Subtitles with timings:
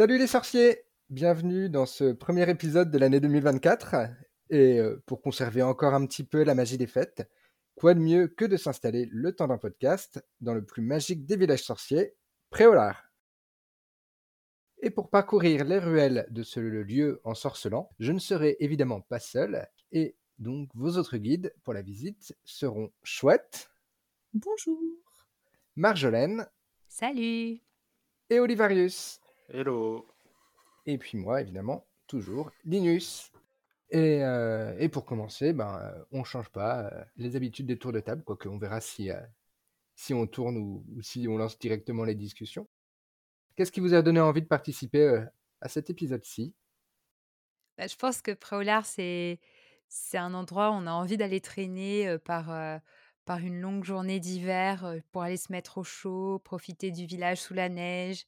[0.00, 0.78] Salut les sorciers
[1.10, 3.96] Bienvenue dans ce premier épisode de l'année 2024.
[4.48, 7.30] Et euh, pour conserver encore un petit peu la magie des fêtes,
[7.74, 11.36] quoi de mieux que de s'installer le temps d'un podcast dans le plus magique des
[11.36, 12.14] villages sorciers,
[12.48, 13.12] Préolard.
[14.78, 19.68] Et pour parcourir les ruelles de ce lieu ensorcelant, je ne serai évidemment pas seul,
[19.92, 23.70] et donc vos autres guides pour la visite seront Chouette.
[24.32, 24.80] Bonjour.
[25.76, 26.46] Marjolaine.
[26.88, 27.60] Salut.
[28.30, 29.20] Et Olivarius.
[29.52, 30.06] Hello.
[30.86, 33.32] Et puis moi, évidemment, toujours Linus.
[33.90, 37.90] Et, euh, et pour commencer, ben, euh, on change pas euh, les habitudes des tours
[37.90, 39.10] de table, quoique on verra si,
[39.96, 42.68] si on tourne ou, si on lance directement les discussions.
[43.56, 45.24] Qu'est-ce qui vous a donné envie de participer
[45.60, 46.54] à cet épisode-ci?
[47.76, 49.40] Bah, Je pense que Préolard, c'est,
[49.88, 52.80] c'est un endroit où on a envie d'aller traîner par,
[53.24, 57.54] par une longue journée d'hiver pour aller se mettre au chaud, profiter du village sous
[57.54, 58.24] la neige,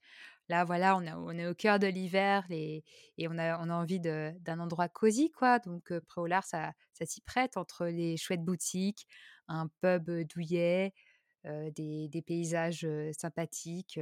[0.48, 2.85] Là, voilà, on, on est au cœur de l'hiver et,
[3.21, 5.59] on, a, a envie d'un endroit cosy, quoi.
[5.61, 6.73] Donc, Préolard, ça,
[7.05, 9.07] s'y prête entre les chouettes boutiques,
[9.49, 10.93] un pub douillet,
[11.45, 13.99] des, des, paysages sympathiques.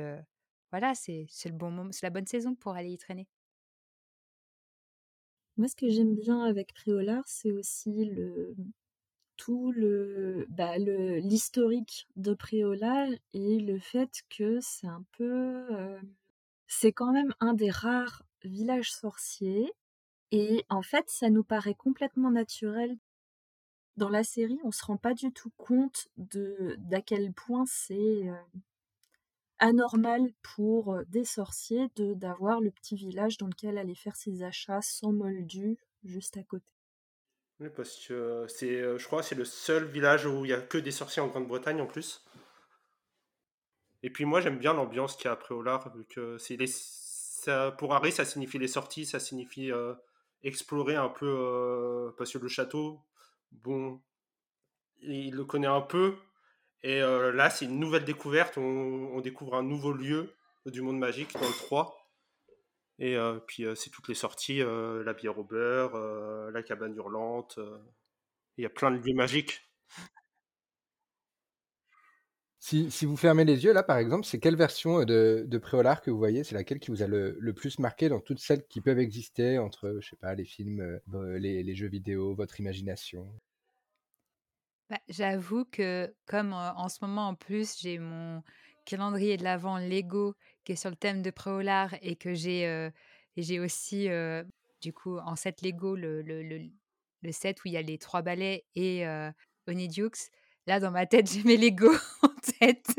[0.71, 3.29] voilà, c'est le bon moment, c'est la bonne saison pour aller y traîner.
[5.57, 8.55] Moi, ce que j'aime bien avec Préolard, c'est aussi le
[9.37, 15.67] tout le bah, l'historique de Préolard et le fait que c'est un peu
[16.71, 19.73] c'est quand même un des rares villages sorciers.
[20.31, 22.97] Et en fait, ça nous paraît complètement naturel.
[23.97, 28.29] Dans la série, on se rend pas du tout compte de d'à quel point c'est
[28.29, 28.35] euh,
[29.59, 34.45] anormal pour euh, des sorciers de d'avoir le petit village dans lequel aller faire ses
[34.45, 36.71] achats sans moldu juste à côté.
[37.59, 40.61] Oui, parce que c'est, euh, je crois, c'est le seul village où il y a
[40.61, 42.25] que des sorciers en Grande-Bretagne en plus.
[44.03, 45.55] Et puis moi, j'aime bien l'ambiance qu'il y a après
[45.95, 46.57] vu que c'est
[47.79, 49.95] pour Harry, ça signifie les sorties, ça signifie euh,
[50.43, 53.01] explorer un peu, euh, parce que le château,
[53.53, 54.01] bon,
[55.01, 56.17] il le connaît un peu,
[56.83, 60.35] et euh, là, c'est une nouvelle découverte, on, découvre un nouveau lieu
[60.67, 61.97] du monde magique dans le 3.
[63.03, 65.97] Et puis c'est toutes les sorties, la bière au beurre,
[66.51, 67.59] la cabane hurlante,
[68.59, 69.63] il y a plein de lieux magiques.
[72.63, 76.11] Si, vous fermez les yeux, là, par exemple, c'est quelle version de, de Préolard que
[76.11, 76.45] vous voyez?
[76.45, 79.97] C'est laquelle qui vous a le, plus marqué dans toutes celles qui peuvent exister entre,
[80.03, 83.27] je sais pas, les films, euh, les, jeux vidéo, votre imagination?
[84.91, 88.43] Bah, J'avoue que, comme en ce moment, en plus, j'ai mon
[88.85, 90.35] calendrier de l'avant Lego
[90.65, 92.91] qui est sur le thème de Préolard et que j'ai euh,
[93.39, 94.45] j'ai aussi, euh,
[94.83, 98.21] du coup, en set Lego, le, le, le, set où il y a les trois
[98.21, 99.07] balais et
[99.67, 100.11] Onidiux.
[100.67, 101.91] Là, dans ma tête, j'ai mes Lego
[102.23, 102.29] en
[102.59, 102.95] tête.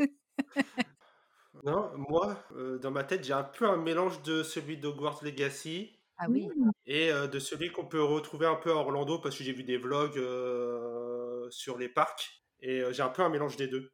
[1.64, 5.98] non, moi, euh, dans ma tête, j'ai un peu un mélange de celui d'Hogwarts Legacy.
[6.18, 6.48] Ah oui.
[6.86, 9.64] Et euh, de celui qu'on peut retrouver un peu à Orlando parce que j'ai vu
[9.64, 12.42] des vlogs euh, sur les parcs.
[12.60, 13.92] Et j'ai un peu un mélange des deux.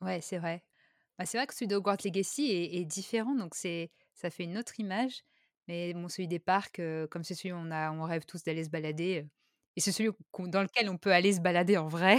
[0.00, 0.64] Ouais, c'est vrai.
[1.18, 4.80] Bah, c'est vrai que celui d'Hogwarts Legacy est, différent, donc c'est ça fait une autre
[4.80, 5.22] image.
[5.68, 8.64] Mais bon, celui des parcs, comme c'est celui où on, a, on rêve tous d'aller
[8.64, 9.26] se balader,
[9.76, 12.18] et c'est celui dans lequel on peut aller se balader en vrai.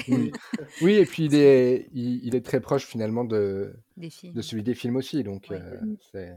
[0.81, 4.95] Oui, et puis il est, il, est, très proche finalement de, de celui des films
[4.95, 5.23] aussi.
[5.23, 5.79] Donc, euh,
[6.11, 6.35] c'est...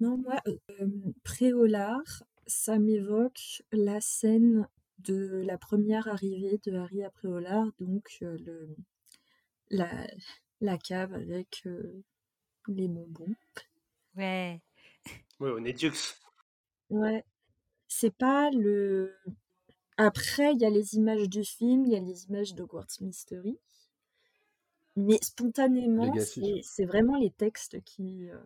[0.00, 0.86] Non, moi, euh,
[1.24, 4.68] Préolard, ça m'évoque la scène
[4.98, 8.76] de la première arrivée de Harry à Préolard, donc euh, le,
[9.70, 10.06] la,
[10.60, 11.64] la cave avec
[12.68, 13.34] les bonbons.
[14.16, 14.60] Ouais.
[15.38, 16.20] Ouais, on est Dux.
[16.90, 17.24] Ouais,
[17.90, 19.12] c'est pas le.
[19.98, 22.64] Après, il y a les images du film, il y a les images de
[23.02, 23.58] Mystery.
[24.96, 26.14] Mais spontanément,
[26.62, 28.30] c'est vraiment les textes qui.
[28.30, 28.38] Euh,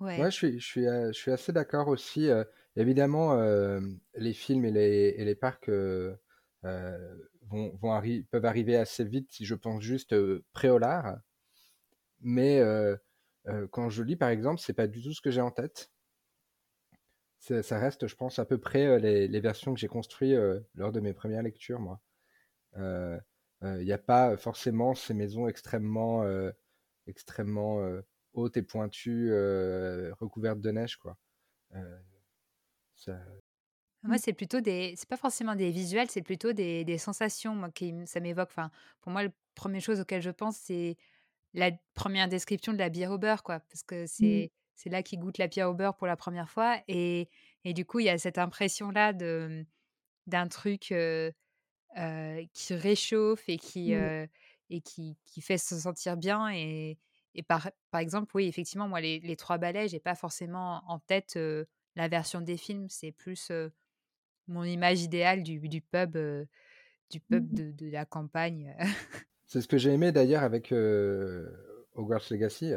[0.00, 0.16] ouais.
[0.24, 2.28] je suis, je suis, euh, je suis assez d'accord aussi.
[2.28, 2.42] Euh,
[2.74, 3.36] évidemment,
[4.14, 6.18] les films et les, et les parcs vont,
[7.52, 10.16] vont peuvent arriver assez vite si je pense juste
[10.54, 11.18] préolard.
[12.22, 12.62] Mais
[13.70, 15.92] quand je lis, par exemple, c'est pas du tout ce que j'ai en tête
[17.40, 20.92] ça reste, je pense, à peu près euh, les, versions que j'ai construites euh, lors
[20.92, 22.00] de mes premières lectures, moi.
[22.76, 26.24] Il euh, n'y a pas forcément ces maisons extrêmement,
[27.06, 27.82] extrêmement
[28.32, 29.32] hautes et pointues,
[30.12, 31.16] recouvertes de neige, quoi.
[34.02, 34.94] Moi, c'est plutôt des.
[34.96, 38.48] C'est pas forcément des visuels, c'est plutôt des, des sensations, moi, qui ça m'évoque.
[38.50, 38.70] Enfin,
[39.02, 40.96] pour moi, la première chose auquel je pense, c'est
[41.52, 43.60] la première description de la bière au beurre, quoi.
[43.60, 44.06] Parce que mmh.
[44.06, 46.80] c'est c'est là qu'il goûte la pierre au beurre pour la première fois.
[46.88, 47.28] Et,
[47.64, 49.66] et du coup, il y a cette impression-là de,
[50.26, 50.94] d'un truc
[52.54, 56.50] qui réchauffe et, qui, et qui, qui, fait se sentir bien.
[56.54, 56.96] Et,
[57.34, 60.98] et par, par exemple, oui, effectivement, moi, les, les trois balais, j'ai pas forcément en
[60.98, 61.38] tête
[61.94, 62.88] la version des films.
[62.88, 63.52] C'est plus
[64.48, 66.16] mon image idéale du, du pub,
[67.10, 67.54] du pub Mmh.
[67.54, 68.74] de, de la campagne.
[69.44, 72.72] C'est ce que j'ai aimé d'ailleurs avec Hogwarts Legacy,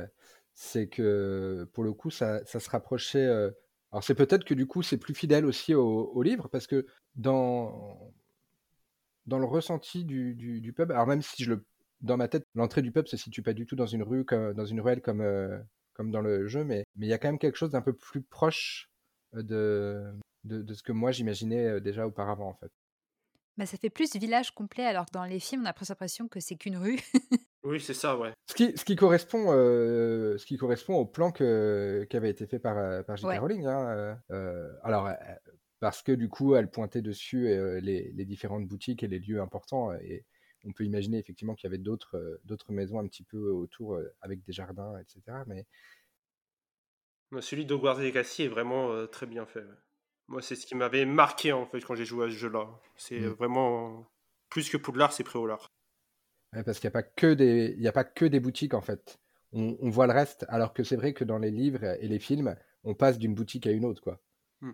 [0.54, 3.26] c'est que pour le coup, ça, se rapprochait.
[3.92, 6.86] alors c'est peut-être que du coup, c'est plus fidèle aussi au, livre, parce que
[7.16, 8.14] dans,
[9.26, 11.66] dans le ressenti du, du, pub, alors même si je le,
[12.02, 14.54] dans ma tête, l'entrée du pub se situe pas du tout dans une rue, comme,
[14.54, 15.24] dans une ruelle comme,
[15.94, 18.22] comme dans le jeu, mais il y a quand même quelque chose d'un peu plus
[18.22, 18.90] proche
[19.34, 20.04] de,
[20.44, 22.72] de, de ce que moi j'imaginais déjà auparavant en fait.
[23.58, 26.28] Bah, ça fait plus village complet, alors que dans les films, on a presque l'impression
[26.28, 27.00] que c'est qu'une rue.
[27.64, 28.34] oui, c'est ça, ouais.
[28.50, 32.46] Ce qui, ce qui, correspond, euh, ce qui correspond au plan que, qui avait été
[32.46, 33.28] fait par, par J.K.
[33.28, 33.38] Ouais.
[33.38, 33.66] Rowling.
[33.66, 35.10] Hein, euh, alors,
[35.80, 39.42] parce que du coup, elle pointait dessus euh, les, les, différentes boutiques et les lieux
[39.42, 39.94] importants.
[39.94, 40.26] Et
[40.66, 42.18] on peut imaginer effectivement qu'il y avait d'autres
[42.70, 45.38] maisons un petit peu autour avec des jardins, etc.
[45.48, 45.66] Mais...
[47.40, 49.62] Celui d'Hogwarts Legacy est vraiment très bien fait.
[49.62, 49.76] Ouais.
[50.28, 52.68] Moi, c'est ce qui m'avait marqué en fait quand j'ai joué à ce jeu-là.
[52.96, 53.28] C'est mmh.
[53.28, 54.06] vraiment
[54.50, 55.73] plus que Poudlard, c'est Préolard.
[56.54, 58.74] Ouais, parce qu'il n'y a pas que des, il y a pas que des boutiques
[58.74, 59.20] en fait.
[59.54, 62.20] On, on voit le reste, alors que c'est vrai que dans les livres et les
[62.20, 64.20] films, on passe d'une boutique à une autre, quoi.
[64.62, 64.72] Mmh.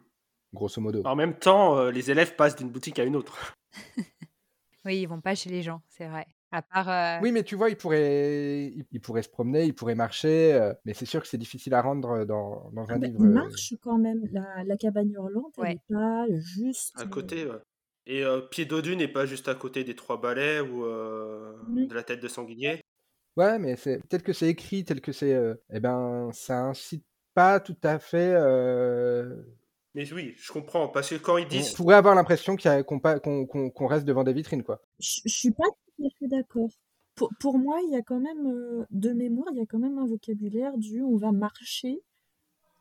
[0.54, 1.04] Grosso modo.
[1.06, 3.56] En même temps, euh, les élèves passent d'une boutique à une autre.
[4.86, 6.26] oui, ils vont pas chez les gens, c'est vrai.
[6.52, 7.20] À part, euh...
[7.22, 10.96] Oui, mais tu vois, ils pourraient, ils pourraient se promener, ils pourraient marcher, euh, mais
[10.96, 13.20] c'est sûr que c'est difficile à rendre dans, dans un ah bah, livre.
[13.22, 14.22] Ils marchent quand même.
[14.32, 15.70] La, la cabane hurlante, elle Ouais.
[15.76, 17.00] n'est pas juste.
[17.00, 17.58] À côté, ouais.
[18.10, 21.88] Et euh, Pied Dodu n'est pas juste à côté des trois balais ou euh, Oui.
[21.88, 22.82] de la tête de sanguinier?
[23.38, 27.06] Ouais, mais c'est tel que c'est écrit, tel que c'est, euh, eh ben, ça incite
[27.36, 28.34] pas tout à fait.
[28.34, 29.36] euh,
[29.94, 31.74] Mais oui, je comprends, parce que quand ils On disent.
[31.74, 34.82] pourrait avoir l'impression qu'on reste devant des vitrines, quoi.
[35.00, 35.64] Je je suis pas
[35.98, 36.70] tout à fait d'accord.
[37.16, 39.80] Pour, pour moi, il y a quand même, euh, de mémoire, il y a quand
[39.80, 42.02] même un vocabulaire du on va marcher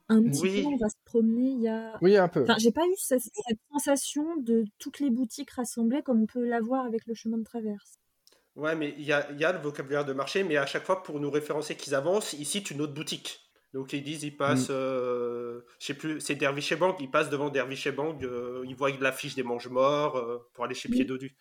[0.08, 0.62] un petit Oui.
[0.62, 1.50] peu, on va se promener.
[1.50, 1.99] Il y a...
[2.02, 2.43] Oui, un peu.
[2.43, 6.44] Enfin, j'ai pas eu cette, cette sensation de toutes les boutiques rassemblées comme on peut
[6.44, 7.94] l'avoir avec le chemin de traverse.
[8.56, 10.84] Ouais, mais il y a, il y a le vocabulaire de marché, mais à chaque
[10.84, 13.40] fois, pour nous référencer qu'ils avancent, ils citent une autre boutique.
[13.75, 17.28] Donc ils disent, ils passent, euh, je sais plus, c'est Dervish et Bang, ils passent
[17.28, 20.96] devant Dervish et Bang, euh, ils voient l'affiche des mange-morts euh, pour aller chez Oui.
[20.96, 21.37] Pied Dodu.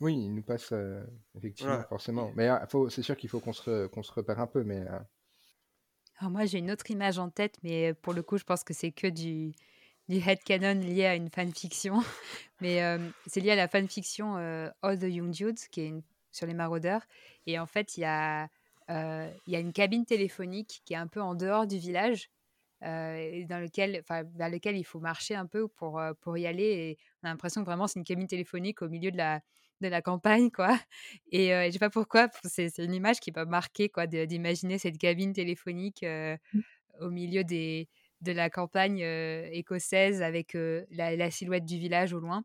[0.00, 1.02] Oui, il nous passe euh,
[1.36, 1.84] effectivement, Ouais.
[1.88, 2.32] forcément.
[2.36, 4.80] Mais euh, faut- c'est sûr qu'il faut qu'on se, qu'on se repère un peu, mais
[4.80, 4.98] euh,
[6.20, 8.74] Alors moi, j'ai une autre image en tête, mais pour le coup, je pense que
[8.74, 9.52] c'est que du,
[10.10, 12.00] du headcanon lié à une fanfiction.
[12.60, 15.94] Mais euh, c'est lié à la fanfiction euh, All the Young Dudes, qui est
[16.30, 17.00] sur les maraudeurs.
[17.46, 18.50] Et en fait, il y, a,
[18.90, 22.28] euh, y a une cabine téléphonique qui est un peu en dehors du village,
[22.84, 26.64] euh, dans lequel, vers lequel il faut marcher un peu pour, euh, pour y aller.
[26.64, 29.40] Et on a l'impression que vraiment, c'est une cabine téléphonique au milieu de la,
[29.80, 30.78] de la campagne, quoi.
[31.32, 34.98] Et euh, je sais pas pourquoi, c'est une image qui m'a marqué, quoi, d'imaginer cette
[34.98, 36.36] cabine téléphonique euh,
[37.00, 37.88] au milieu des,
[38.20, 42.44] de la campagne euh, écossaise avec euh, la, la silhouette du village au loin.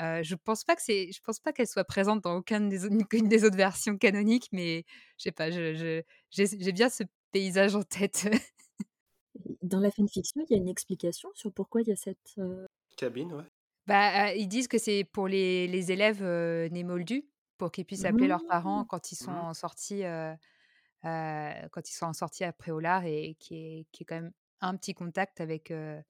[0.00, 2.84] Euh, je pense pas que c'est, je pense pas qu'elle soit présente dans aucune des,
[2.86, 4.84] autres- aucune des autres versions canoniques, mais
[5.18, 8.26] je sais pas, je, je- j'ai j'ai bien ce paysage en tête.
[9.62, 12.34] Dans la fanfiction, il y a une explication sur pourquoi il y a cette.
[12.38, 13.44] euh, Cabine, ouais.
[13.86, 17.24] Bah, euh, ils disent que c'est pour les, les élèves euh, nés moldus,
[17.58, 20.34] pour qu'ils puissent appeler leurs parents quand ils sont en sortie, euh,
[21.04, 24.16] euh, quand ils sont en sortie après au lard et qui est, qui est quand
[24.16, 26.00] même un petit contact avec, euh,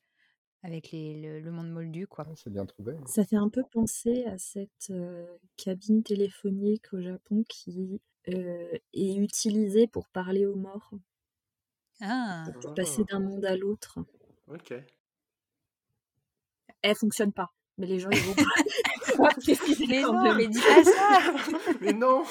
[0.62, 2.26] avec les, le, le monde moldu, quoi.
[2.37, 2.97] c'est bien trouvé.
[3.07, 5.26] Ça fait un peu penser à cette euh,
[5.57, 10.93] cabine téléphonique au Japon qui euh, est utilisée pour parler aux morts,
[12.00, 13.99] Ah, pour passer d'un monde à l'autre.
[14.47, 14.73] Ok.
[16.83, 17.52] Elle fonctionne pas,
[17.83, 21.35] mais les gens ils vont pas préciser mais quand non, mais dis pas ça
[21.81, 22.23] mais non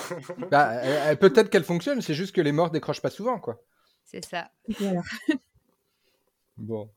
[0.49, 3.61] Bah, peut-être qu'elle fonctionne, c'est juste que les morts décrochent pas souvent, quoi.
[4.05, 4.49] C'est ça.
[4.79, 5.01] Voilà.
[6.57, 6.89] Bon.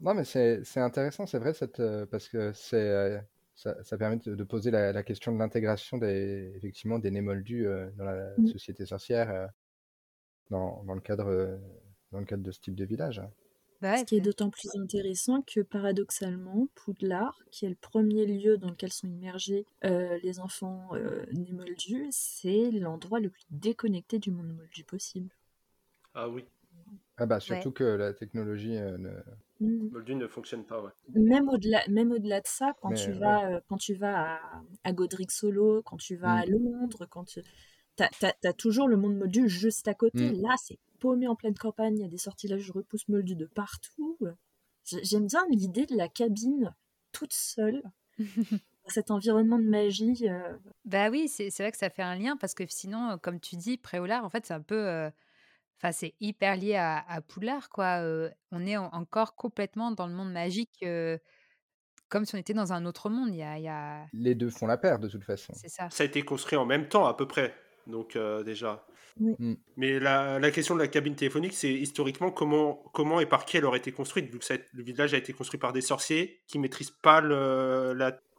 [0.00, 3.18] Non, mais c'est c'est intéressant, c'est vrai, cette, euh, parce que c'est euh,
[3.56, 7.66] ça, ça permet de, de poser la, la question de l'intégration des effectivement des némoldus
[7.66, 8.46] euh, dans la Mm.
[8.48, 9.46] société sorcière euh,
[10.50, 11.56] dans, dans le cadre euh,
[12.12, 13.20] dans le cadre de ce type de village.
[13.80, 18.26] Bah ouais, Ce qui est d'autant plus intéressant que paradoxalement, Poudlard, qui est le premier
[18.26, 23.44] lieu dans lequel sont immergés euh, les enfants euh, nés moldus, c'est l'endroit le plus
[23.50, 25.30] déconnecté du monde moldu possible.
[26.14, 26.44] Ah oui,
[27.16, 29.10] Ah bah surtout que la technologie euh, ne...
[29.60, 29.88] Mm.
[29.92, 30.90] Moldu ne fonctionne pas, ouais.
[31.14, 33.18] Même au-delà, même au-delà de ça, quand Mais, tu ouais.
[33.18, 34.40] vas, euh, quand tu vas à,
[34.84, 36.42] à Godric Solo, quand tu vas Mm.
[36.42, 37.40] à Londres, quand tu
[37.96, 40.30] t'as, t'as- t'as toujours le monde moldu juste à côté.
[40.32, 40.42] Mm.
[40.42, 44.18] Là, c'est paumé en pleine campagne, il y a des sortilèges repousse moldus de partout.
[44.84, 46.74] J'ai- J'aime bien l'idée de la cabine
[47.12, 47.82] toute seule,
[48.86, 50.28] cet environnement de magie.
[50.28, 53.40] euh, Bah oui, c'est vrai que ça fait un lien parce que sinon, euh, comme
[53.40, 54.86] tu dis, Préolard, en fait, c'est un peu.
[54.88, 55.10] euh,
[55.80, 58.00] Enfin, c'est hyper lié à, à Poudlard, quoi.
[58.50, 60.84] on est encore complètement dans le monde magique,
[62.08, 63.28] comme si on était dans un autre monde.
[63.30, 64.06] Il y a, il y a...
[64.12, 65.52] Les deux font la paire, de toute façon.
[65.54, 65.88] C'est ça.
[65.90, 67.54] Ça a été construit en même temps, à peu près.
[67.88, 68.86] Donc, déjà.
[69.18, 69.54] Mm.
[69.76, 73.56] Mais la, la, question de la cabine téléphonique, c'est historiquement comment, comment et par qui
[73.56, 76.58] elle aurait été construite, vu que le village a été construit par des sorciers qui
[76.58, 77.94] maîtrisent pas le,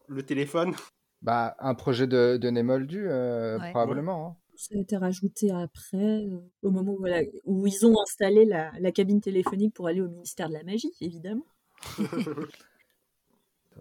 [0.07, 0.73] le téléphone.
[1.21, 3.09] Bah, un projet de, de Némoldu,
[3.71, 4.27] probablement.
[4.27, 4.35] Hein.
[4.59, 7.05] Ça a été rajouté après, euh, au moment où,
[7.45, 10.91] où, ils ont installé la, la, cabine téléphonique pour aller au ministère de la Magie,
[10.99, 11.45] évidemment.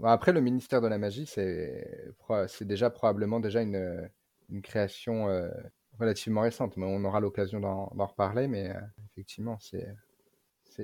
[0.04, 2.14] après, le ministère de la Magie, c'est
[2.60, 4.08] déjà probablement déjà une,
[4.48, 5.50] une création euh,
[5.98, 6.76] relativement récente.
[6.76, 8.80] Mais on aura l'occasion d'en reparler, mais euh,
[9.12, 9.94] effectivement, c'est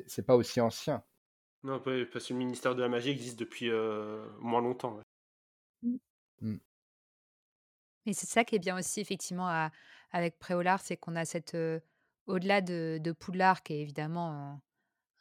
[0.06, 1.04] c'est pas aussi ancien.
[1.62, 3.70] Non, parce que le ministère de la Magie existe depuis
[4.40, 4.98] moins longtemps.
[5.82, 5.96] Mmh.
[6.40, 6.56] Mmh.
[8.06, 9.70] Et c'est ça qui est bien aussi, effectivement,
[10.10, 11.56] avec Préolard, c'est qu'on a cette.
[12.26, 14.60] Au-delà de, de, Poudlard, qui est évidemment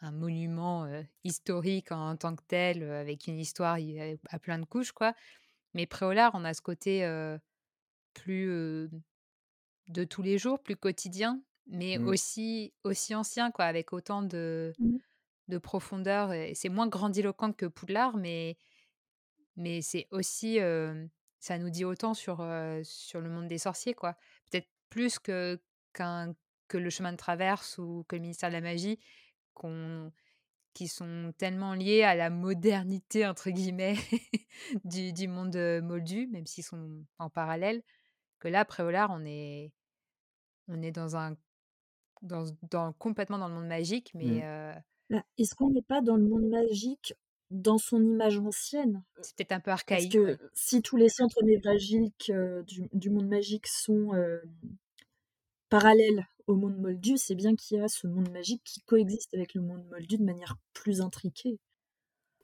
[0.01, 0.89] un, monument
[1.23, 3.77] historique en, tant que tel, avec une histoire
[4.29, 5.13] à plein de couches, quoi.
[5.75, 7.05] Mais Préolard, on a ce côté
[8.13, 8.89] plus
[9.88, 12.08] de tous les jours, plus quotidien, mais mmh.
[12.08, 14.98] aussi, aussi ancien, quoi, avec autant de, mmh.
[15.50, 16.34] de profondeur.
[16.34, 18.58] Et c'est moins grandiloquent que Poudlard, mais,
[19.55, 20.60] mais c'est aussi
[21.39, 22.48] ça nous dit autant sur,
[22.84, 24.15] sur le monde des sorciers, quoi.
[24.50, 25.60] Peut-être plus que,
[25.91, 26.34] qu'un,
[26.70, 28.98] que le chemin de traverse ou que le ministère de la magie,
[29.53, 30.12] qu'on,
[30.74, 33.96] qui sont tellement liés à la modernité, entre guillemets,
[34.86, 37.84] du, du, monde moldu, même s'ils sont en parallèle,
[38.43, 39.71] que là, Préolard, on est,
[40.67, 41.35] on est dans un,
[42.21, 44.43] dans, dans, complètement dans le monde magique, mais...
[44.43, 44.81] Mmh.
[45.09, 47.13] Bah, est-ce qu'on n'est pas dans le monde magique
[47.51, 49.03] dans son image ancienne?
[49.21, 50.13] C'est peut-être un peu archaïque.
[50.13, 52.31] Parce que si tous les centres névralgiques
[52.93, 54.12] du, monde magique sont
[55.69, 59.53] parallèles au monde moldu, c'est bien qu'il y a ce monde magique qui coexiste avec
[59.53, 61.59] le monde moldu de manière plus intriquée.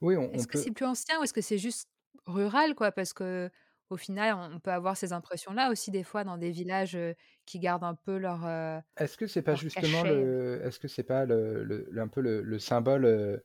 [0.01, 1.89] Oui, Est-ce que c'est plus ancien ou est-ce que c'est juste
[2.25, 2.91] rural, quoi?
[2.91, 3.49] Parce que
[3.89, 6.97] au final, on peut avoir ces impressions-là aussi des fois dans des villages
[7.45, 8.47] qui gardent un peu leur.
[8.97, 13.41] est-ce que c'est pas justement le, est-ce que c'est pas le, un peu le, symbole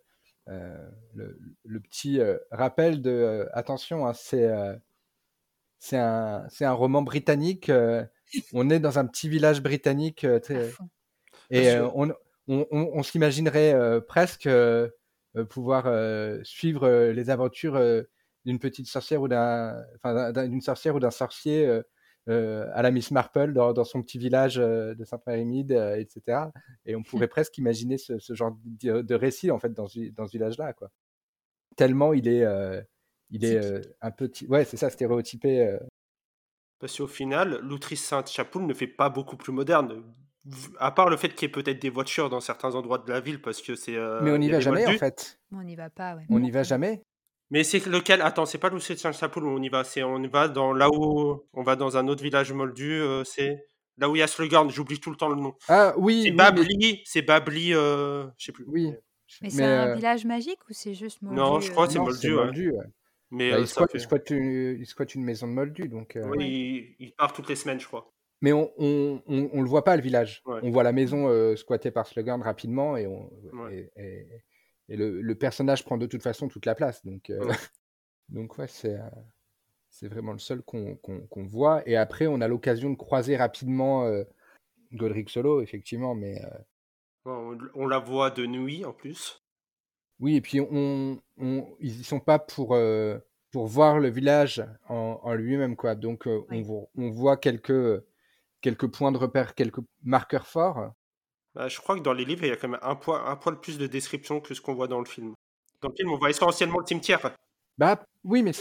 [0.48, 4.50] euh, le, petit euh, rappel de euh, attention, hein, c'est
[5.78, 7.70] c'est un, un, roman britannique.
[8.52, 10.26] on est dans un petit village britannique.
[11.50, 12.14] et on,
[12.48, 14.48] on, on, s'imaginerait presque
[15.48, 15.84] pouvoir
[16.44, 17.78] suivre les aventures
[18.44, 19.84] d'une petite sorcière ou d'un,
[20.46, 21.82] d'une sorcière ou d'un sorcier
[22.30, 26.44] euh, à la Miss Marple dans, son petit village euh, de Sainte-Marie-Mide, euh, etc.
[26.86, 30.72] Et on pourrait presque imaginer ce, genre de, récit en fait dans, dans ce village-là,
[30.72, 30.90] quoi.
[31.76, 32.44] Tellement il est,
[33.30, 33.58] il est
[34.00, 35.76] un petit, ouais, c'est ça, stéréotypé.
[36.78, 40.04] Parce qu'au final, l'outrice Sainte-Chapoule ne fait pas beaucoup plus moderne.
[40.78, 43.18] À part le fait qu'il y ait peut-être des voitures dans certains endroits de la
[43.18, 43.96] ville, parce que c'est.
[44.22, 45.40] Mais on n'y va jamais, en fait.
[45.50, 46.26] On n'y va pas, ouais.
[46.30, 47.02] On n'y va jamais.
[47.50, 48.22] Mais c'est lequel?
[48.22, 49.84] Attends, c'est pas Saint-Chapoul où on y va.
[49.84, 52.92] C'est on y va dans là où on va dans un autre village moldu.
[53.00, 53.64] Euh, c'est
[53.98, 54.70] là où il y a Slugorn.
[54.70, 55.54] J'oublie tout le temps le nom.
[55.68, 56.22] Ah oui.
[56.24, 57.02] C'est Babli.
[57.04, 57.74] C'est Babli.
[57.74, 58.64] Euh, je sais plus.
[58.66, 58.92] Oui.
[59.42, 61.98] Mais, c'est un euh, village magique ou c'est juste moldu Non, je crois que c'est
[61.98, 62.32] moldu.
[62.32, 62.72] moldu
[63.30, 66.16] Mais bah, il, squatte, une, maison de moldu donc.
[66.30, 68.12] Oui, il, part toutes les semaines, je crois.
[68.40, 70.42] Mais on, on, on, le voit pas le village.
[70.46, 73.30] On voit la maison squattée par Slugorn rapidement et on.
[73.96, 74.26] Et
[74.88, 77.04] le, personnage prend de toute façon toute la place.
[77.04, 77.40] Donc, euh,
[78.28, 79.08] donc ouais, c'est, euh,
[79.90, 80.98] c'est vraiment le seul qu'on,
[81.36, 81.86] voit.
[81.88, 84.24] Et après, on a l'occasion de croiser rapidement euh,
[84.92, 86.14] Godric Solo, effectivement.
[86.14, 86.40] Mais,
[87.24, 89.42] on, la voit de nuit en plus.
[90.20, 92.76] Oui, et puis on, on ils y sont pas pour,
[93.50, 95.74] pour voir le village en, lui-même.
[95.74, 95.94] quoi.
[95.94, 98.04] Donc on, on voit quelques,
[98.60, 100.92] quelques points de repère, quelques marqueurs forts.
[101.54, 103.36] Bah, je crois que dans les livres, il y a quand même un poil, un
[103.36, 105.34] poil plus de description que ce qu'on voit dans le film.
[105.80, 107.34] Dans le film, on voit essentiellement le cimetière.
[107.78, 108.52] Bah oui, mais,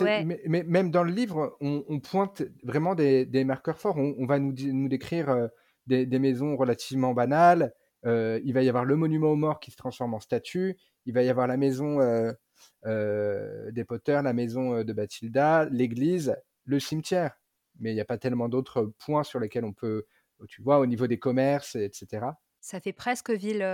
[0.48, 3.98] mais, même dans le livre, on, pointe vraiment des, marqueurs forts.
[3.98, 5.48] On, va nous, nous décrire euh,
[5.88, 7.74] des, maisons relativement banales.
[8.06, 10.78] Euh, il va y avoir le monument aux morts qui se transforme en statue.
[11.06, 16.36] Il va y avoir la maison euh, des Potter, la maison de Bathilda, l'église,
[16.66, 17.40] le cimetière.
[17.80, 20.06] Mais il n'y a pas tellement d'autres points sur lesquels on peut,
[20.48, 22.26] tu vois, au niveau des commerces, etc.
[22.64, 23.68] Ça fait presque ville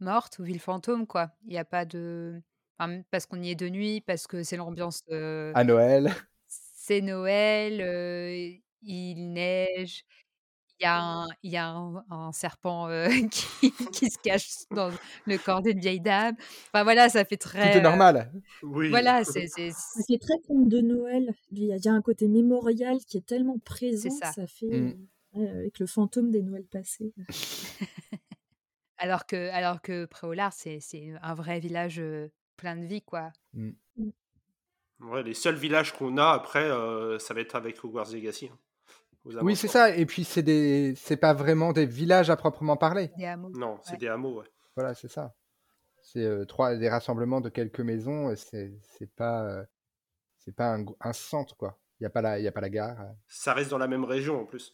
[0.00, 1.30] morte ou ville fantôme, quoi.
[1.44, 2.42] Il n'y a pas de.
[3.12, 5.02] parce qu'on y est de nuit, parce que c'est l'ambiance.
[5.08, 6.12] À Noël.
[6.48, 10.04] C'est Noël, il neige.
[10.80, 12.88] Il y a un, il y a un, serpent
[13.30, 14.90] qui, qui, se cache dans
[15.26, 16.34] le corps d'une vieille dame.
[16.72, 17.70] Enfin voilà, ça fait très.
[17.70, 18.32] Tout est normal.
[18.64, 18.90] Oui.
[18.90, 19.46] Voilà, c'est.
[19.46, 21.32] C'est très conte de Noël.
[21.52, 24.10] Il y, a, un côté mémorial qui est tellement présent.
[24.10, 24.32] Ça.
[24.32, 24.66] ça fait.
[24.66, 25.06] Mmh.
[25.36, 27.14] avec le fantôme des Noëls passés.
[28.98, 30.80] Alors que, alors que Préolard, c'est
[31.20, 32.02] un vrai village
[32.56, 33.32] plein de vie, quoi.
[33.52, 33.70] Mmh.
[35.00, 36.68] Ouais, les seuls villages qu'on a après,
[37.18, 38.50] ça va être avec Hogwarts Legacy.
[38.52, 38.58] Hein,
[39.42, 39.94] oui, c'est ça.
[39.96, 43.10] Et puis, c'est des, c'est pas vraiment des villages à proprement parler.
[43.16, 43.50] Des hameaux.
[43.50, 44.46] Non, c'est des hameaux, ouais.
[44.76, 45.34] Voilà, c'est ça.
[46.02, 48.34] C'est trois des rassemblements de quelques maisons.
[48.36, 49.64] C'est, c'est pas,
[50.38, 51.78] c'est pas un, un, centre, quoi.
[51.98, 52.96] Il y a pas la, il y a pas la gare.
[53.26, 54.72] Ça reste dans la même région en plus.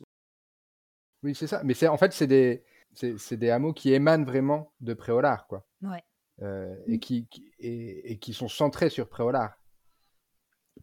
[1.23, 1.63] Oui, c'est ça.
[1.65, 5.67] Mais c'est en fait, c'est des, c'est des hameaux qui émanent vraiment de Préolard, quoi.
[5.83, 6.03] Ouais.
[6.43, 7.29] Euh, et, qui,
[7.59, 9.55] et, qui sont centrés sur Préolard.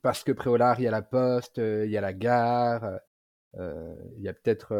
[0.03, 2.99] Parce que Préolard, il y a la poste, euh, il y a la gare,
[3.55, 4.73] euh, il y a peut-être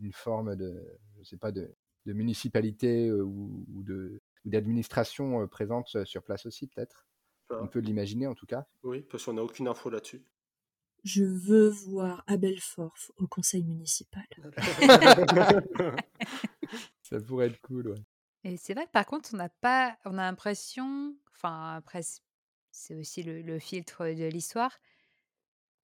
[0.00, 1.74] une forme de, je sais pas, de,
[2.04, 3.84] de municipalité ou, ou
[4.44, 7.06] d'administration présente sur place aussi, peut-être.
[7.50, 8.66] On peut l'imaginer en tout cas.
[8.82, 10.22] Oui, parce qu'on n'a aucune info là-dessus.
[11.04, 14.26] Je veux voir Abel Forf au conseil municipal.
[17.02, 18.02] Ça pourrait être cool, ouais.
[18.44, 22.02] Et c'est vrai que par contre, on n'a pas, on a l'impression, enfin après,
[22.70, 24.78] c'est aussi le, filtre de l'histoire,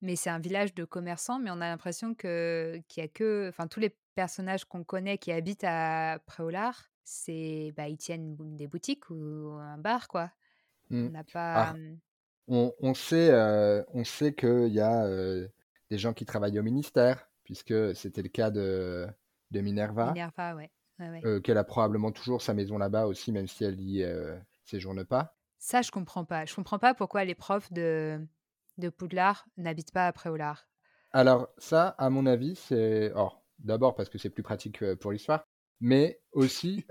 [0.03, 3.49] mais c'est un village de commerçants, mais on a l'impression que qu'il y a que,
[3.49, 8.67] enfin tous les personnages qu'on connaît qui habitent à Préolard, c'est, bah ils tiennent des
[8.67, 10.31] boutiques ou un bar, quoi.
[10.91, 11.07] Mmh.
[11.07, 11.71] On n'a pas.
[11.71, 11.75] Ah.
[12.47, 13.33] On, sait,
[13.95, 15.09] on sait qu'il y a
[15.91, 19.07] des gens qui travaillent au ministère, puisque c'était le cas de,
[19.51, 20.09] de Minerva.
[20.09, 21.41] Minerva, ouais.
[21.43, 24.07] qu'elle a probablement toujours sa maison là-bas aussi, même si elle y
[24.65, 25.37] séjourne pas.
[25.59, 26.45] Ça, je comprends pas.
[26.45, 28.21] Je comprends pas pourquoi les profs de,
[28.77, 30.69] de Poudlard n'habitent pas à Préolard.
[31.13, 33.13] Alors, ça, à mon avis, c'est.
[33.15, 35.47] Or, d'abord parce que c'est plus pratique pour l'histoire,
[35.81, 36.85] mais aussi,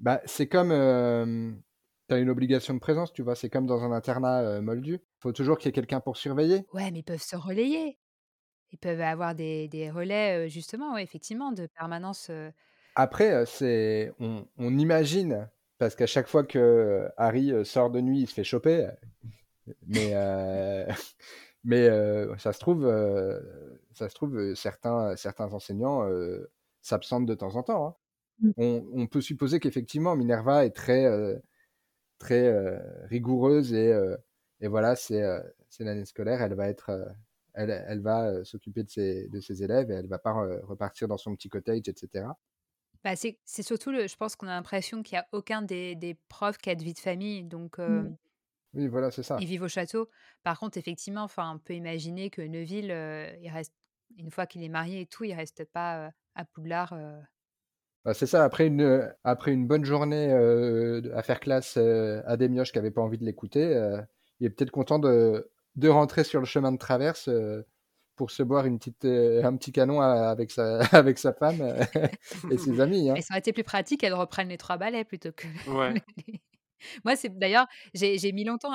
[0.00, 1.62] bah, c'est comme
[2.08, 3.34] tu as une obligation de présence, tu vois.
[3.34, 4.94] C'est comme dans un internat moldu.
[4.94, 6.66] Il faut toujours qu'il y ait quelqu'un pour surveiller.
[6.72, 7.98] Ouais, mais ils peuvent se relayer.
[8.72, 12.30] Ils peuvent avoir des, des relais, justement, effectivement, de permanence.
[12.96, 18.26] Après, c'est on, on, imagine, parce qu'à chaque fois que Harry sort de nuit, il
[18.26, 18.88] se fait choper.
[19.86, 20.14] Mais,
[21.64, 21.88] mais
[22.38, 22.84] ça se trouve,
[23.92, 26.08] ça se trouve certains, certains enseignants
[26.82, 27.86] s'absentent de temps en temps.
[27.86, 27.94] Hein.
[28.40, 28.50] Mmh.
[28.58, 31.06] On, on, peut supposer qu'effectivement, Minerva est très
[32.18, 34.16] très euh, rigoureuse et, euh,
[34.60, 37.14] et voilà, euh, c'est l'année scolaire, elle va être
[37.54, 41.16] elle, elle, va s'occuper de ses, de ses élèves et elle va pas repartir dans
[41.16, 42.26] son petit cottage, etc.
[43.04, 46.18] Bah c'est surtout, le, je pense qu'on a l'impression qu'il n'y a aucun des, des,
[46.28, 47.44] profs qui a de vie de famille.
[47.44, 47.78] Donc,
[48.72, 49.36] oui, voilà, c'est ça.
[49.40, 50.08] Ils vivent au château.
[50.42, 52.86] Par contre, effectivement, enfin, on peut imaginer que Neuville,
[53.40, 53.74] il reste,
[54.16, 56.92] une fois qu'il est marié et tout, il reste pas à Poudlard
[58.12, 62.48] c'est ça, après une, après une bonne journée euh, à faire classe euh, à des
[62.48, 64.00] mioches qui n'avaient pas envie de l'écouter, euh,
[64.40, 67.30] il est peut-être content de, de rentrer sur le chemin de traverse
[68.16, 71.62] pour se boire une petite, un petit canon avec sa, avec sa femme
[72.50, 73.10] et ses amis.
[73.10, 73.14] Hein.
[73.14, 75.46] Et ça aurait été plus pratique qu'elle reprenne les trois balais plutôt que.
[75.70, 75.94] Ouais.
[77.04, 78.72] Moi, c'est d'ailleurs, j'ai mis longtemps,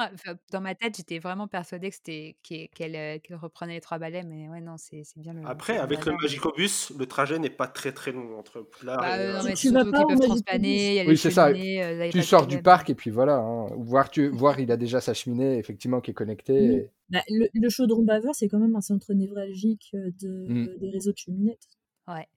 [0.51, 4.61] dans ma tête, j'étais vraiment persuadée que c'était qu'elle reprenait les trois balais, mais ouais,
[4.61, 5.45] non, c'est bien le.
[5.45, 9.33] Après, avec le Magicobus, le trajet n'est pas très très long entre Poudlard bah, et.
[9.33, 11.51] non, mais tu vas pas peuvent transplaner, il y a oui, c'est ça.
[11.53, 13.37] tu sors du parc et puis voilà.
[13.37, 13.67] Hein.
[13.77, 16.89] Voir, tu, voir, il a déjà sa cheminée, effectivement, qui est connectée.
[17.09, 20.77] Bah, le, chaudron baveur, c'est quand même un centre névralgique de, mmh.
[20.79, 21.67] des réseaux de cheminettes.
[22.07, 22.27] Ouais.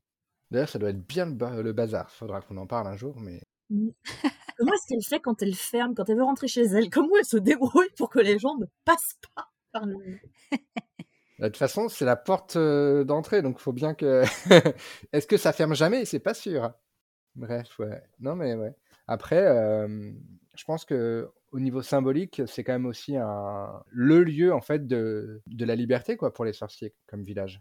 [0.51, 2.11] D'ailleurs, ça doit être bien le, le bazar.
[2.11, 3.41] Faudra qu'on en parle un jour, mais.
[3.71, 3.89] Mmh.
[4.59, 6.91] Comment est-ce qu'elle fait quand elle ferme, quand elle veut rentrer chez elle?
[6.91, 9.97] Comment elle se débrouille pour que les gens ne passent pas par le.
[11.39, 14.23] Bah, de toute façon, c'est la porte d'entrée, donc il faut bien que.
[15.13, 16.05] Est-ce que ça ferme jamais?
[16.05, 16.73] C'est pas sûr.
[17.35, 18.01] Bref, ouais.
[18.21, 18.77] Non, mais ouais.
[19.09, 20.13] Après, euh,
[20.55, 23.83] je pense que au niveau symbolique, c'est quand même aussi un...
[23.89, 25.43] le lieu en fait de...
[25.47, 27.61] de la liberté quoi pour les sorciers comme village.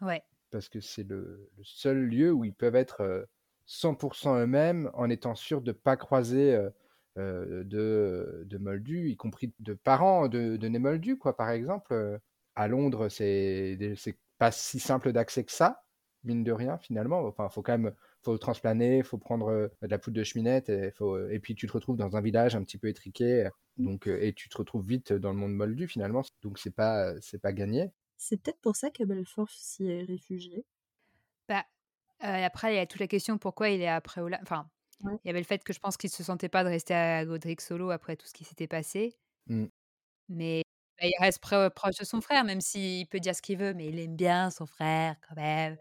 [0.00, 0.22] Ouais.
[0.50, 1.50] Parce que c'est le...
[1.56, 3.28] le, seul lieu où ils peuvent être
[3.66, 6.58] 100% eux-mêmes en étant sûrs de ne pas croiser
[7.16, 12.20] de, de moldus, y compris de parents de, de moldus, quoi, par exemple.
[12.56, 13.78] À Londres, c'est
[14.38, 15.84] pas si simple d'accès que ça,
[16.24, 17.26] mine de rien, finalement.
[17.26, 21.28] Enfin, faut quand même faut transplaner, faut prendre de la poudre de cheminette, et, faut,
[21.28, 24.48] et puis tu te retrouves dans un village un petit peu étriqué, donc, et tu
[24.48, 26.22] te retrouves vite dans le monde moldu, finalement.
[26.42, 27.90] Donc, c'est pas, c'est pas gagné.
[28.16, 30.64] C'est peut-être pour ça que Belfort s'y est réfugié.
[31.48, 31.64] Bah,
[32.24, 34.40] après, il y a toute la question pourquoi il est après Préolard.
[34.42, 34.70] Enfin,
[35.02, 36.94] il y avait le fait que je pense qu'il ne se sentait pas de rester
[36.94, 39.16] à Godric solo après tout ce qui s'était passé.
[39.48, 39.66] Mmh.
[40.28, 40.62] Mais
[41.00, 43.88] bah, il reste proche de son frère, même s'il peut dire ce qu'il veut, mais
[43.88, 45.76] il aime bien son frère quand même.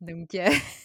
[0.00, 0.36] Donc,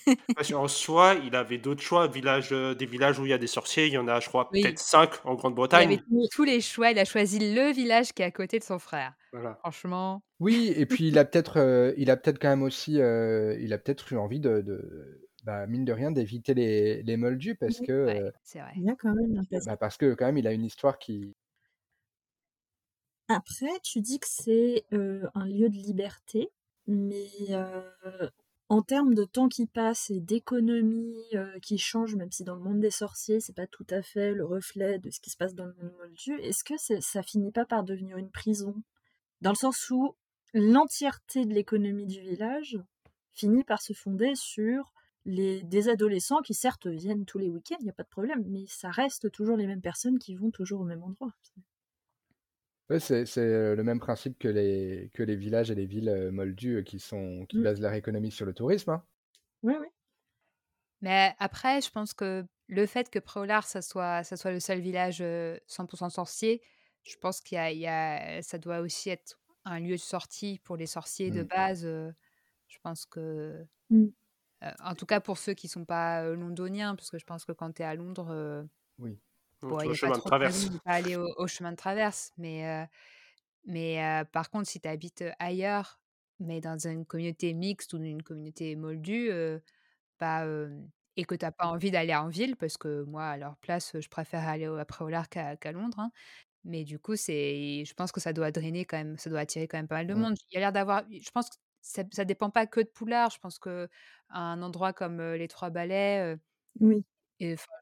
[0.54, 2.08] en soi, il avait d'autres choix.
[2.08, 4.50] Village, des villages où il y a des sorciers, il y en a, je crois,
[4.50, 5.89] peut-être cinq en Grande-Bretagne.
[5.91, 6.91] Il avait tous les choix.
[6.91, 9.13] Il a choisi le village qui est à côté de son frère.
[9.34, 9.56] Voilà.
[9.60, 10.24] Franchement.
[10.39, 14.13] Oui, et puis il a peut-être, il a peut-être quand même aussi, il a peut-être
[14.13, 18.32] eu envie de, bah, mine de rien, d'éviter les, les moldus parce que.
[18.43, 18.71] c'est vrai.
[18.78, 21.36] Il y a quand même bah, parce que quand même, il a une histoire qui.
[23.28, 26.50] Après, tu dis que c'est un lieu de liberté,
[26.88, 27.28] mais
[28.71, 31.13] en termes de temps qui passe et d'économie
[31.62, 34.45] qui change, même si dans le monde des sorciers, c'est pas tout à fait le
[34.45, 37.65] reflet de ce qui se passe dans le monde moldu, est-ce que ça finit pas
[37.65, 38.73] par devenir une prison?
[39.41, 40.15] Dans le sens où
[40.53, 42.79] l'entièreté de l'économie du village
[43.34, 44.93] finit par se fonder sur
[45.25, 48.45] les, des adolescents qui certes viennent tous les week-ends, il n'y a pas de problème,
[48.47, 51.34] mais ça reste toujours les mêmes personnes qui vont toujours au même endroit.
[52.91, 56.99] Ouais, c'est le même principe que les, que les villages et les villes moldues qui,
[56.99, 57.63] sont, qui mmh.
[57.63, 59.01] basent leur économie sur le tourisme.
[59.63, 59.80] Oui, hein.
[59.82, 59.88] oui.
[60.99, 64.82] Mais après, je pense que le fait que Préolard, ça soit, ça soit le seul
[64.82, 66.62] village 100% sorcier,
[67.04, 70.75] je pense qu'il y, y a, ça doit aussi être un lieu de sortie pour
[70.75, 71.47] les sorciers de mmh.
[71.47, 71.84] base.
[71.84, 74.08] je pense que mmh.
[74.63, 77.45] Euh, en tout cas, pour ceux qui ne sont pas londoniens, parce que je pense
[77.45, 78.67] que quand tu es à Londres,
[78.99, 79.19] oui.
[79.62, 80.69] Bon, il n'y a chemin pas trop de traverse.
[80.69, 82.32] de pas aller au, chemin de traverse.
[82.38, 82.88] Mais,
[83.65, 86.00] mais par contre, si tu habites ailleurs,
[86.39, 89.32] mais dans une communauté mixte ou une communauté moldue,
[90.19, 90.45] bah,
[91.17, 94.00] et que tu n'as pas envie d'aller en ville, parce que moi, à leur place,
[94.00, 96.00] je préfère aller à Préolard qu'à Londres.
[96.00, 96.12] Hein,
[96.63, 99.67] mais du coup, c'est, je pense que ça doit drainer quand même, ça doit attirer
[99.67, 100.36] quand même pas mal de monde.
[100.50, 103.32] Il y a l'air d'avoir, je pense que ça, ça dépend pas que de Poulard.
[103.32, 103.89] Je pense que
[104.30, 106.38] un endroit comme les Trois Ballets,
[106.80, 107.04] oui.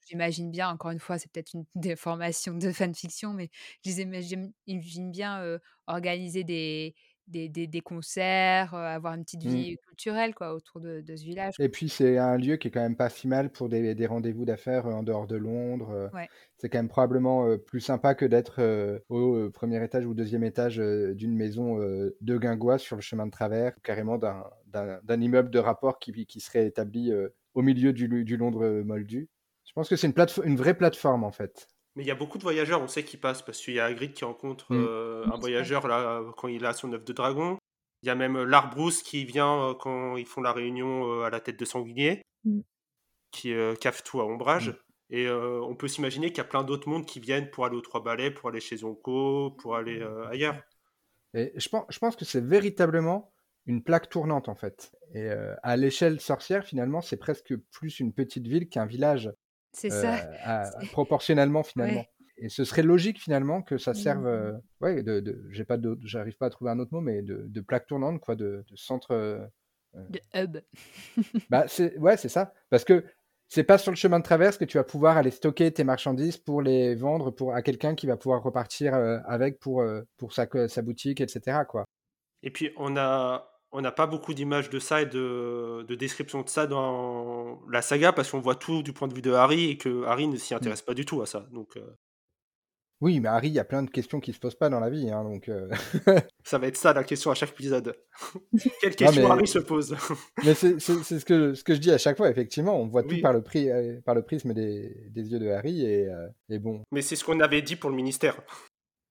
[0.07, 3.49] J'imagine bien, encore une fois, c'est peut-être une déformation de fanfiction, mais
[3.83, 4.53] j'imagine
[5.11, 6.95] bien organiser des,
[7.29, 9.49] des, des, concerts, avoir une petite mmh.
[9.49, 11.53] vie culturelle quoi, autour de, ce village.
[11.59, 14.05] Et puis c'est un lieu qui est quand même pas si mal pour des, des
[14.05, 16.09] rendez-vous d'affaires en dehors de Londres.
[16.57, 21.35] C'est quand même probablement plus sympa que d'être au premier étage ou deuxième étage d'une
[21.35, 26.39] maison de guingois sur le chemin de travers, carrément d'un immeuble de rapport qui, qui
[26.39, 27.13] serait établi
[27.53, 29.29] au milieu du, du Londres moldu.
[29.69, 31.69] Je pense que c'est une, une vraie plateforme en fait.
[31.95, 33.85] Mais il y a beaucoup de voyageurs, on sait, qui passent, parce qu'il y a
[33.85, 34.85] Hagrid qui rencontre mm.
[34.87, 37.57] euh, un voyageur là, quand il a son œuf de dragon.
[38.01, 41.29] Il y a même euh, l'Arbrousse qui vient euh, quand ils font la réunion à
[41.29, 42.61] la tête de sanglier, mm.
[43.31, 44.69] qui cave tout à ombrage.
[44.69, 44.75] Mm.
[45.11, 47.81] Et on peut s'imaginer qu'il y a plein d'autres mondes qui viennent pour aller aux
[47.81, 50.55] Trois Ballets, pour aller chez Zonko, pour aller ailleurs.
[51.33, 53.33] Et je pense, je pense que c'est véritablement
[53.65, 54.91] une plaque tournante en fait.
[55.15, 55.29] Et
[55.63, 59.31] à l'échelle sorcière, finalement, c'est presque plus une petite ville qu'un village.
[59.73, 60.17] C'est ça.
[60.47, 62.05] Euh, proportionnellement finalement.
[62.37, 64.27] Et ce serait logique finalement que ça serve, mmh.
[64.27, 67.45] euh, ouais, de, de j'ai pas, j'arrive pas à trouver un autre mot, mais de,
[67.45, 69.11] de plaque tournante quoi, de, de centre.
[69.11, 69.45] Euh,
[70.09, 70.57] de hub.
[71.49, 73.03] bah c'est, ouais, c'est ça, parce que
[73.49, 76.37] c'est pas sur le chemin de traverse que tu vas pouvoir aller stocker tes marchandises
[76.37, 79.83] pour les vendre pour à quelqu'un qui va pouvoir repartir avec pour
[80.17, 81.59] pour sa, sa boutique, etc.
[81.67, 81.83] Quoi.
[82.43, 86.41] Et puis on a on n'a pas beaucoup d'images de ça et de, de, description
[86.41, 89.71] de ça dans la saga parce qu'on voit tout du point de vue de Harry
[89.71, 90.57] et que Harry ne s'y mmh.
[90.57, 91.47] intéresse pas du tout à ça.
[91.51, 91.95] Donc, euh.
[93.01, 94.89] Oui, mais Harry, il y a plein de questions qui se posent pas dans la
[94.89, 95.09] vie.
[95.09, 95.69] Hein, donc euh.
[96.43, 97.95] ça va être ça la question à chaque épisode.
[98.81, 99.95] Quelle question Harry se pose?
[100.43, 102.75] Mais c'est ce que, ce que je dis à chaque fois, effectivement.
[102.81, 106.09] On voit tout par le, euh, par le prisme des, des yeux de Harry et,
[106.49, 106.81] et bon.
[106.91, 108.41] Mais c'est ce qu'on avait dit pour le ministère.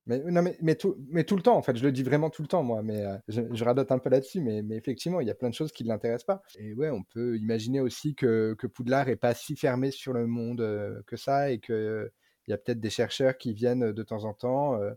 [0.08, 2.30] Mais, non, mais, mais, tout, mais tout le temps, en fait, je le dis vraiment
[2.30, 5.20] tout le temps, moi, mais euh, je, je, radote un peu là-dessus, mais, mais, effectivement,
[5.20, 6.42] il y a plein de choses qui ne l'intéressent pas.
[6.58, 10.26] Et ouais, on peut imaginer aussi que, que Poudlard n'est pas si fermé sur le
[10.26, 12.10] monde euh, que ça, et qu'il
[12.46, 14.92] il y a peut-être des chercheurs qui viennent de temps en temps, euh,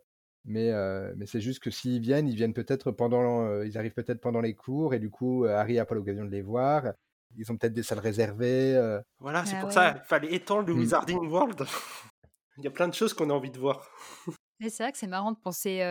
[0.46, 0.72] mais,
[1.18, 4.56] mais c'est juste que s'ils viennent, ils viennent peut-être pendant, ils arrivent peut-être pendant les
[4.56, 6.94] cours, et du coup, Harry n'a pas l'occasion de les voir.
[7.38, 8.74] Ils ont peut-être des salles réservées.
[9.20, 10.80] Voilà, c'est ah pour ça, il fallait étendre le mmh.
[10.80, 11.64] Wizarding World.
[12.58, 13.88] il y a plein de choses qu'on a envie de voir
[14.70, 15.82] c'est vrai que c'est marrant de penser,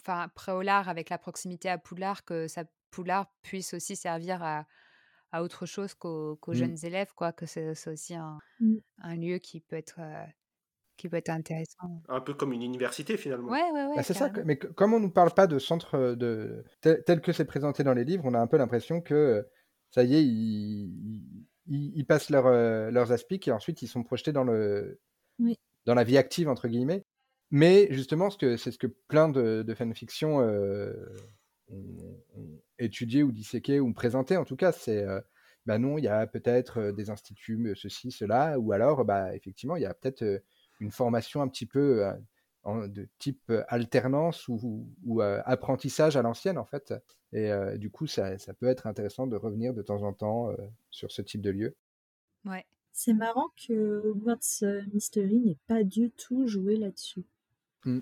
[0.00, 4.66] enfin, Préolard avec la proximité à Poudlard, que ça, Poudlard puisse aussi servir à,
[5.32, 6.52] à autre chose qu'aux mmh.
[6.52, 8.76] jeunes élèves, quoi, que c'est aussi un, mmh.
[8.98, 10.00] un, lieu qui peut être
[10.98, 12.02] qui peut être intéressant.
[12.08, 13.50] Un peu comme une université finalement.
[13.50, 13.96] Ouais, ouais, ouais.
[13.96, 17.32] Bah, c'est ça, mais comme on ne nous parle pas de centre de tel, que
[17.32, 19.48] c'est présenté dans les livres, on a un peu l'impression que
[19.90, 22.44] ça y est, ils, ils, passent leur,
[22.90, 25.00] leurs aspics et ensuite ils sont projetés dans le
[25.86, 27.04] dans la vie active entre guillemets.
[27.52, 30.94] Mais justement, c'est ce que plein de, de fanfictions euh,
[31.68, 32.18] ont,
[32.78, 35.20] étudié ou disséqué ou présenté, en tout cas, c'est euh,
[35.66, 39.76] bah non, il y a peut-être euh, des instituts, ceci, cela, ou alors, bah, effectivement,
[39.76, 40.42] il y a peut-être
[40.80, 42.10] une formation un petit peu
[42.66, 46.94] de type alternance ou, ou apprentissage à l'ancienne, en fait.
[47.32, 50.50] Et du coup, ça, ça, peut être intéressant de revenir de temps en temps
[50.90, 51.76] sur ce type de lieu.
[52.44, 52.64] Ouais.
[52.92, 57.24] C'est marrant que Hogwarts Mystery n'ait pas du tout joué là-dessus.
[57.84, 58.00] Mmh.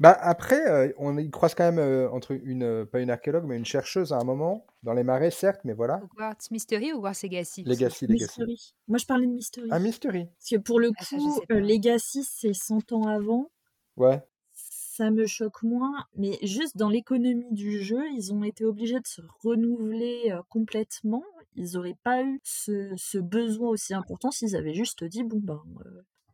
[0.00, 4.12] Bah après, on y croise quand même entre une, pas une archéologue, mais une chercheuse
[4.12, 6.00] à un moment, dans les marais, certes, mais voilà.
[6.04, 7.64] Hogwarts Mystery ou Hogwarts Legacy?
[7.64, 8.40] Legacy, Legacy.
[8.40, 8.74] Mystery.
[8.86, 9.68] Moi, je parlais de Mystery.
[9.72, 10.26] Ah, Mystery.
[10.26, 11.54] Parce que pour le Ah, coup, pas.
[11.58, 13.50] Legacy, c'est 100 ans avant.
[13.96, 14.22] Ouais.
[14.52, 19.06] Ça me choque moins, mais juste dans l'économie du jeu, ils ont été obligés de
[19.06, 21.24] se renouveler complètement.
[21.56, 25.62] Ils n'auraient pas eu ce, ce besoin aussi important s'ils avaient juste dit bon ben,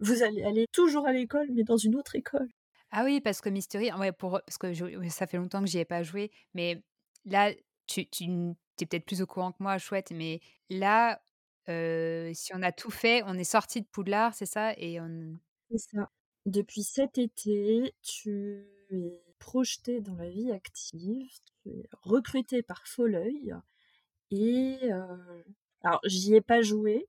[0.00, 2.48] vous allez aller toujours à l'école, mais dans une autre école.
[2.96, 4.72] Ah oui, parce que Mystery, ouais, pour, parce que
[5.08, 6.80] ça fait longtemps que j'y ai pas joué, mais
[7.24, 7.50] là,
[7.88, 11.20] tu, tu es peut-être plus au courant que moi, chouette, mais là,
[11.68, 15.36] euh, si on a tout fait, on est sorti de Poudlard, c'est ça Et on...
[15.72, 16.08] C'est ça.
[16.46, 21.32] Depuis cet été, tu es projeté dans la vie active,
[21.64, 23.56] tu es recruté par Folleuil,
[24.30, 25.42] et euh,
[25.82, 27.08] alors j'y ai pas joué,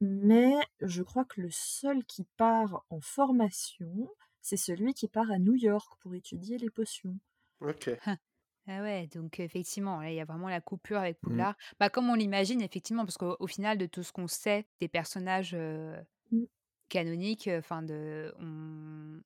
[0.00, 4.08] mais je crois que le seul qui part en formation,
[4.46, 7.18] c'est celui qui part à New York pour étudier les potions.
[7.60, 7.90] Ok.
[8.68, 11.26] Ah ouais, donc effectivement, là, il y a vraiment la coupure avec Mmh.
[11.28, 11.56] Poudlard.
[11.80, 14.88] Bah, comme on l'imagine, effectivement, parce qu'au au final, de tout ce qu'on sait des
[14.88, 16.44] personnages euh, Mm.
[16.88, 19.20] canoniques, enfin, de, on...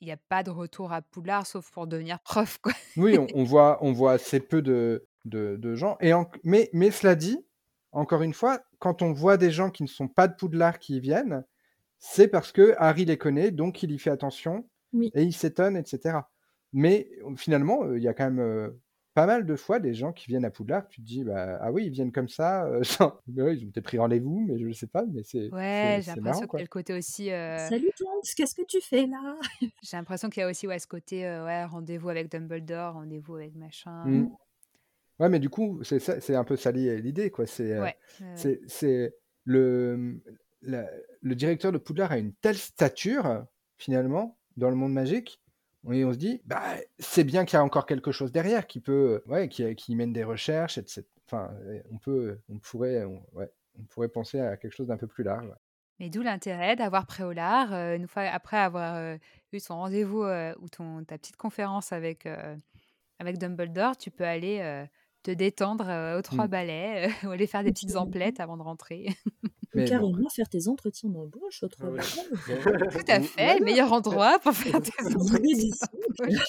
[0.00, 2.72] il n'y a pas de retour à Poudlard, sauf pour devenir prof, quoi.
[2.98, 5.96] Oui, on, on voit, on voit assez peu de, de, de gens.
[6.00, 7.38] Et en- mais, mais cela dit,
[7.92, 10.96] encore une fois, quand on voit des gens qui ne sont pas de Poudlard qui
[10.96, 11.44] y viennent,
[11.98, 15.10] c'est parce que Harry les connaît, donc il y fait attention Oui.
[15.14, 16.18] et il s'étonne, etc.
[16.72, 18.70] Mais euh, finalement, euh, il y a quand même euh,
[19.14, 20.86] pas mal de fois des gens qui viennent à Poudlard.
[20.88, 22.66] Tu te dis, bah, ah oui, ils viennent comme ça.
[22.66, 25.04] euh, sans- ouais, ils ont peut-être pris rendez-vous, mais je ne sais pas.
[25.12, 27.32] Mais c'est Ouais, j'ai l'impression qu'il y a le côté aussi.
[27.32, 29.36] euh, Salut Tonks, qu'est-ce que tu fais là?
[29.82, 33.34] J'ai l'impression qu'il y a aussi ouais, ce côté euh, ouais, rendez-vous avec Dumbledore, rendez-vous
[33.36, 34.04] avec machin.
[34.06, 34.30] Mm.
[35.18, 37.44] Ouais, mais du coup, c'est ça- c'est un peu ça li- l'idée, quoi.
[37.46, 37.96] C'est euh, Ouais,
[39.44, 40.20] le,
[40.62, 40.88] la-
[41.20, 43.44] le directeur de Poudlard a une telle stature,
[43.76, 45.40] finalement, dans le monde magique,
[45.90, 46.62] et on se dit, bah,
[46.98, 50.76] c'est bien qu'il y a encore quelque chose derrière qui peut, qui, mène des recherches,
[50.76, 51.04] etc.
[51.26, 51.50] Enfin,
[51.90, 55.48] on peut, on pourrait, on, pourrait penser à quelque chose d'un peu plus large.
[55.98, 59.16] Mais d'où l'intérêt d'avoir Préolard, euh, une fois après avoir euh,
[59.52, 62.56] eu ton rendez-vous euh, ou ton, ta petite conférence avec, euh,
[63.20, 64.86] Dumbledore, tu peux aller
[65.22, 66.50] te détendre euh, aux trois Mm.
[66.50, 69.06] balais ou aller faire des Et petites emplettes avant de rentrer.
[69.74, 69.84] Bon.
[69.84, 72.06] carrément faire tes entretiens d'embauche au Ah travail.
[72.90, 76.40] Tout à fait, le meilleur endroit pour faire tes entretiens d'embauche.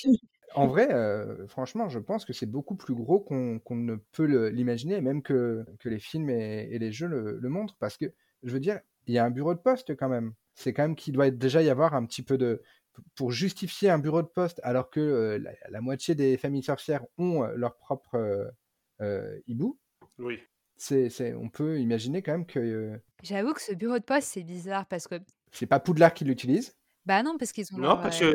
[0.56, 5.00] En vrai, euh, franchement, je pense que c'est beaucoup plus gros qu'on ne peut l'imaginer,
[5.02, 8.06] même que, que les films et, et les jeux le, le montrent, parce que,
[8.44, 10.34] je veux dire, il y a un bureau de poste quand même.
[10.56, 12.62] C'est quand même qu'il doit déjà y avoir un petit peu de...
[13.16, 17.04] Pour justifier un bureau de poste, alors que euh, la, la moitié des familles sorcières
[17.18, 18.50] ont euh, leur propre euh,
[19.02, 19.78] euh, hibou,
[20.18, 20.40] Oui.
[20.78, 24.28] c'est, c'est- on peut imaginer quand même que euh, J'avoue que ce bureau de poste,
[24.30, 25.16] c'est bizarre parce que.
[25.52, 26.76] c'est pas Poudlard qui l'utilise.
[27.06, 28.32] Bah non, parce qu'ils ont Non, leur, parce euh,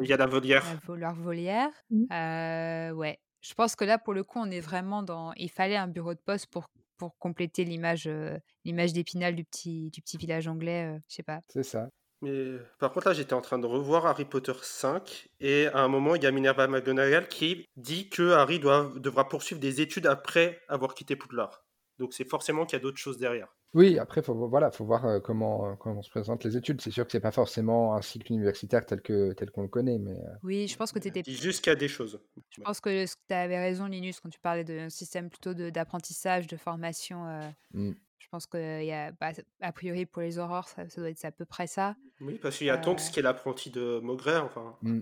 [0.00, 0.64] qu'il y a la la volière.
[0.84, 1.70] vo- leur volière.
[1.90, 2.04] Mm.
[2.12, 3.18] Euh, ouais.
[3.40, 5.32] Je pense que là, pour le coup, on est vraiment dans.
[5.36, 9.90] Il fallait un bureau de poste pour, pour compléter l'image euh, l'image d'Épinal du petit,
[9.92, 10.96] du petit village anglais.
[10.96, 11.40] euh, je sais pas.
[11.48, 11.88] C'est ça.
[12.22, 15.88] Mais par contre, là, j'étais en train de revoir Harry Potter 5 et à un
[15.88, 20.06] moment, il y a Minerva McGonagall qui dit que Harry doit, devra poursuivre des études
[20.06, 21.64] après avoir quitté Poudlard.
[21.98, 23.48] Donc c'est forcément qu'il y a d'autres choses derrière.
[23.74, 26.80] Oui, après, faut, voilà, faut voir euh, comment, euh, comment se présentent les études.
[26.80, 29.98] C'est sûr que c'est pas forcément un cycle universitaire tel que tel qu'on le connaît,
[29.98, 31.20] mais euh, Oui, je pense que tu étais.
[31.20, 32.18] A des choses.
[32.50, 36.46] Je pense que tu avais raison, Linus, quand tu parlais d'un système plutôt de- d'apprentissage,
[36.46, 37.26] de, formation.
[37.28, 37.92] euh, mm.
[38.26, 41.24] Je pense que y a, bah, a priori, pour les aurores, ça, ça doit être
[41.24, 41.94] à peu près ça.
[42.20, 44.76] Oui, parce qu'il y a Tonks Euh, qui est l'apprenti de Maugret, enfin.
[44.82, 45.00] Mm.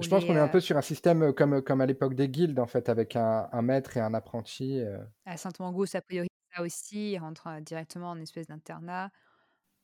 [0.00, 2.14] Je pense qu'on est un euh, peu sur un système euh, comme, comme à l'époque
[2.14, 4.80] des guildes, en fait, avec un, un maître et un apprenti.
[4.80, 5.04] euh.
[5.26, 9.10] à Sainte-Mangouste, a priori, ça aussi, ils rentrent euh, directement en espèce d'internat.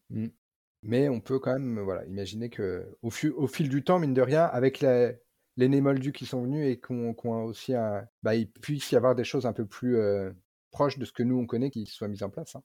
[0.09, 0.29] Mm.
[0.83, 4.44] Mais on peut quand même voilà, imaginer que au, fil du temps, mine de rien,
[4.44, 5.18] avec les,
[5.57, 8.96] les nés moldus qui sont venus et qu'on a aussi un, bah, il puisse y
[8.96, 10.33] avoir des choses un peu plus euh,
[10.70, 12.57] proches de ce que nous on connaît qui soient mises en place.
[12.57, 12.62] hein.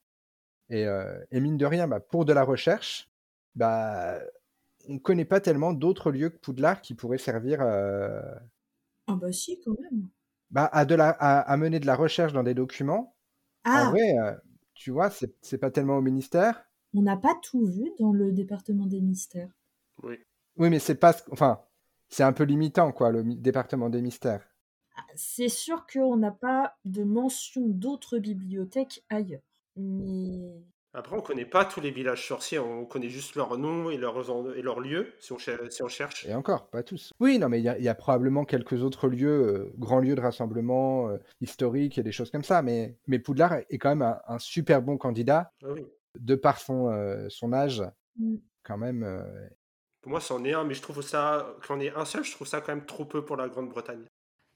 [0.70, 3.10] Et, euh, et mine de rien, bah, pour de la recherche,
[3.56, 4.20] bah,
[4.90, 8.22] on ne connaît pas tellement d'autres lieux que Poudlard qui pourraient servir euh,
[9.08, 10.10] Ah bah si, quand même.
[10.52, 13.16] bah, à, de la, à, à mener de la recherche dans des documents.
[13.74, 14.36] En Ah, vrai, euh,
[14.76, 16.66] tu vois, c'est pas tellement au ministère.
[16.96, 19.52] on n'a pas tout vu dans le département des mystères.
[20.04, 20.20] Oui.
[20.58, 21.16] Oui, mais c'est pas.
[21.32, 21.64] Enfin,
[22.10, 24.48] c'est un peu limitant, quoi, le département des mystères.
[25.16, 29.42] C'est sûr qu'on n'a pas de mention d'autres bibliothèques ailleurs.
[29.76, 30.62] Mais
[30.96, 34.30] Après, on connaît pas tous les villages sorciers, on connaît juste leurs noms et leurs,
[34.30, 36.24] en- et leurs lieux, si on, cher- si on cherche.
[36.28, 37.12] Et encore, pas tous.
[37.20, 40.00] Oui, non, mais il y, a- il y a probablement quelques autres lieux, euh, grands
[40.00, 42.62] lieux de rassemblement euh, historiques et des choses comme ça.
[42.62, 45.84] Mais, mais Poudlard est quand même un, un super bon candidat, Ah oui.
[46.20, 47.82] de par son, euh, son âge,
[48.18, 48.36] Mm.
[48.62, 49.02] quand même.
[49.04, 49.24] euh,
[50.02, 52.32] Pour moi, c'en est un, mais je trouve ça, quand on est un seul, je
[52.32, 54.06] trouve ça quand même trop peu pour la Grande-Bretagne.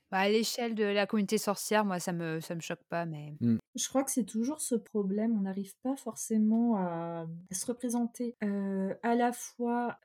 [0.09, 3.35] Bah, à l'échelle de la communauté sorcière, moi, ça me, ça me choque pas, mais.
[3.41, 3.57] Mmh.
[3.75, 5.37] Je crois que c'est toujours ce problème.
[5.37, 9.99] On n'arrive pas forcément à, se représenter à la fois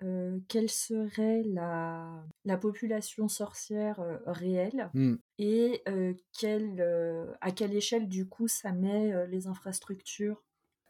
[0.48, 5.14] quelle serait la, la population sorcière réelle mmh.
[5.38, 5.82] et
[6.38, 10.42] quelle, à quelle échelle, du coup, ça met les infrastructures.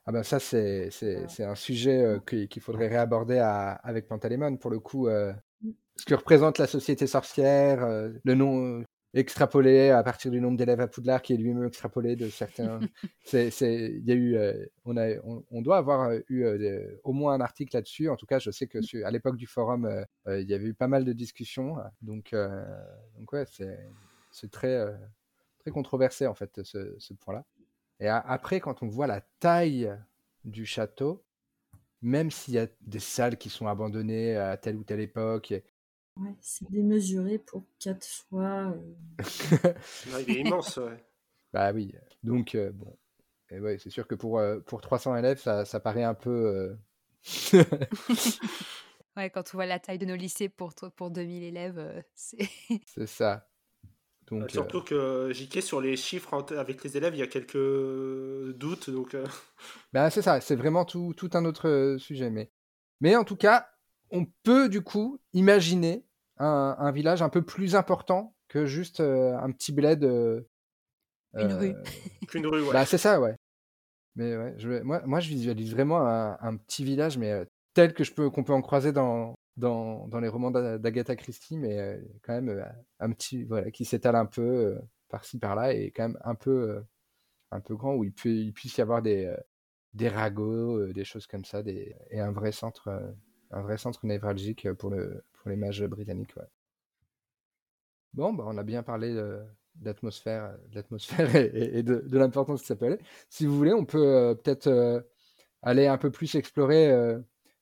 [0.07, 5.09] Ah ben ça, c'est, c'est, un sujet qu'il faudrait réaborder avec Pantalémon, pour le coup.
[5.09, 5.71] Mmh.
[5.97, 7.87] ce que représente la société sorcière,
[8.25, 8.83] le nom,
[9.15, 12.81] extrapolé à partir du nombre d'élèves à Poudlard qui est lui-même extrapolé de certains.
[13.25, 15.19] c'est, il y a eu, euh, on, a,
[15.51, 18.09] on, doit avoir euh, eu euh, au moins un article là-dessus.
[18.09, 19.89] En tout cas, je sais que à l'époque du forum,
[20.27, 21.77] il y avait eu pas mal de discussions.
[22.01, 22.35] Donc,
[23.19, 23.45] donc ouais,
[24.31, 24.87] c'est, très,
[25.59, 27.45] très controversé en fait ce, ce point-là.
[28.01, 29.95] Et après, quand on voit la taille
[30.45, 31.25] du château,
[32.01, 35.55] même s'il y a des salles qui sont abandonnées à telle ou telle époque,
[36.17, 38.75] Ouais, c'est démesuré pour quatre fois.
[38.75, 38.95] Euh.
[40.27, 41.03] il est immense, ouais.
[41.53, 41.95] Bah oui.
[42.23, 42.97] Donc, euh, bon.
[43.51, 46.77] Et ouais, c'est sûr que pour, euh, pour 300 élèves, ça, ça paraît un peu.
[49.17, 52.49] ouais, quand on voit la taille de nos lycées pour, pour 2000 élèves, c'est.
[52.87, 53.49] c'est ça.
[54.27, 58.89] Donc, Surtout que JK, sur les chiffres avec les élèves, il y a quelques doutes.
[58.91, 59.17] Donc,
[59.93, 62.31] bah, c'est ça, c'est vraiment tout, tout un autre sujet.
[62.31, 62.51] Mais...
[63.01, 63.72] mais en tout cas,
[64.13, 66.05] on peut du coup imaginer
[66.39, 70.05] un, village un peu plus important que juste euh, un petit bled.
[70.05, 70.43] Euh,
[71.35, 71.71] Une rue.
[71.71, 71.83] Euh,
[72.29, 72.73] Qu'une rue, ouais.
[72.73, 73.37] Bah, c'est ça, ouais.
[74.15, 78.13] Mais ouais, je, moi, moi, je visualise vraiment un, petit village, mais tel que je
[78.13, 82.63] peux, qu'on peut en croiser dans, dans, dans les romans d'Agatha Christie, mais quand même
[83.01, 86.83] un petit, voilà, qui s'étale un peu par-ci par-là et quand même un peu,
[87.53, 89.35] un peu grand où il, peut, il puisse y avoir des,
[89.95, 93.15] des ragots, des choses comme ça, des, et un vrai centre
[93.53, 96.35] un vrai centre névralgique pour, le, pour les mages britanniques.
[98.15, 99.15] Bon, bah, on a bien parlé
[99.77, 102.99] d'atmosphère, l'atmosphère et, de, l'importance que ça peut aller.
[103.29, 105.01] Si vous voulez, on peut euh, peut-être euh,
[105.63, 107.19] aller un peu plus explorer euh,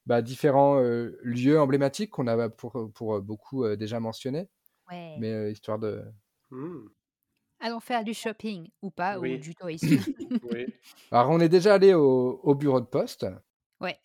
[0.07, 0.81] bah, différents
[1.23, 4.49] lieux emblématiques qu'on a pour, pour beaucoup déjà mentionnés.
[4.91, 6.03] Mais histoire de.
[6.51, 6.89] Mmh.
[7.61, 9.87] Allons faire du shopping ou pas, ou du tourisme.
[10.51, 10.67] oui.
[11.13, 13.27] Alors, on est déjà allé au, au bureau de poste.
[13.81, 13.99] Ouais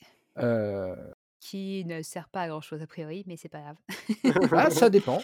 [1.45, 3.77] qui ne sert pas à grand chose a priori, mais c'est pas grave.
[4.51, 5.21] ah, ça dépend.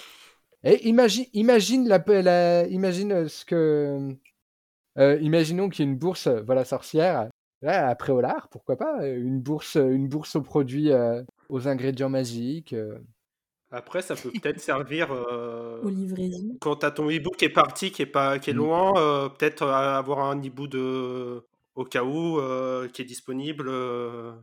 [0.64, 4.16] Et imagine, imagine, la, imagine ce que.
[5.00, 7.30] Euh, imaginons qu'il y ait une bourse, voilà, sorcière,
[7.66, 12.74] à Préolard, pourquoi pas Une bourse, une bourse aux produits, euh, aux ingrédients magiques.
[12.74, 13.00] Euh.
[13.72, 15.10] Après, ça peut peut-être servir.
[15.12, 16.58] Aux livraisons.
[16.60, 18.58] Quand tu as ton hibou qui est parti, qui est, pas, qui est mmh.
[18.58, 21.44] loin, peut-être avoir un hibou de,
[21.76, 23.68] au cas où, euh, qui est disponible.
[23.70, 24.34] Euh.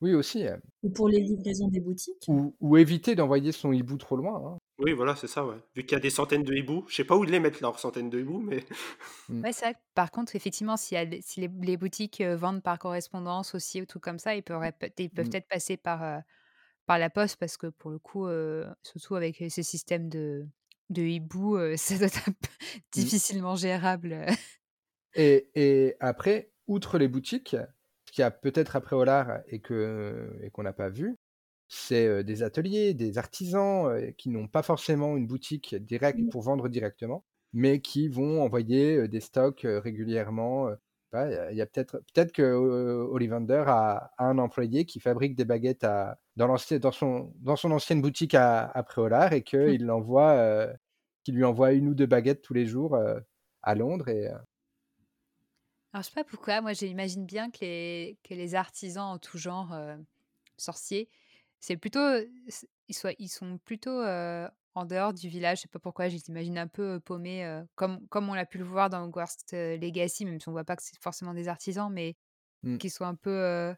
[0.00, 0.46] Oui, aussi.
[0.82, 2.24] Ou pour les livraisons des boutiques.
[2.28, 4.42] Ou, éviter d'envoyer son hibou trop loin.
[4.44, 4.58] Hein.
[4.78, 5.56] Oui, voilà, c'est ça, ouais.
[5.74, 7.60] Vu qu'il y a des centaines de hiboux, je sais pas où ils les mettent
[7.60, 8.64] leurs centaines de hiboux, mais.
[9.28, 9.42] Mmh.
[9.42, 13.84] Ouais, c'est Par contre, effectivement, si, si les, boutiques euh, vendent par correspondance aussi ou
[13.84, 14.62] tout comme ça, ils peuvent,
[14.98, 15.30] ils peuvent mmh.
[15.30, 16.22] peut-être passer par,
[16.86, 18.28] par la poste parce que pour le coup,
[18.84, 20.46] surtout avec ces systèmes de,
[20.90, 22.30] de hibou, ça doit être
[22.92, 24.26] difficilement gérable.
[25.16, 27.56] Et, et après, outre les boutiques,
[28.06, 31.16] ce qu'il y a peut-être après Olar et que et qu'on n'a pas vu,
[31.68, 36.28] c'est des ateliers, des artisans qui n'ont pas forcément une boutique directe mmh.
[36.28, 40.70] pour vendre directement, mais qui vont envoyer des stocks régulièrement.
[41.14, 46.18] Il y a peut-être peut-être que Ollivander a, un employé qui fabrique des baguettes à,
[46.36, 46.48] dans,
[46.80, 49.86] dans, son, dans son ancienne boutique à, à Préolard et qu'il mmh.
[49.86, 50.68] l'envoie,
[51.24, 52.98] qui lui envoie une ou deux baguettes tous les jours
[53.62, 54.30] à Londres et,
[55.96, 59.38] alors, je sais pas pourquoi, moi j'imagine bien que les, que les artisans en tout
[59.38, 59.96] genre euh,
[60.58, 61.08] sorciers,
[61.58, 62.18] c'est plutôt,
[62.88, 65.56] ils, soient, ils sont plutôt euh, en dehors du village.
[65.56, 68.44] Je sais pas pourquoi, je les imagine un peu paumés, euh, comme, comme on l'a
[68.44, 71.48] pu le voir dans Ghost Legacy, même si on voit pas que c'est forcément des
[71.48, 72.14] artisans, mais
[72.62, 72.76] mmh.
[72.76, 73.74] qui sont un peu,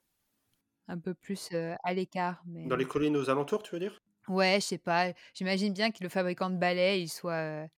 [0.88, 1.52] un peu plus
[1.84, 2.42] à l'écart.
[2.46, 2.66] Mais...
[2.66, 4.02] Dans les collines aux alentours, tu veux dire?
[4.26, 5.12] Ouais, je sais pas.
[5.34, 7.68] J'imagine bien que le fabricant de balais, il soit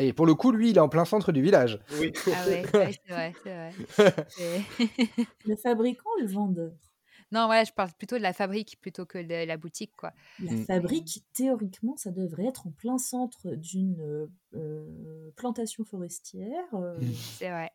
[0.00, 1.78] et pour le coup, lui, il est en plein centre du village.
[1.98, 2.12] Oui.
[2.26, 4.64] Ah ouais, c'est vrai, c'est vrai.
[5.46, 6.72] le fabricant ou le vendeur?
[7.32, 10.12] Non, voilà, je parle plutôt de la fabrique plutôt que de la boutique, quoi.
[10.42, 10.64] La mm.
[10.64, 16.64] fabrique, théoriquement, ça devrait être en plein centre d'une euh, plantation forestière.
[16.74, 16.98] Euh.
[16.98, 17.12] Mm.
[17.38, 17.72] C'est vrai.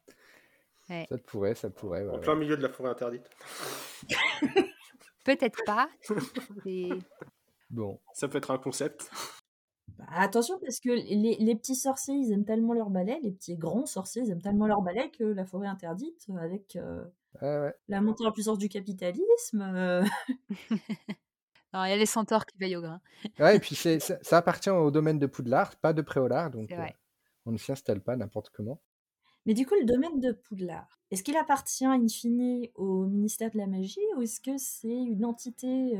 [0.88, 2.08] Ça pourrait, ça pourrait.
[2.10, 3.30] en plein milieu de la forêt interdite.
[5.24, 5.90] Peut-être pas.
[7.70, 8.02] Bon.
[8.14, 9.10] Ça peut être un concept.
[9.98, 13.56] Bah, attention, parce que les, les, petits sorciers, ils aiment tellement leur balai, les petits
[13.56, 16.78] grands sorciers, ils aiment tellement leur balai que la forêt interdite, avec
[17.42, 19.62] euh, la montée en puissance du capitalisme.
[19.62, 20.04] Euh.
[21.74, 23.00] Non, il y a les centaures qui veillent au grain.
[23.40, 26.70] ouais, et puis ça, ça, appartient au domaine de Poudlard, pas de Préolard, donc
[27.46, 28.82] on ne s'y installe pas n'importe comment.
[29.46, 33.58] Mais du coup, le domaine de Poudlard, est-ce qu'il appartient in fine au ministère de
[33.58, 35.98] la magie ou est-ce que c'est une entité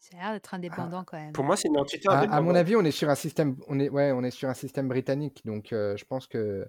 [0.00, 1.32] Ça a l'air d'être indépendant quand même.
[1.32, 2.38] Pour moi, c'est une entité indépendante.
[2.38, 4.54] À, mon avis, on est sur un système, on est, ouais, on est sur un
[4.54, 6.66] système britannique, donc je pense que...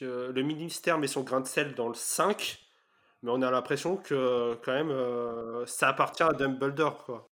[0.00, 2.60] Le ministère met son grain de sel dans le 5,
[3.22, 7.28] mais on a l'impression que quand même ça appartient à Dumbledore, quoi.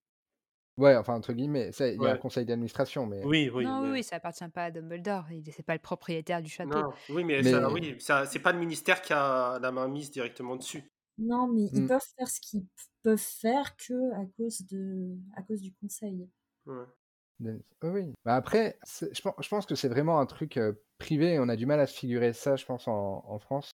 [0.78, 3.22] Ouais, enfin, entre guillemets, il y a un conseil d'administration, mais...
[3.24, 3.64] Oui, oui.
[3.64, 5.26] Non, oui, ça appartient pas à Dumbledore.
[5.54, 6.94] C'est pas le propriétaire du château.
[7.10, 10.56] oui, mais, Ça, oui, ça, c'est pas le ministère qui a la main mise directement
[10.56, 10.90] dessus.
[11.18, 11.88] Non, mais ils mmh.
[11.88, 12.64] peuvent faire ce qu'ils
[13.02, 16.28] peuvent faire que à cause de, à cause du conseil.
[16.66, 16.84] Ouais.
[17.82, 18.12] Oui.
[18.24, 20.60] Bah après, je pense, je pense que c'est vraiment un truc
[20.98, 21.38] privé.
[21.40, 23.72] On a du mal à se figurer ça, je pense, en, en France.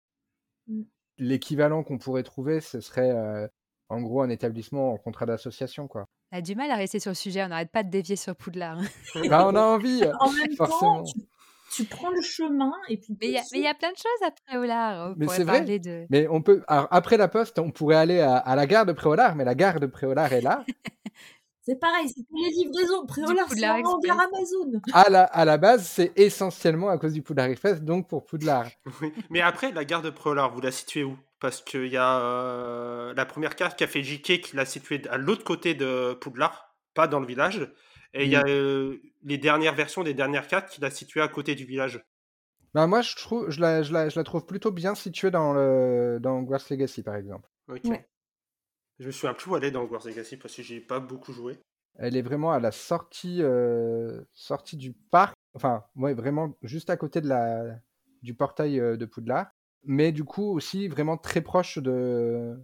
[0.67, 0.83] Mmh.
[1.17, 3.49] L'équivalent qu'on pourrait trouver, ce serait
[3.89, 6.05] en gros un établissement en contrat d'association, quoi.
[6.31, 8.35] On a du mal à rester sur le sujet, on n'arrête pas de dévier sur
[8.35, 8.79] Poudlard.
[8.79, 9.21] Hein.
[9.29, 11.03] bah, on a envie, en même forcément.
[11.03, 11.21] Temps, tu,
[11.89, 13.15] prends le chemin et puis.
[13.21, 15.13] Mais il y, a plein de choses à Préolard.
[15.17, 15.61] Mais c'est vrai.
[15.61, 16.05] De...
[16.09, 16.63] Mais on peut.
[16.67, 19.85] après la poste, on pourrait aller à, la gare de Préolard, mais la gare de
[19.85, 20.63] Préolard est là.
[21.67, 23.05] C'est pareil, c'est pour les livraisons.
[23.05, 24.79] Préolard, c'est en gare Amazon.
[24.93, 28.67] À la, à la base, c'est essentiellement à cause du Poudlard Express, donc pour Poudlard.
[29.29, 31.17] Mais après, la gare de Préolard, vous la situez où?
[31.41, 35.01] Parce qu'il y a euh, la première carte qui a fait JK qui l'a située
[35.09, 37.69] à l'autre côté de Poudlard, pas dans le village.
[38.17, 41.27] Et il y a euh, les dernières versions des dernières cartes qui l'a située à
[41.27, 42.03] côté du village.
[42.73, 45.53] Bah moi, je, trouve, je, la, je, la, je la trouve plutôt bien située dans,
[45.53, 47.49] le, dans Legacy, par exemple.
[47.69, 47.83] Ok.
[48.99, 51.57] Je me suis un peu allé dans Hogwarts Legacy parce que j'ai pas beaucoup joué.
[51.99, 55.35] Elle est vraiment à la sortie, euh, sortie du parc.
[55.53, 57.79] Enfin, ouais, vraiment juste à côté de la,
[58.21, 59.51] du portail de Poudlard
[59.87, 62.59] mais du coup aussi vraiment très proche de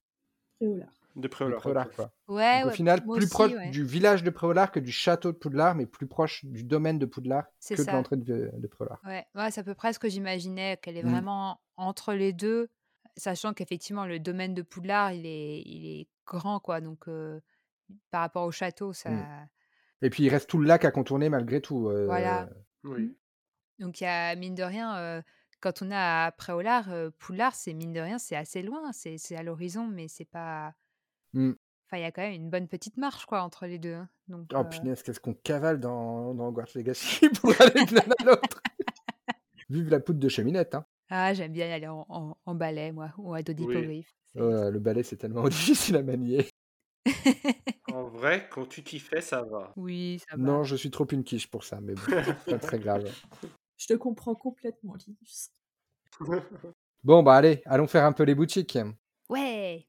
[0.60, 0.93] Préolard.
[1.16, 1.61] De Préolard.
[1.95, 2.11] quoi.
[2.28, 5.86] Ouais, au final, plus proche du village de Préolard que du château de Poudlard, mais
[5.86, 8.99] plus proche du domaine de Poudlard que de l'entrée de, de, Préolard.
[9.05, 11.11] Ouais, ouais c'est à peu près ce que j'imaginais, qu'elle est mm.
[11.11, 12.70] vraiment entre les deux,
[13.18, 16.82] sachant qu'effectivement, le domaine de Poudlard, il est, il est grand, quoi.
[16.82, 17.39] Donc, euh,
[18.11, 19.09] par rapport au château, ça.
[19.11, 19.49] Mm.
[20.01, 21.89] Et puis, il reste tout le lac à contourner malgré tout.
[21.89, 22.49] Euh, voilà.
[22.84, 23.16] Oui.
[23.80, 25.22] Donc, il y a, mine de rien, euh,
[25.59, 26.89] quand on a à Préolard,
[27.20, 30.74] Poulard, c'est mine de rien, c'est assez loin, c'est à l'horizon, mais c'est pas.
[31.34, 31.52] Mmh.
[31.88, 33.94] Enfin, il y a quand même une bonne petite marche quoi entre les deux.
[33.94, 38.16] Hein, donc, oh, punaise, qu'est-ce qu'on cavale dans, dans Hogwarts Legacy pour aller de l'un
[38.20, 38.62] à l'autre
[39.70, 43.34] Vive la poudre de cheminette, hein Ah, j'aime bien aller en, en, balai, moi, ou
[43.34, 44.06] à dos oui.
[44.36, 46.48] le balai, c'est tellement difficile à manier.
[47.92, 49.74] en vrai, quand tu t'y fais, ça va.
[49.76, 50.44] Oui, ça va.
[50.44, 52.02] Non, je suis trop une quiche pour ça, mais bon,
[52.46, 53.12] pas très grave.
[53.78, 55.50] Je te comprends complètement, Linus.
[57.04, 58.78] bon, bah allez, allons faire un peu les boutiques.
[59.30, 59.88] Ouais.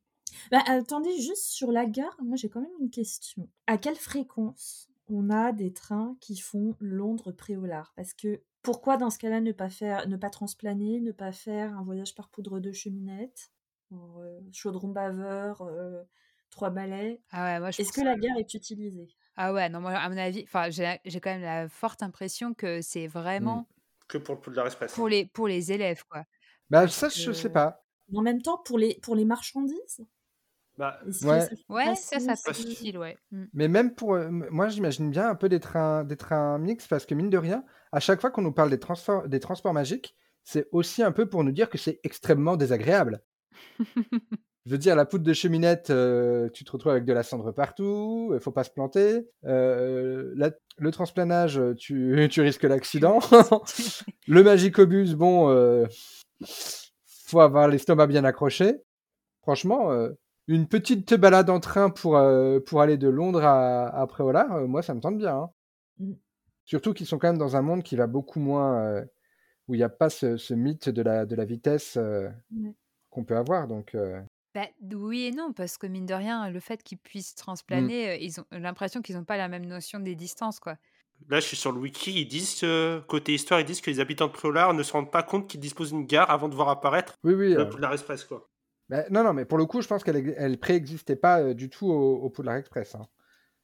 [0.50, 3.48] Bah, attendez, juste sur la gare, moi j'ai quand même une question.
[3.66, 9.18] À quelle fréquence on a des trains qui font Londres-Préolard Parce que pourquoi dans ce
[9.18, 12.72] cas-là ne pas faire, ne pas transplaner, ne pas faire un voyage par poudre de
[12.72, 13.50] cheminette,
[13.92, 16.02] euh, chaudron baveur, euh,
[16.50, 19.08] trois balais ah ouais, Est-ce que la gare est utilisée?
[19.36, 22.80] Ah ouais, non, moi à mon avis, enfin j'ai quand même la forte impression que
[22.80, 23.66] c'est vraiment mmh.
[24.08, 24.92] Que pour le Poudlard Express.
[24.92, 26.24] Pour les, pour les élèves, quoi.
[26.70, 27.84] Bah, ça, je sais pas.
[28.14, 30.04] En même temps, pour les, pour les marchandises?
[30.78, 33.16] Bah, ouais, ça, ouais, ça, ça facile, ouais.
[33.30, 33.44] Mmh.
[33.52, 34.14] Mais même pour.
[34.14, 37.38] Euh, moi, j'imagine bien un peu des trains, des trains mixtes parce que, mine de
[37.38, 41.12] rien, à chaque fois qu'on nous parle des, transports, des transports magiques, c'est aussi un
[41.12, 43.22] peu pour nous dire que c'est extrêmement désagréable.
[44.66, 47.52] Je veux dire, la poudre de cheminette, euh, tu te retrouves avec de la cendre
[47.52, 49.28] partout, il faut pas se planter.
[49.44, 50.34] Euh,
[50.78, 53.18] le transplanage, tu, tu risques l'accident.
[54.26, 55.84] le magicobus, bon, euh,
[57.26, 58.80] faut avoir l'estomac bien accroché.
[59.42, 60.10] Franchement, euh,
[60.46, 62.20] une petite balade en train pour,
[62.66, 65.36] pour aller de Londres à, à Préolard, moi, ça me tente bien.
[65.36, 65.50] Hein.
[65.98, 66.12] Mm.
[66.64, 69.02] Surtout qu'ils sont quand même dans un monde qui va beaucoup moins,
[69.68, 71.98] où il n'y a pas ce, mythe de la, de la vitesse
[73.10, 73.68] qu'on peut avoir.
[73.68, 73.94] Donc,
[74.54, 77.42] bah, oui et non, parce que mine de rien, le fait qu'ils puissent mmh.
[77.42, 80.76] transplaner, ils ont l'impression qu'ils n'ont pas la même notion des distances, quoi.
[81.28, 82.64] Là, je suis sur le wiki, ils disent,
[83.06, 85.60] côté histoire, ils disent que les habitants de Préolard ne se rendent pas compte qu'ils
[85.60, 88.48] disposent d'une gare avant de voir apparaître oui, oui, le Poudlard Express, quoi.
[88.88, 91.86] Bah, non, non, mais pour le coup, je pense qu'elle elle préexistait pas du tout
[91.86, 92.94] au, au Poudlard Express.
[92.94, 93.06] Hein.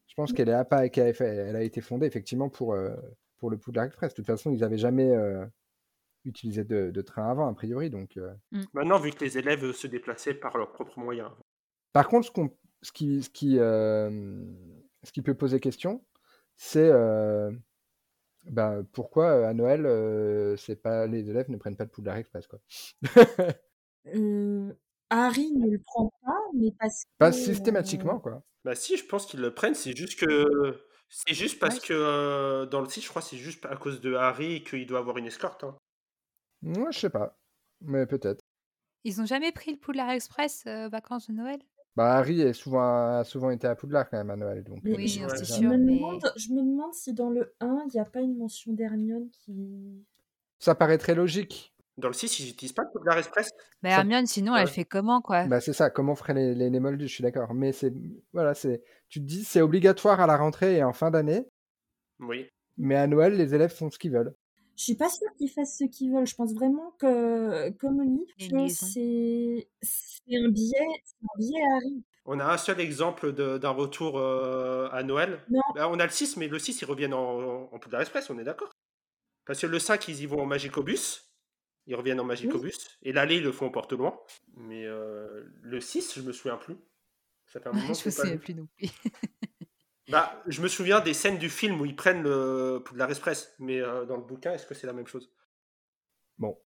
[0.06, 0.34] Je pense mmh.
[0.34, 2.76] qu'elle elle a été fondée effectivement pour,
[3.38, 4.12] pour le Poudlard Express.
[4.12, 5.14] De toute façon, ils n'avaient jamais
[6.24, 7.90] utiliser de, train avant, a priori.
[7.90, 8.32] Donc, euh.
[8.52, 8.62] mmh.
[8.74, 11.30] Maintenant, vu que les élèves se déplaçaient par leurs propres moyens.
[11.92, 12.32] Par contre, ce,
[12.82, 14.44] ce, qui, ce, qui, euh,
[15.02, 16.04] ce qui peut poser question,
[16.56, 17.50] c'est euh,
[18.44, 22.60] bah, pourquoi à Noël, c'est pas les élèves ne prennent pas de Poudlard Express quoi.
[25.10, 27.10] Harry ne le prend pas, mais parce que.
[27.18, 28.42] Pas systématiquement, quoi.
[28.64, 30.80] Bah si, je pense qu'ils le prennent, c'est juste que.
[31.08, 34.62] C'est juste parce que dans le site, je crois c'est juste à cause de Harry
[34.62, 35.64] qu'il doit avoir une escorte.
[35.64, 35.76] Hein.
[36.62, 37.36] Moi, je sais pas.
[37.80, 38.44] Mais peut-être.
[39.02, 41.60] Ils ont jamais pris le Poudlard Express vacances de Noël?
[41.96, 44.62] Bah, Harry est souvent, a souvent été à Poudlard quand même à Noël.
[44.62, 45.62] Donc, oui, c'est sûr.
[45.62, 48.36] Je me, demande, je me demande si dans le 1, il n'y a pas une
[48.36, 50.06] mention d'Hermione qui.
[50.58, 51.74] Ça paraît très logique.
[52.00, 53.50] Dans le 6, ils n'utilisent pas le Poudlard Express.
[53.82, 55.44] Mais Hermione, sinon, elle fait comment, quoi?
[55.46, 57.54] Bah, C'est ça, comment feraient les, les, Moldus, je suis d'accord.
[57.54, 57.92] Mais c'est.
[58.32, 58.82] Voilà, c'est.
[59.08, 61.46] Tu te dis, c'est obligatoire à la rentrée et en fin d'année.
[62.18, 62.46] Oui.
[62.78, 64.34] Mais à Noël, les élèves font ce qu'ils veulent.
[64.76, 66.26] Je suis pas sûre qu'ils fassent ce qu'ils veulent.
[66.26, 69.68] Je pense vraiment que, comme Oli, c'est
[70.32, 70.86] un biais,
[71.22, 72.02] un biais Harry.
[72.24, 75.40] On a un seul exemple d'un retour euh, à Noël.
[75.74, 78.38] Bah, on a le 6, mais le 6, ils reviennent en, en Poudlard Express, on
[78.38, 78.70] est d'accord
[79.44, 81.29] Parce que le 5, ils y vont en Magicobus.
[81.90, 82.98] Ils reviennent en Magicobus.
[83.02, 84.16] Et l'aller, ils le font en porte-loin.
[84.56, 86.76] Mais euh, le 6, je me souviens plus.
[87.48, 88.88] Ça fait un moment je me souviens plus non plus.
[90.08, 93.80] Bah, je me souviens des scènes du film où ils prennent le Poudlard Express, mais
[93.80, 95.30] euh, dans le bouquin, est-ce que c'est la même chose?
[96.36, 96.58] Bon.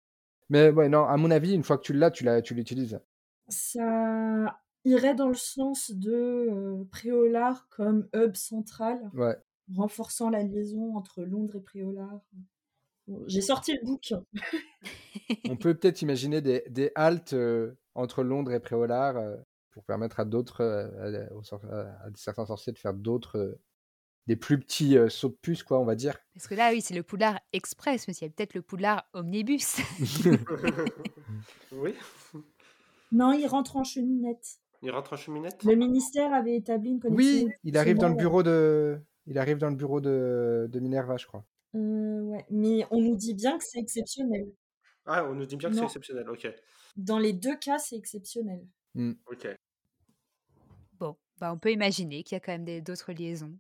[0.48, 3.02] Mais ouais, non, à mon avis, une fois que tu l'as, tu l'utilises.
[3.50, 9.36] Ça irait dans le sens de euh, Préolard comme hub central, ouais.
[9.76, 12.22] renforçant la liaison entre Londres et Préolard.
[13.28, 14.24] J'ai sorti le bouquin.
[15.50, 19.16] On peut peut-être imaginer des, des haltes euh, entre Londres et Préolard
[19.74, 23.60] pour permettre à d'autres, euh, à, certains sorciers de faire d'autres, euh,
[24.28, 26.18] des plus petits euh, sauts de puce, quoi, on va dire.
[26.34, 29.04] Parce que là, oui, c'est le Poudlard Express, mais il y a peut-être le Poudlard
[29.14, 29.78] Omnibus.
[31.72, 31.96] oui.
[33.12, 34.60] Non, il rentre en cheminette.
[34.82, 35.64] Il rentre en cheminette?
[35.64, 37.48] Le ministère avait établi une connexion.
[37.48, 41.18] Oui, il arrive dans le bureau de, il arrive dans le bureau de, de Minerva,
[41.18, 41.46] je crois.
[41.74, 44.52] Ouais, mais on nous dit bien que c'est exceptionnel.
[45.06, 46.48] Ah, on nous dit bien que c'est exceptionnel, ok.
[46.96, 48.66] Dans les deux cas, c'est exceptionnel.
[48.96, 49.14] Mmh.
[49.32, 49.48] Ok.
[51.00, 53.58] Bon, bah, on peut imaginer qu'il y a quand même d'autres liaisons.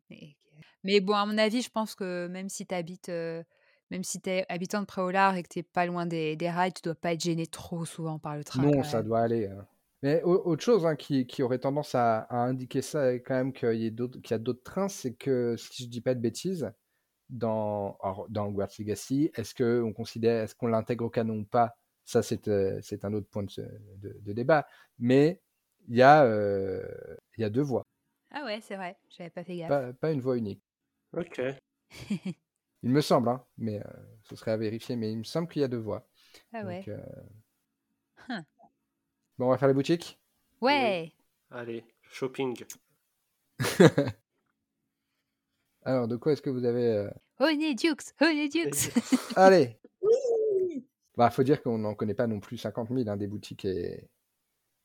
[0.83, 4.29] Mais bon, à mon avis, je pense que même si tu habites, même si tu
[4.29, 6.95] es habitant de Préolard et que tu n'es pas loin des, des, rails, tu dois
[6.95, 8.63] pas être gêné trop souvent par le train.
[8.63, 9.47] Non, ça doit aller.
[9.47, 9.67] Hein.
[10.03, 13.87] Mais autre chose hein, qui, qui, aurait tendance à, indiquer ça, quand même qu'il y,
[13.87, 16.69] a d'autres trains, c'est que si je dis pas de bêtises,
[17.33, 17.97] dans,
[18.29, 21.75] dans Hogwarts Legacy, est-ce qu'on considère, est-ce qu'on l'intègre au canon ou pas?
[22.05, 23.49] Ça, c'est un autre point de,
[23.97, 24.67] de, de débat.
[24.99, 25.41] Mais
[25.87, 26.85] il y, a, euh,
[27.37, 27.83] il y a deux voix.
[28.31, 29.95] Ah ouais, c'est vrai, j'avais pas fait gaffe.
[29.97, 30.61] Pas, une voix unique.
[31.15, 31.41] Ok.
[32.83, 33.89] il me semble, hein, mais euh,
[34.23, 36.07] ce serait à vérifier, mais il me semble qu'il y a deux voix.
[36.53, 36.83] Ah ouais.
[36.87, 38.41] Euh,
[39.37, 40.19] bon, on va faire les boutiques?
[40.61, 41.11] Ouais.
[41.51, 42.63] Allez, shopping.
[45.85, 47.09] Alors, de quoi est-ce que vous avez.
[47.39, 48.71] Honeydews Honeydews
[49.35, 53.27] Allez Oui Bah, faut dire qu'on n'en connaît pas non plus 50 000 hein, des
[53.27, 54.09] boutiques et,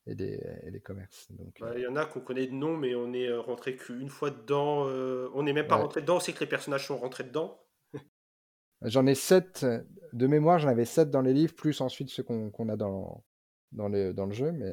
[0.09, 1.27] et des, commerces.
[1.59, 1.73] Bah, euh.
[1.77, 4.31] il y en a qu'on connaît de nom, mais on est euh, rentré qu'une fois
[4.31, 4.87] dedans.
[4.87, 7.59] Euh, on n'est même pas rentré dedans, c'est que les personnages sont rentrés dedans.
[8.81, 9.65] J'en ai sept
[10.13, 13.25] de mémoire, j'en avais sept dans les livres, plus ensuite ceux qu'on a dans,
[13.73, 14.53] dans, le, dans le jeu.
[14.53, 14.71] Mais,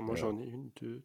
[0.00, 1.04] moi j'en ai une, deux,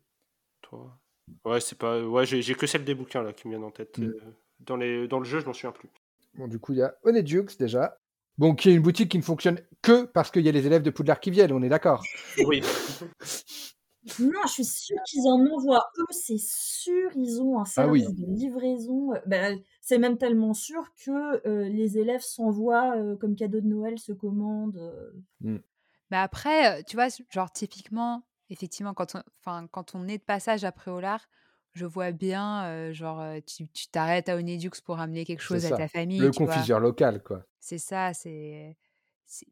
[0.61, 0.97] trois.
[1.43, 2.01] Ouais, c'est pas.
[2.01, 3.97] Ouais, j'ai que celle des bouquins là qui me viennent en tête.
[3.97, 4.13] Mm.
[4.59, 5.89] Dans, les, dans le jeu, je m'en souviens plus.
[6.35, 7.97] Bon, du coup, il y a Onedukes déjà.
[8.37, 10.81] Bon, qui est une boutique qui ne fonctionne que parce qu'il y a les élèves
[10.81, 12.03] de Poudlard qui viennent, on est d'accord
[12.45, 12.61] Oui.
[14.19, 18.13] non, je suis sûre qu'ils en envoient eux, c'est sûr, ils ont un ah service
[18.13, 19.13] de livraison.
[19.13, 23.67] Euh, ben, c'est même tellement sûr que euh, les élèves s'envoient euh, comme cadeau de
[23.67, 25.13] Noël, se commandent.
[25.41, 25.57] Mm.
[26.11, 30.71] Mais après, tu vois, genre typiquement, effectivement, quand on, quand on est de passage à
[30.71, 31.27] Préolard,
[31.73, 36.19] je vois bien, genre, tu t'arrêtes à Onedux pour ramener quelque chose à ta famille.
[36.19, 37.45] Le confiseur local, quoi.
[37.59, 38.75] C'est ça, c'est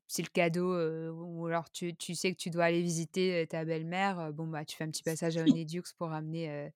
[0.07, 0.75] c'est le cadeau.
[1.11, 4.33] ou alors tu, tu, sais que tu dois aller visiter ta belle-mère.
[4.33, 6.71] bon, bah, tu fais un petit passage à Onedux pour ramener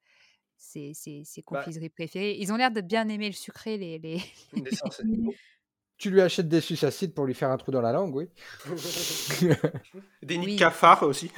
[0.62, 2.38] ses, ses, ses, bah confiseries préférées.
[2.40, 4.00] Ils ont l'air de bien aimer le sucré, les.
[4.00, 4.22] les...
[5.98, 8.28] tu lui achètes des sucacides pour lui faire un trou dans la langue, oui.
[10.22, 11.32] des nids de cafards aussi.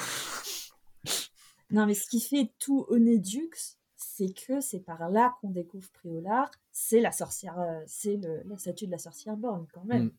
[1.72, 3.78] Non, mais ce qui fait tout Onedux,
[4.16, 6.52] c'est que c'est par là qu'on découvre Préolard.
[6.72, 10.06] C'est la sorcière, euh, c'est la statue de la sorcière borne quand même.
[10.06, 10.12] Mm.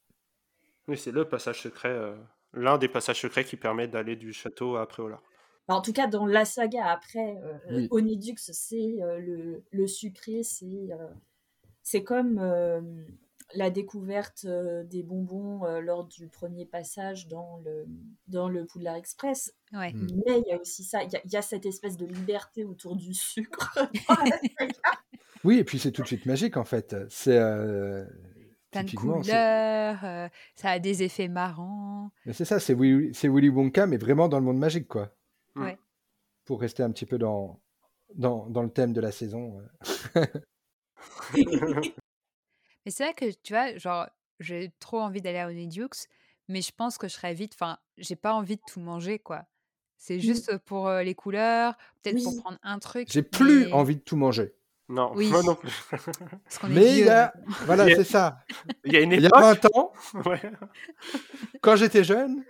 [0.89, 2.17] Oui, c'est le passage secret, euh,
[2.53, 5.23] l'un des passages secrets qui permet d'aller du château à Préolard.
[5.69, 7.37] en tout cas, dans la saga après,
[7.71, 10.89] euh, Onidux, c'est le, le, sucré, c'est
[11.83, 12.41] c'est comme
[13.55, 17.87] la découverte des bonbons lors du premier passage dans le,
[18.27, 19.55] dans le Poudlard Express.
[19.73, 19.93] Ouais.
[19.93, 20.09] Mmh.
[20.27, 23.13] Mais il y a aussi ça, il y, a cette espèce de liberté autour du
[23.15, 23.79] sucre.
[25.45, 26.97] oui, et puis c'est tout de suite magique en fait.
[27.09, 27.39] C'est.
[28.71, 32.11] Plein de couleurs, ça a des effets marrants.
[32.33, 35.15] C'est ça, c'est Willy, Wonka, mais vraiment dans le monde magique, quoi.
[35.55, 35.79] Ouais.
[36.45, 37.61] Pour rester un petit peu dans,
[38.15, 39.63] dans, dans le thème de la saison.
[42.85, 44.07] Mais c'est vrai que, tu vois, genre,
[44.41, 45.89] j'ai trop envie d'aller à Honeydews,
[46.49, 47.53] mais je pense que je serais vite.
[47.55, 49.45] Enfin, j'ai pas envie de tout manger, quoi.
[49.97, 50.21] C'est Mmh.
[50.21, 53.09] juste pour les couleurs, peut-être pour prendre un truc.
[53.11, 54.55] J'ai plus mais- envie de tout manger.
[54.91, 55.31] Non, Oui.
[55.31, 55.73] moi non plus.
[55.89, 57.57] Parce qu'on est Mais il vieux, y a, donc.
[57.65, 58.45] voilà, c'est ça.
[58.85, 59.41] Il y a une Il y a époque.
[59.41, 59.93] 20 ans,
[60.27, 60.43] ouais,
[61.63, 62.45] quand j'étais jeune,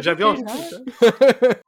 [0.00, 0.42] J'avais envie.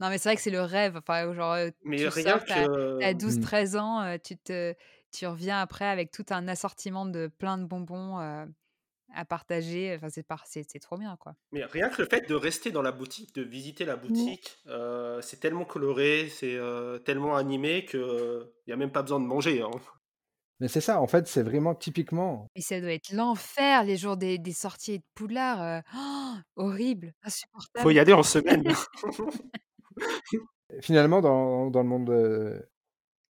[0.00, 0.96] Non, mais c'est vrai que c'est le rêve.
[0.96, 3.12] Enfin, genre, Mais tu rien sors, que.
[3.12, 3.16] Mm.
[3.18, 4.72] 12-13 ans, euh, tu, te,
[5.10, 8.44] tu reviens après avec tout un assortiment de plein de bonbons euh,
[9.14, 9.94] à partager.
[9.96, 11.34] Enfin, c'est par- c'est c'est trop bien, quoi.
[11.52, 15.20] Mais rien que le fait de rester dans la boutique, de visiter la boutique, euh,
[15.22, 19.26] c'est tellement coloré, c'est euh, tellement animé que il y a même pas besoin de
[19.26, 19.62] manger.
[19.62, 19.70] hein.
[20.60, 22.48] mais c'est ça, en fait, c'est vraiment typiquement.
[22.56, 25.82] Mais ça doit être l'enfer, les jours des, des sorties de Poudlard.
[25.96, 27.92] oh, horrible, Faut insupportable.
[27.94, 28.64] y aller en semaine.
[30.82, 32.10] Finalement, dans, dans le monde,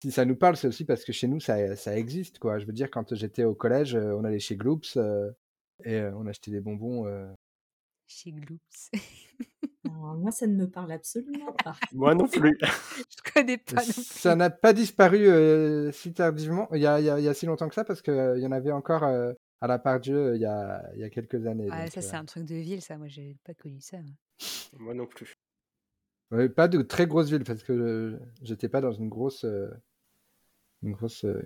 [0.03, 2.59] si ça nous parle, c'est aussi parce que chez nous, ça, ça existe, quoi.
[2.59, 5.31] Je veux dire, quand j'étais au collège, euh, on allait chez Gloops euh,
[5.85, 7.07] et euh, on achetait des bonbons.
[7.07, 7.31] euh.
[8.05, 8.91] Chez Gloops.
[9.85, 11.77] Alors, moi, ça ne me parle absolument pas.
[11.93, 12.57] Moi non plus.
[12.61, 13.93] Je connais pas non plus.
[14.03, 17.29] Ça n'a pas disparu euh, si tardivement, il y a, il y a- il y
[17.29, 19.31] a si longtemps que ça, parce qu'il y en avait encore euh,
[19.61, 21.69] à la part Dieu il y a, il y a quelques années.
[21.71, 22.97] Ah, donc, ça, c'est un truc de ville, ça.
[22.97, 23.97] Moi, j'ai pas connu ça.
[24.01, 24.11] moi.
[24.79, 25.33] Moi non plus.
[26.31, 29.69] ouais, pas de très grosses villes, parce que j'étais pas dans une grosse, euh,
[30.83, 31.41] une grosse euh,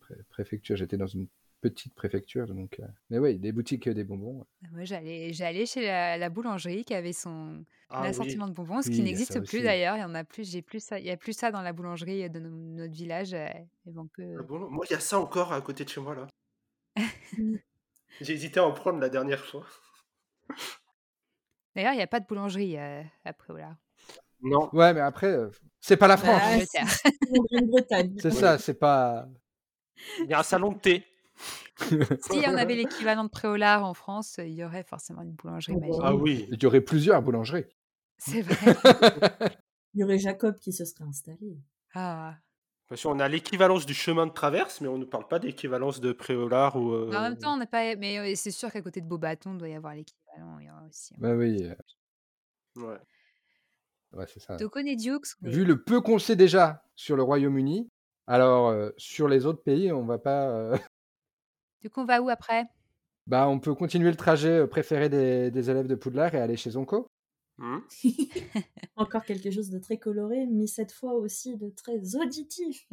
[0.00, 1.28] pré- préfecture, j'étais dans une
[1.60, 2.46] petite préfecture.
[2.46, 4.44] Donc, euh, Mais oui, des boutiques euh, des bonbons.
[4.72, 8.08] Moi, j'allais, j'allais chez la, la boulangerie qui avait son Ah oui.
[8.08, 9.62] assortiment de bonbons, ce Oui, qui n'existe plus aussi.
[9.62, 9.96] d'ailleurs.
[9.96, 11.72] Il y en a plus, j'ai plus ça, il y a plus ça dans la
[11.72, 13.32] boulangerie de no- notre village.
[13.34, 13.46] euh,
[14.14, 14.36] que.
[14.38, 16.26] Ah bon Moi, il y a ça encore à côté de chez moi là.
[18.20, 19.66] J'ai hésité à en prendre la dernière fois.
[21.74, 23.74] D'ailleurs, il n'y a pas de boulangerie euh, à Préolard.
[24.44, 24.68] Non.
[24.72, 26.40] Ouais, mais après, euh, c'est pas la France.
[26.40, 26.88] Bah, Angleterre.
[26.88, 28.16] si, c'est en Grande-Bretagne.
[28.20, 29.26] C'est ça, c'est pas.
[30.20, 31.04] Il y a un salon de thé.
[32.30, 35.80] Si on avait l'équivalent de Préolard en France, il y aurait forcément une boulangerie Oh,
[35.80, 36.02] bah magique.
[36.04, 36.46] Ah oui.
[36.52, 37.64] Il y aurait plusieurs boulangeries.
[38.16, 38.54] C'est vrai.
[39.94, 41.58] Il y aurait Jacob qui se serait installé.
[41.94, 42.36] Ah.
[42.88, 46.12] Parce qu'on a l'équivalence du chemin de traverse, mais on ne parle pas d'équivalence de
[46.12, 46.92] Préolard ou.
[46.92, 47.96] euh, Mais En même temps, on n'est pas.
[47.96, 50.58] Mais euh, c'est sûr qu'à côté de Beaubaton, il doit y avoir l'équivalent.
[50.60, 51.14] Il y aura aussi.
[51.18, 51.68] Bah oui,
[52.76, 52.98] Ouais.
[54.16, 54.56] Ouais, c'est ça.
[54.56, 55.26] Donc on est Dukes.
[55.42, 57.88] mais- Vu le peu qu'on sait déjà sur le Royaume-Uni,
[58.26, 60.48] alors euh, sur les autres pays, on va pas.
[60.48, 60.76] euh,
[61.82, 62.64] Du coup, on va où après?
[63.26, 66.56] Bah, on peut continuer le trajet euh, préféré des, des élèves de Poudlard et aller
[66.56, 67.06] chez Zonko.
[67.58, 67.78] Hmm.
[68.96, 72.86] Encore quelque chose de très coloré, mais cette fois aussi de très auditif.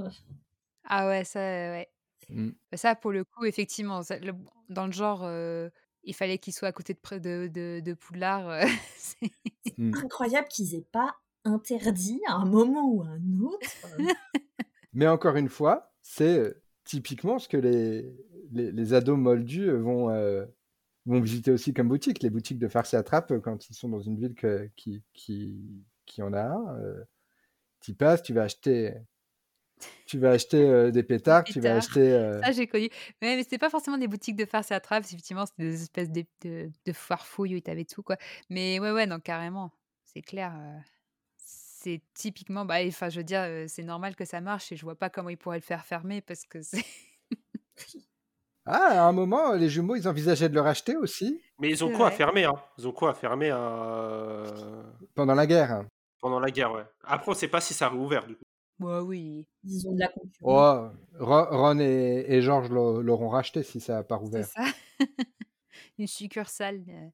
[0.86, 1.90] Ah ouais, ça, ouais.
[2.30, 2.50] Mm.
[2.72, 4.34] Bah, Ça, pour le coup, effectivement, ça- le-
[4.70, 5.70] dans le genre, euh,
[6.04, 8.50] il fallait qu'il soit à côté de, de, de, de Poudlard.
[8.50, 8.66] euh,
[8.98, 9.32] c'est-
[9.78, 9.94] Mm.
[10.06, 13.88] Incroyable qu'ils aient pas interdit à un moment ou à un autre.
[14.94, 18.14] Mais encore une fois, c'est euh, typiquement ce que les,
[18.52, 20.46] les, les ados moldus euh, vont, euh,
[21.06, 22.22] vont visiter aussi comme boutique.
[22.22, 25.56] Les boutiques de farce et attrape, quand ils sont dans une ville que- qui, qui,
[26.06, 27.04] qui en a un, euh,
[27.80, 28.94] tu passes, tu vas acheter,
[30.06, 32.12] tu vas acheter euh, des pétards, tu vas acheter.
[32.14, 32.90] euh, Ça, j'ai connu.
[33.22, 35.82] Mais, mais c'était pas forcément des boutiques de farce et attrape, c'est effectivement, c'était des
[35.84, 38.18] espèces de, de, de foire-fouilles où t'avais tout, quoi.
[38.50, 39.72] Mais ouais, ouais, non, carrément.
[40.06, 40.54] C'est clair.
[40.58, 40.78] euh,
[41.38, 42.66] c'est typiquement.
[42.66, 45.30] Bah, enfin, je veux dire, c'est normal que ça marche et je vois pas comment
[45.30, 46.84] ils pourraient le faire fermer parce que c'est.
[48.66, 51.92] Ah, à un moment, les jumeaux, ils envisageaient de le racheter aussi Mais ils ont
[51.92, 52.54] quoi à fermer hein?
[52.78, 54.46] Ils ont quoi à fermer euh,
[55.16, 55.84] pendant la guerre.
[56.20, 56.84] pendant la guerre, ouais.
[57.04, 58.44] Après, on sait pas si ça a réouvert du coup.
[58.82, 59.48] Bah oui.
[59.64, 60.92] Ils ont de la concurrence.
[61.20, 64.48] Oh, Ron et, et Georges l'au- l'auront racheté si ça n'a pas C'est rouvert.
[64.48, 64.66] ça.
[66.00, 66.84] Une succursale.
[66.90, 67.08] euh.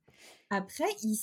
[0.49, 1.19] Après, ils,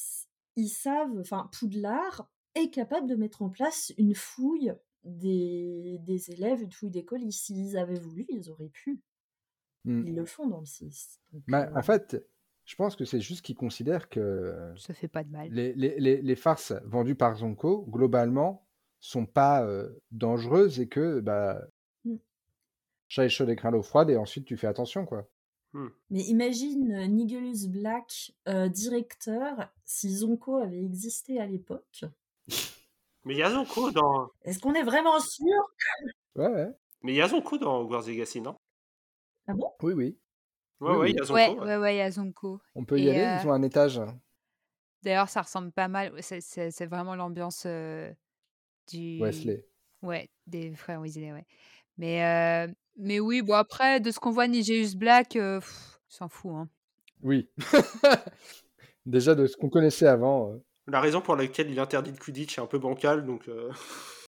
[0.57, 4.73] ils savent, enfin, Poudlard est capable de mettre en place une fouille
[5.05, 7.31] des, des élèves, une fouille d'école.
[7.33, 9.01] S'ils avaient voulu, ils auraient pu.
[9.85, 10.07] Mm.
[10.09, 11.21] Ils le font dans le 6.
[11.33, 12.23] Donc, Bah, euh, en fait,
[12.65, 15.49] je pense que c'est juste qu'ils considèrent que Ça fait pas de mal.
[15.51, 18.67] les, les, les, les farces vendues par Zonko, globalement,
[19.07, 21.61] sont pas euh, dangereuses et que bah,
[22.07, 22.17] Mm.
[23.09, 25.05] chat est chaud et craint l'eau froide et ensuite tu fais attention.
[25.07, 25.29] quoi.
[26.09, 32.05] Mais imagine Nigellus Black, euh, directeur, si Zonko avait existé à l'époque.
[33.25, 34.31] Mais il y a Zonko dans.
[34.43, 35.45] Est-ce qu'on est vraiment sûr
[36.37, 36.69] Ouais, ouais.
[37.03, 38.57] Mais il y a Zonko dans Hogwarts Legacy, non?
[39.49, 39.73] Ah bon?
[39.83, 40.19] Oui, oui.
[40.81, 41.11] Ouais, Oui, ouais, oui.
[41.11, 41.35] il y a Zonko.
[41.35, 41.59] Ouais, ouais.
[41.67, 42.61] ouais, ouais, il y a Zonko.
[42.77, 44.01] On peut y Et, aller, euh, ils ont un étage.
[45.03, 46.13] D'ailleurs, ça ressemble pas mal.
[46.23, 48.13] C'est, vraiment l'ambiance euh,
[48.89, 49.19] du.
[49.21, 49.65] Wesley.
[50.03, 51.47] Ouais, des frères Weasley, ouais.
[51.97, 56.29] Mais, euh, mais oui, bon, après, de ce qu'on voit, Nigéus Black, euh, pff, s'en
[56.29, 56.53] fout.
[56.55, 56.69] Hein.
[57.23, 57.49] Oui.
[59.07, 60.53] Déjà de ce qu'on connaissait avant.
[60.53, 60.57] euh.
[60.87, 63.49] La raison pour laquelle il interdit le Quidditch est un peu bancale, donc.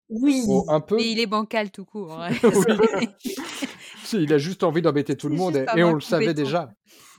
[0.10, 0.44] Oui.
[0.68, 0.98] un peu.
[0.98, 2.22] Mais il est bancal tout court.
[2.22, 2.30] Hein.
[4.14, 6.72] il a juste envie d'embêter tout le monde et, on le savait déjà.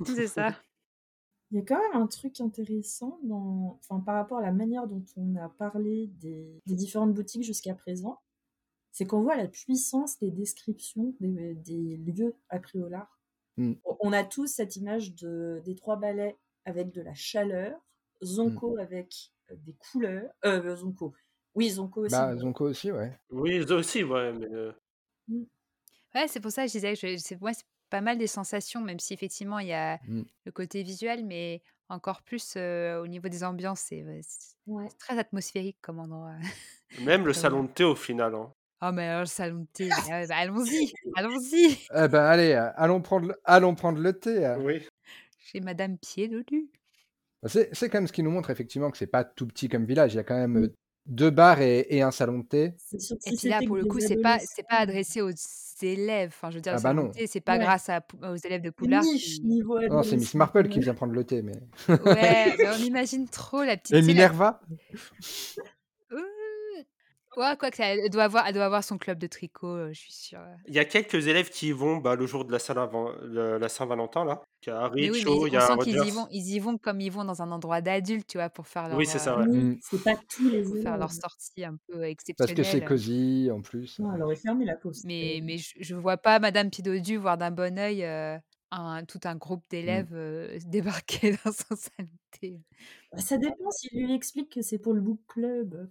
[0.05, 0.55] C'est ça.
[1.55, 3.79] Il y a quand même un truc intéressant dans...
[3.81, 8.19] enfin, par rapport à la manière dont on a parlé des, différentes boutiques jusqu'à présent.
[8.91, 13.21] C'est qu'on voit la puissance des descriptions des, lieux à Priolar.
[13.57, 13.75] Hmm.
[14.01, 17.79] On a tous cette image de, des trois balais avec de la chaleur,
[18.21, 18.81] Zonko hmm.
[18.81, 21.15] avec euh, des couleurs, euh, Zonko,
[21.55, 22.17] oui, Zonko aussi.
[22.17, 23.17] Bah, Zonko aussi, ouais.
[23.31, 24.33] Oui, aussi, ouais.
[24.33, 24.49] Mais...
[25.29, 25.45] Mmh.
[26.17, 27.53] Ouais, c'est pour ça que je disais que c'est ouais,
[27.95, 30.23] pas mal des sensations, même si effectivement il y a mmh.
[30.47, 34.05] le côté visuel, mais encore plus au niveau des ambiances, c'est
[34.99, 36.35] très atmosphérique comme endroit.
[37.03, 38.35] Même le salon de thé au final.
[38.35, 38.53] Hein.
[38.83, 41.87] Oh, mais le salon de thé, bah, allons-y, allons-y.
[41.95, 44.45] Eh ben, allez, allons prendre, allons prendre le thé.
[44.45, 44.59] Hein.
[44.59, 44.85] Oui.
[45.39, 46.69] Chez Madame Pied de Lu.
[47.45, 49.85] Bah, c'est quand même ce qui nous montre effectivement que c'est pas tout petit comme
[49.85, 50.15] village.
[50.15, 50.69] Il y a quand même
[51.07, 52.73] deux bars et, un salon de thé.
[53.27, 55.31] Et puis là, pour le coup, c'est pas, c'est pas adressé aux
[55.83, 56.31] élèves.
[56.35, 58.63] Enfin, je veux dire, ah bah salon de thé, c'est pas grâce à, aux élèves
[58.63, 59.03] de Poulard.
[59.91, 61.55] Non, c'est Miss Marple qui vient prendre le thé, mais.
[61.89, 63.97] ouais, mais on imagine trop la petite.
[63.97, 64.61] Et Minerva.
[67.37, 69.93] Ouais, quoi que ça, elle doit avoir, elle doit avoir son club de tricot, euh,
[69.93, 70.41] je suis sûre.
[70.67, 72.59] Il y a quelques élèves qui y vont bah, le jour de la,
[73.69, 74.43] Saint-Valentin, là.
[74.67, 76.59] Il y a Harry, oui, il y a on sent qu'ils y vont, ils y
[76.59, 79.19] vont comme ils vont dans un endroit d'adulte, tu vois, pour faire leur, Oui, c'est
[79.19, 79.47] ça, ouais.
[79.47, 79.79] Mmh.
[79.83, 82.03] C'est pas tous les pour faire leur sortie un peu
[82.39, 83.99] Parce que c'est cosy en plus.
[83.99, 85.03] Non, elle aurait fermé la pause.
[85.05, 88.39] Mais, mais je, je vois pas Madame Pidodu voir d'un bon oeil euh,
[88.71, 89.71] un, tout un groupe mmh.
[89.71, 92.09] d'élèves euh, débarquer dans son salon
[93.13, 95.89] bah, ça dépend s'il lui explique que c'est pour le book club.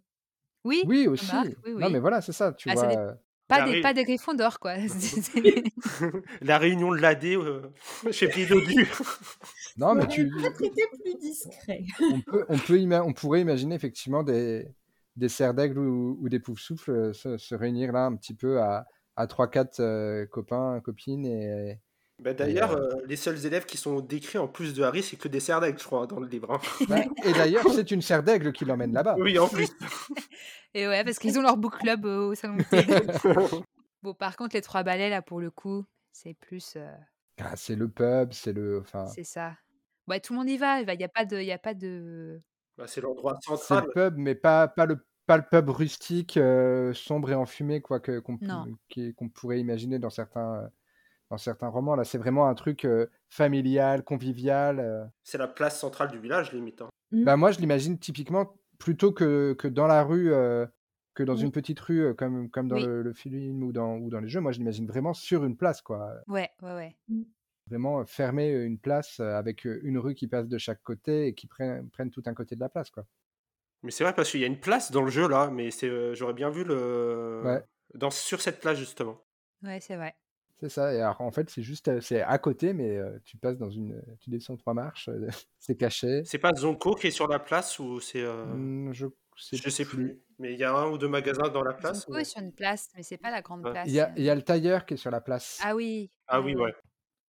[0.63, 1.31] Oui, Oui, aussi.
[1.67, 3.17] Non, mais voilà, c'est ça, tu ah, vois.
[3.47, 4.75] Pas des, pas des griffons d'or, quoi.
[6.41, 7.61] La réunion de l'AD euh,
[8.11, 8.87] chez Pidodu.
[9.77, 10.29] Non, mais tu.
[10.29, 11.83] plus discret.
[11.99, 14.67] On, peut, on, peut on pourrait imaginer effectivement des,
[15.15, 18.87] des serres d'aigle ou, des poufs souffles euh, se, réunir là un petit peu à,
[19.15, 21.79] à 3-4 euh, copains, copines et,
[22.19, 25.17] bah, d'ailleurs, euh, euh, les seuls élèves qui sont décrits en plus de Harry, c'est
[25.17, 26.51] que des cerfs d'aigle, je crois, dans le livre.
[26.51, 26.85] Hein.
[26.87, 29.15] Bah, et d'ailleurs, c'est une serre d'aigle qui l'emmène là-bas.
[29.19, 29.69] Oui, en plus.
[30.73, 32.63] et ouais, parce qu'ils ont leur book club au salon de
[34.03, 36.75] bon, par contre, les trois balais, là, pour le coup, c'est plus.
[36.77, 36.95] Euh,
[37.39, 38.79] ah, c'est le pub, c'est le.
[38.79, 39.07] Enfin...
[39.07, 39.55] C'est ça.
[40.07, 40.81] Ouais, tout le monde y va.
[40.81, 41.41] Il n'y a pas de.
[41.41, 42.41] Y a pas de...
[42.77, 43.59] Bah, c'est l'endroit central.
[43.67, 46.39] C'est le pub, mais pas, pas, le, pas le pub rustique,
[46.93, 50.69] sombre et enfumé, quoi, qu'on qu'on pourrait imaginer dans certains
[51.33, 51.95] dans certains romans.
[51.95, 54.79] Là, c'est vraiment un truc euh, familial, convivial.
[54.79, 55.03] Euh.
[55.23, 56.83] C'est la place centrale du village, limite.
[56.83, 56.89] Hein.
[57.11, 57.23] Mmh.
[57.23, 60.67] Bah, moi, je l'imagine typiquement plutôt que, que dans la rue, euh,
[61.15, 61.45] que dans mmh.
[61.45, 64.41] une petite rue, comme, comme dans le, film ou dans, ou dans les jeux.
[64.41, 66.13] Moi, je l'imagine vraiment sur une place, quoi.
[66.27, 66.95] Ouais, ouais, ouais.
[67.07, 67.23] Mmh.
[67.67, 71.89] Vraiment fermer une place avec une rue qui passe de chaque côté et qui prennent,
[71.89, 73.05] prennent tout un côté de la place, quoi.
[73.81, 76.15] Mais c'est vrai parce qu'il y a une place dans le jeu là, mais c'est
[76.15, 77.61] j'aurais bien vu le
[77.95, 79.21] dans sur cette place justement.
[79.61, 80.15] Ouais, c'est vrai.
[80.63, 80.93] C'est ça.
[80.93, 83.69] Et alors, en fait, c'est juste, euh, c'est à côté, mais euh, tu passes dans
[83.69, 85.27] une, tu descends trois marches, euh,
[85.59, 86.21] c'est caché.
[86.23, 88.23] C'est pas Zonko qui est sur la place ou c'est.
[88.23, 90.21] Mmh, je sais, je sais plus.
[90.39, 92.05] Mais il y a un ou deux magasins dans la place.
[92.05, 93.89] Zonko est sur une place, mais c'est pas la grande place.
[93.89, 95.59] Il y, a, il y, a, le tailleur qui est sur la place.
[95.61, 96.09] Ah oui.
[96.27, 96.73] Ah oui, ouais.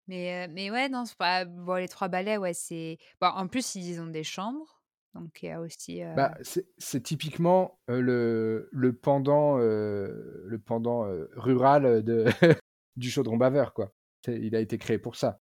[0.07, 1.45] Mais, mais ouais, non, c'est pas.
[1.45, 2.99] Bon, les trois balais, ouais, c'est.
[3.21, 4.81] Bon, en plus, ils ont des chambres.
[5.13, 6.03] Donc il y a aussi.
[6.17, 12.27] Bah, c'est typiquement le, le pendant, le pendant rural de,
[12.97, 13.93] du chaudron baveur, quoi.
[14.27, 15.41] Il a été créé pour ça.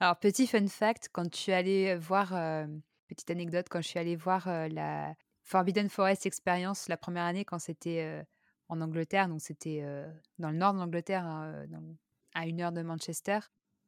[0.00, 2.30] Alors, petit fun fact, quand tu allais voir,
[3.08, 7.58] petite anecdote, quand je suis allée voir la Forbidden Forest Experience la première année, quand
[7.58, 8.24] c'était
[8.68, 9.84] en Angleterre, donc c'était
[10.38, 11.64] dans le nord de l'Angleterre, hein,
[12.34, 13.38] à une heure de Manchester.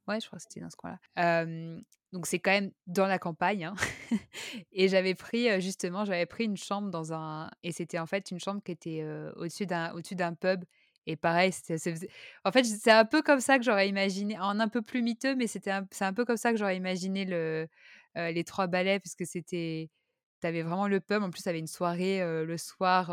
[0.09, 1.46] Ouais, je crois que c'était dans ce coin-là.
[2.12, 3.64] donc c'est quand même dans la campagne.
[3.64, 3.74] Hein.
[4.72, 7.51] et j'avais pris, justement, j'avais pris une chambre dans un...
[7.62, 9.05] Et c'était en fait une chambre qui était
[9.36, 10.64] au-dessus d'un au d'un pub.
[11.07, 11.53] Et pareil,
[12.44, 15.34] en fait, c'est un peu comme ça que j'aurais imaginé, en un peu plus miteux,
[15.34, 17.68] mais c'était c'est un peu comme ça que j'aurais imaginé le,
[18.14, 19.88] les trois ballets, parce que c'était,
[20.40, 21.22] t'avais vraiment le pub.
[21.22, 23.07] En plus, t'avais une soirée le soir,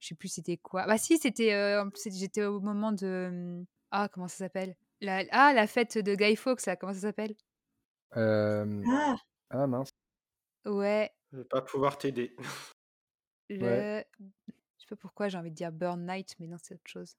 [0.00, 0.86] je sais plus c'était quoi.
[0.86, 4.74] Bah si, c'était, en plus, j'étais au moment de, mmh, ah comment ça s'appelle?
[5.00, 7.34] La, Ah la fête de Guy Fawkes, là, comment ça s'appelle?
[8.12, 8.64] Ah.
[9.50, 9.90] ah mince.
[10.64, 11.10] Ouais.
[11.32, 12.34] Je vais pas pouvoir t'aider.
[13.50, 13.64] Le...
[13.64, 14.06] Ouais.
[14.88, 17.16] Pas pourquoi j'ai envie de dire Burn Night, mais non, c'est autre chose.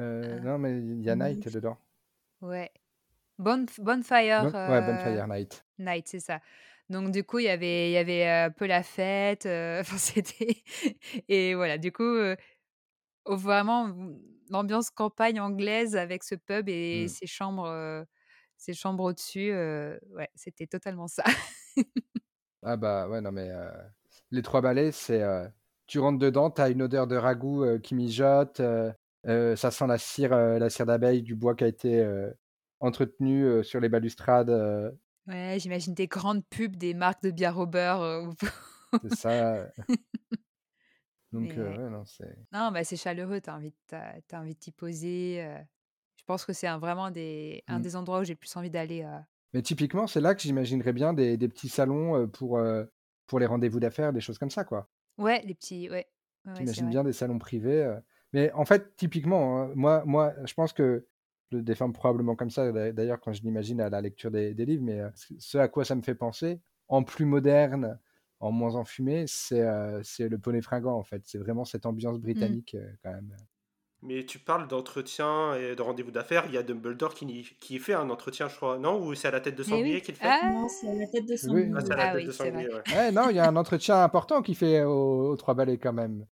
[0.00, 1.76] Euh, non, mais il y a Night dedans.
[2.40, 2.70] Ouais.
[3.38, 4.44] bonfire.
[4.54, 5.64] Ouais, Bonfire Night.
[5.78, 6.40] Night, c'est ça.
[6.88, 9.46] Donc du coup, il y avait, il y avait un peu la fête.
[9.80, 10.62] Enfin, c'était
[11.28, 11.76] et voilà.
[11.76, 12.14] Du coup,
[13.26, 13.92] vraiment
[14.50, 17.08] l'ambiance campagne anglaise avec ce pub et mmh.
[17.08, 18.06] ses chambres,
[18.56, 19.52] ses chambres au-dessus.
[19.52, 21.24] ouais, c'était totalement ça.
[22.62, 23.50] ah bah ouais, non mais
[24.30, 25.22] les trois balais, c'est
[25.86, 28.60] tu rentres dedans, tu as une odeur de ragoût qui mijote,
[29.24, 32.06] ça sent la cire, la cire d'abeille, du bois qui a été
[32.80, 34.50] entretenu sur les balustrades.
[35.26, 38.32] Ouais, j'imagine des grandes pubs des marques de bière au beurre.
[39.02, 39.66] c'est ça.
[41.32, 42.36] Donc, ouais, non, c'est.
[42.52, 43.72] Non, bah, c'est chaleureux, tu as envie,
[44.32, 45.42] envie de t'y poser.
[46.16, 47.82] Je pense que c'est un, vraiment des, un mmh.
[47.82, 49.06] des endroits où j'ai le plus envie d'aller.
[49.54, 52.60] Mais typiquement, c'est là que j'imaginerais bien des, des, petits salons pour,
[53.26, 54.88] pour les rendez-vous d'affaires, des choses comme ça, quoi.
[55.18, 56.06] Ouais, les petits, ouais.
[56.56, 57.96] J'imagine bien des salons privés.
[58.32, 61.06] Mais en fait, typiquement, hein, moi, moi, je pense que
[61.50, 64.64] je le défends probablement comme ça, d'ailleurs, quand je l'imagine à la lecture des, des,
[64.64, 67.98] livres, mais ce à quoi ça me fait penser, en plus moderne,
[68.40, 69.64] en moins enfumé, c'est
[70.02, 71.22] c'est le poney fringant, en fait.
[71.24, 72.22] C'est vraiment cette ambiance mmh.
[72.22, 73.36] britannique, quand même.
[74.04, 76.44] Mais tu parles d'entretien et de rendez-vous d'affaires.
[76.46, 78.76] Il y a Dumbledore qui, qui fait un entretien, je crois.
[78.76, 81.06] Non Ou c'est à la tête de sanglier qu'il fait ah Non, c'est à la
[81.06, 81.70] tête de sanglier.
[81.76, 83.12] Ah, c'est à la ah tête de sanglier, ouais.
[83.12, 86.26] non, il y a un entretien important qu'il fait aux, Trois Balais quand même.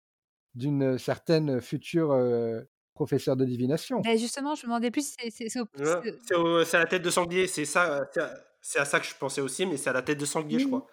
[0.56, 2.60] D'une certaine future euh,
[2.94, 4.02] professeure de divination.
[4.16, 7.46] Justement, je me demandais plus c'est c'est à la tête de sanglier.
[7.46, 8.10] C'est ça.
[8.60, 10.66] C'est à ça que je pensais aussi, mais c'est à la tête de sanglier, je
[10.66, 10.86] crois.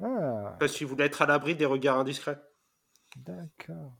[0.00, 0.56] Ah.
[0.60, 2.40] Parce qu'il voulait être à l'abri des regards indiscrets.
[3.16, 3.96] D'accord.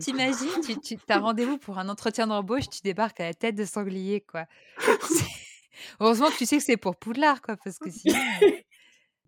[0.00, 3.64] T'imagines, tu, tu as rendez-vous pour un entretien d'embauche, tu débarques à la tête de
[3.64, 4.46] sanglier, quoi.
[6.00, 8.16] Heureusement que tu sais que c'est pour Poudlard, quoi, parce que sinon.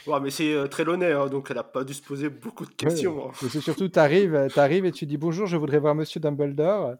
[0.07, 2.65] Ouais, mais c'est euh, très l'honnête, hein, donc elle n'a pas dû se poser beaucoup
[2.65, 3.29] de questions.
[3.29, 3.33] Hein.
[3.51, 6.95] C'est surtout, tu arrives, arrives et tu dis bonjour, je voudrais voir Monsieur Dumbledore.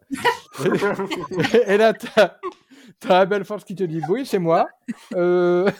[1.67, 2.39] et là, tu as,
[3.09, 4.67] as Belfort qui te dit oui, c'est moi.
[5.15, 5.71] Euh...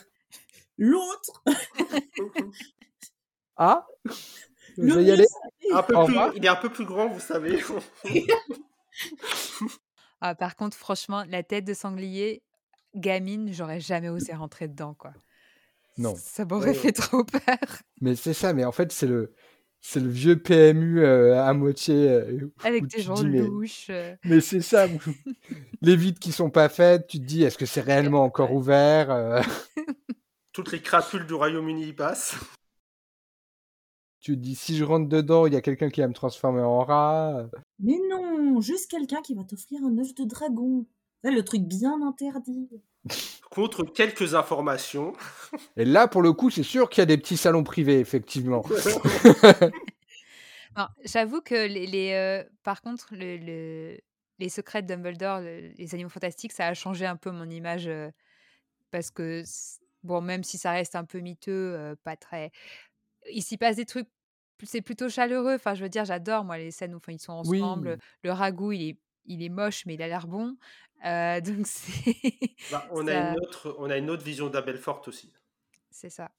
[0.80, 1.44] L'autre
[3.56, 3.86] Ah?
[4.78, 5.28] Je vais y aller.
[5.74, 7.60] Un peu plus, il est un peu plus grand, vous savez.
[10.22, 12.42] ah, par contre, franchement, la tête de sanglier,
[12.96, 15.14] gamine, j'aurais jamais osé rentrer dedans, quoi.
[15.98, 16.16] Non.
[16.16, 17.58] Ça m'aurait fait trop peur.
[18.02, 19.34] Mais c'est ça, mais en fait, c'est le,
[19.82, 22.10] c'est le vieux PMU euh, à moitié.
[22.10, 23.88] Euh, Avec des gens louches.
[23.90, 24.16] Euh.
[24.24, 24.88] Mais, c'est ça.
[25.82, 29.42] les vides qui sont pas faites, tu te dis, est-ce que c'est réellement encore ouvert
[30.54, 32.36] Toutes les crapules du Royaume-Uni y passent
[34.22, 36.62] tu te dis si je rentre dedans, il y a quelqu'un qui va me transformer
[36.62, 37.48] en rat.
[37.80, 40.86] Mais non, juste quelqu'un qui va t'offrir un œuf de dragon.
[41.24, 42.70] C'est le truc bien interdit.
[43.50, 45.14] Contre quelques informations.
[45.76, 48.64] Et là, pour le coup, c'est sûr qu'il y a des petits salons privés, effectivement.
[51.04, 53.98] J'avoue que les, euh, par contre, le,
[54.40, 58.10] les secrets de Dumbledore, les animaux fantastiques, ça a changé un peu mon image euh,
[58.90, 59.44] parce que
[60.04, 62.52] bon, même si ça reste un peu miteux, euh, pas très
[63.32, 64.08] il s'y passe des trucs,
[64.64, 65.56] c'est plutôt chaleureux.
[65.56, 67.98] Enfin, je veux dire, j'adore, moi, les scènes où ils sont ensemble.
[68.24, 70.56] Le ragoût, il est, il est moche, mais il a l'air bon.
[71.06, 72.16] Euh, donc, c'est.
[72.72, 75.32] Bah, on, a une autre, on a une autre vision d'Abelfort aussi.
[75.90, 76.32] C'est ça.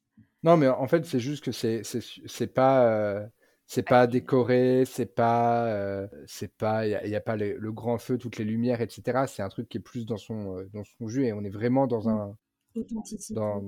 [0.42, 2.86] Non, mais en fait, c'est juste que c'est, c'est, pas.
[2.86, 3.26] Euh,
[3.66, 8.18] c'est pas décoré, c'est pas, euh, c'est pas, il n'y a, pas le, grand feu,
[8.18, 9.24] toutes les lumières, etc.
[9.28, 11.86] C'est un truc qui est plus dans son, dans son jeu et on est vraiment
[11.86, 12.08] dans mmh.
[12.08, 12.36] un,
[13.30, 13.62] dans,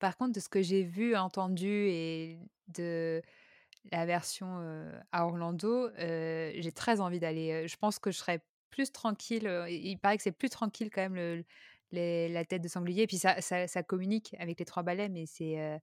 [0.00, 2.38] par contre, de ce que j'ai vu, entendu et
[2.68, 3.22] de
[3.92, 4.60] la version
[5.12, 7.68] à Orlando, j'ai très envie d'aller.
[7.68, 9.48] Je pense que je serais plus tranquille.
[9.68, 11.14] il paraît que c'est plus tranquille quand même
[11.92, 13.02] le, la tête de sanglier.
[13.02, 15.80] Et puis ça, ça, communique avec les trois balais, mais c'est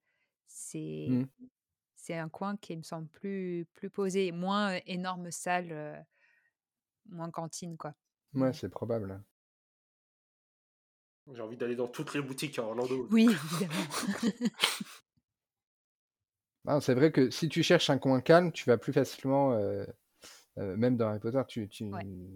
[0.48, 1.28] c'est mmh.
[1.96, 6.06] c'est un coin qui me semble plus plus posé, moins énorme salle,
[7.10, 7.94] moins cantine quoi.
[8.34, 9.22] Ouais, c'est probable.
[11.34, 13.08] J'ai envie d'aller dans toutes les boutiques à Orlando.
[13.12, 13.26] Oui,
[16.64, 16.80] évidemment.
[16.80, 19.86] c'est vrai que si tu cherches un coin calme, tu vas plus facilement, euh,
[20.58, 21.92] euh, même dans Harry Potter, tu, tu,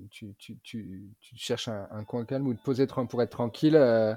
[0.10, 3.76] tu, tu, cherches un, coin calme où te poser pour être tranquille.
[3.76, 4.14] Euh,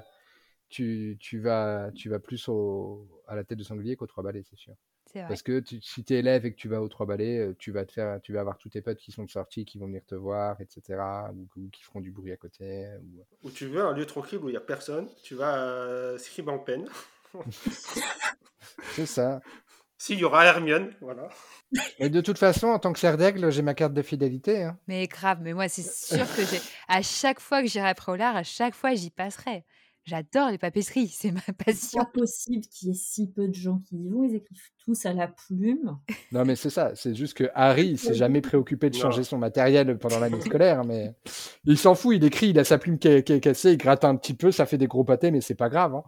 [0.69, 4.57] tu, vas, tu vas plus au, à la tête de sanglier qu'aux trois balais, c'est
[4.57, 4.75] sûr.
[5.27, 7.71] Parce que si tu es élève et que tu vas aux trois balais, euh, tu
[7.71, 10.03] vas te faire, tu vas avoir tous tes potes qui sont sortis, qui vont venir
[10.05, 10.99] te voir, etc.
[11.55, 12.87] Ou, qui feront du bruit à côté.
[13.43, 16.15] Ou, tu veux un lieu tranquille où il n'y a personne, tu vas à
[16.47, 16.87] en peine.
[18.95, 19.41] C'est ça.
[19.97, 21.29] S'il y aura Hermione, voilà.
[21.99, 24.63] Mais de toute façon, en tant que serre d'aigle, j'ai ma carte de fidélité.
[24.63, 24.77] Hein.
[24.87, 26.59] Mais grave, mais moi, c'est sûr que j'ai.
[26.87, 29.63] À chaque fois que j'irai à Prolard, à chaque fois, j'y passerai.
[30.05, 31.73] J'adore les papeteries, c'est ma passion.
[31.75, 34.23] C'est pas possible qu'il y ait si peu de gens qui y vont.
[34.23, 35.97] Ils écrivent tous à la plume.
[36.31, 36.91] Non, mais c'est ça.
[36.95, 40.83] C'est juste que Harry, il s'est jamais préoccupé de changer son matériel pendant l'année scolaire.
[40.85, 41.15] Mais
[41.63, 42.15] il s'en fout.
[42.15, 44.67] Il écrit, il a sa plume qui est, cassée, il gratte un petit peu, ça
[44.67, 45.95] fait des gros pâtés, mais c'est pas grave.
[45.95, 46.03] Hein.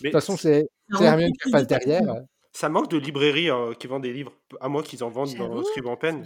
[0.00, 0.68] De toute façon, c'est
[0.98, 2.22] Hermione qui passe derrière.
[2.52, 4.32] Ça manque de librairies hein, qui vendent des livres,
[4.62, 6.22] à moins qu'ils en vendent dans Scribe en peine.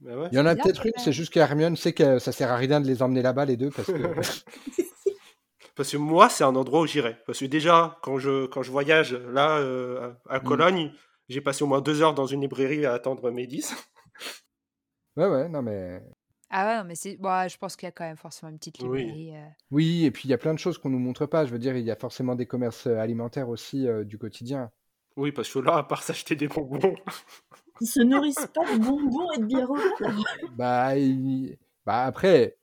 [0.00, 2.56] Bah il y en a peut-être une, c'est juste qu'Hermione sait que ça sert à
[2.56, 3.92] rien de les emmener là-bas, les deux, parce que.
[5.80, 7.16] Parce que moi, c'est un endroit où j'irai.
[7.24, 10.42] Parce que déjà, quand je, quand je voyage là, euh, à mmh.
[10.42, 10.92] Cologne,
[11.30, 13.74] J'ai passé au moins deux heures dans une librairie à attendre mes 10.
[15.16, 16.02] Ouais, ouais, non, mais.
[16.50, 17.16] Ah ouais, non, mais c'est.
[17.16, 19.04] Bon, je pense qu'il y a quand même forcément une petite Oui.
[19.04, 19.36] librairie.
[19.36, 19.48] euh.
[19.70, 21.46] Oui, et puis il y a plein de choses qu'on nous montre pas.
[21.46, 24.70] Je veux dire, il y a forcément des commerces euh, alimentaires aussi euh, du quotidien.
[25.16, 26.94] Oui, parce que là, à part s'acheter des bonbons,
[27.80, 29.68] Ils se nourrissent pas de bonbons et de bière.
[30.56, 31.56] Bah, il-
[31.86, 32.58] bah après,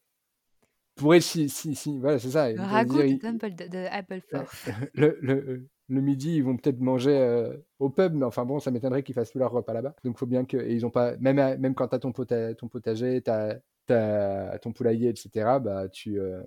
[0.98, 2.48] pourrait si, si, si, voilà, c'est ça.
[2.58, 4.52] Ragoût dire, de, il- Applefort.
[4.94, 8.72] le, le, le midi, ils vont peut-être manger euh, au pub, mais enfin bon, ça
[8.72, 9.96] m'étonnerait qu'ils fassent tout leur repas là-bas.
[10.04, 10.58] Donc, faut bien que.
[10.58, 11.16] Et ils ont pas.
[11.18, 15.88] Même, à- même quand t'as ton, pota- ton potager, t'as t'as ton poulailler, etc., bah,
[15.88, 16.20] tu.
[16.20, 16.44] euh,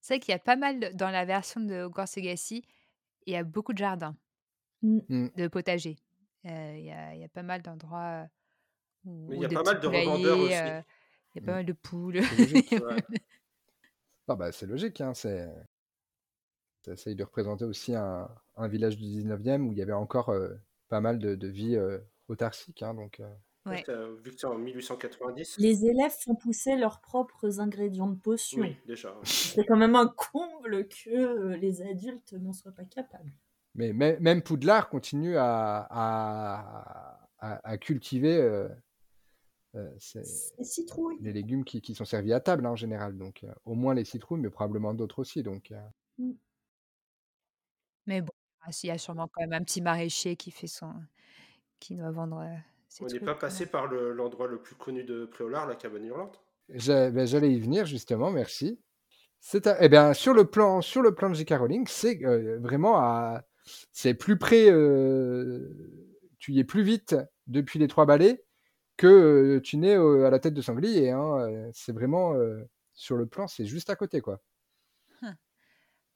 [0.00, 2.62] C'est vrai qu'il y a pas mal, dans la version de Hogwarts Legacy,
[3.26, 4.16] il y a beaucoup de jardins,
[4.82, 4.98] Mm.
[5.08, 5.28] Mm.
[5.36, 5.96] de potagers.
[6.46, 8.26] Euh, Il y, a, il y a pas mal d'endroits
[9.04, 10.84] où, il y a des pas mal de revendeurs poulaillers, aussi.
[11.34, 11.54] Il y a pas Mm.
[11.56, 12.22] mal de poules.
[12.22, 12.70] C'est logique.
[12.84, 13.18] Ouais.
[14.28, 15.48] Ah bah, c'est logique, hein, c'est.
[16.84, 20.30] Ça essaye de représenter aussi un, un village du 19e où il y avait encore
[20.30, 20.54] euh,
[20.88, 22.82] pas mal de, de vie euh, autarcique.
[22.82, 23.28] hein, donc, euh,
[23.64, 23.84] Ouais.
[24.24, 25.58] Vu que c'est en 1890.
[25.58, 28.60] Les élèves font pousser leurs propres ingrédients de potions.
[28.60, 29.14] Oui, déjà.
[29.22, 33.30] C'est quand même un comble que euh, les adultes n'en soient pas capables.
[33.76, 38.68] Mais mê- même Poudlard continue à, à, à- à cultiver euh,
[39.98, 40.24] C'est
[40.62, 41.16] citrouille.
[41.20, 43.16] les légumes qui, qui sont servis à table hein, en général.
[43.16, 45.42] Donc, euh, au moins les citrouilles, mais probablement d'autres aussi.
[45.42, 46.32] Donc, euh,
[48.06, 50.92] Mais bon, ah, il y a sûrement quand même un petit maraîcher qui fait son,
[51.80, 52.56] qui doit vendre euh,
[52.88, 56.04] ses On n'est pas passé par le- l'endroit le, plus connu de Préolard, la cabane
[56.04, 56.42] hurlante.
[56.68, 58.78] ben, j'allais y venir justement, merci.
[59.40, 61.54] C'est eh bien, sur le plan, sur le plan de J.K.
[61.54, 63.42] Rowling, c'est euh, vraiment à,
[63.90, 65.68] c'est plus près, euh,
[66.38, 67.16] tu y es plus vite
[67.48, 68.44] depuis les trois balais
[68.96, 71.10] que tu n'es à la tête de sanglier.
[71.10, 72.34] hein, C'est vraiment
[72.92, 74.40] sur le plan, c'est juste à côté, quoi.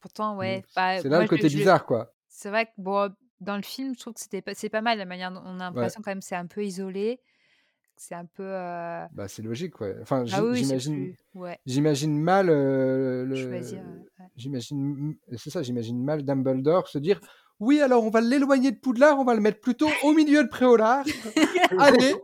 [0.00, 0.56] Pourtant, ouais.
[0.56, 2.12] Donc, bah, c'est là moi, le côté je- bizarre, quoi.
[2.28, 4.98] C'est vrai que bon, dans le film, je trouve que c'était pas, c'est pas mal
[4.98, 7.18] la manière dont on a l'impression quand même c'est un peu isolé,
[7.96, 8.44] c'est un peu.
[8.44, 9.96] euh, Bah, c'est logique, ouais.
[10.02, 11.18] Enfin, Ah oui, j'imagine, plus.
[11.34, 11.58] Ouais.
[11.66, 13.80] j'imagine mal euh, le, Choisir.
[14.20, 14.26] ouais.
[14.36, 17.20] j'imagine, c'est ça, j'imagine mal Dumbledore se dire,
[17.58, 20.48] oui, alors on va l'éloigner de Poudlard, on va le mettre plutôt au milieu de
[20.48, 21.04] Préolard.
[21.80, 22.14] Allez,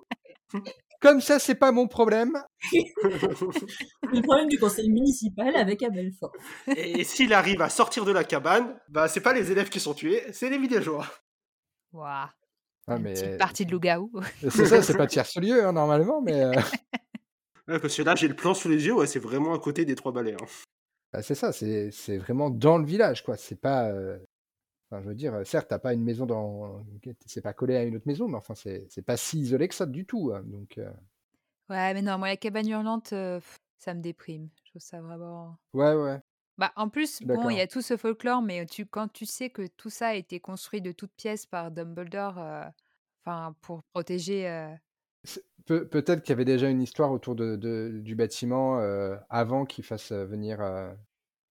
[1.00, 2.32] comme ça, c'est pas mon problème.
[2.72, 6.32] Le problème du conseil municipal avec Abelfort.
[6.76, 9.80] Et, et s'il arrive à sortir de la cabane, bah c'est pas les élèves qui
[9.80, 11.06] sont tués, c'est les villageois.
[11.92, 12.28] Waouh.
[12.88, 14.10] Ah, Une mais petite partie de loup-garou.
[14.50, 16.52] c'est ça, c'est pas tierce-lieu hein, normalement, mais euh,
[17.68, 19.84] Ouais, parce que là, j'ai le plan sous les yeux, ouais, c'est vraiment à côté
[19.84, 20.34] des trois balais.
[20.34, 20.46] hein.
[21.12, 23.36] bah, c'est ça, c'est c'est vraiment dans le village, quoi.
[23.36, 24.18] C'est pas, euh,
[24.92, 26.84] enfin, je veux dire, certes, t'as pas une maison dans,
[27.26, 29.86] c'est pas collé à une autre maison, mais enfin, c'est pas si isolé que ça
[29.86, 30.32] du tout.
[30.34, 30.92] hein, donc, euh,
[31.68, 33.40] Ouais, mais non, moi, la cabane hurlante, euh,
[33.78, 34.50] ça me déprime.
[34.64, 35.58] Je trouve ça vraiment.
[35.74, 36.20] ouais, ouais.
[36.58, 39.50] Bah, en plus, bon, il y a tout ce folklore, mais tu, quand tu sais
[39.50, 42.64] que tout ça a été construit de toutes pièces par Dumbledore, euh,
[43.24, 44.48] enfin, pour protéger.
[44.48, 44.74] euh,
[45.66, 49.64] Pe- Peut-être qu'il y avait déjà une histoire autour de, de- du bâtiment euh, avant
[49.64, 50.92] qu'il fasse euh, venir, euh,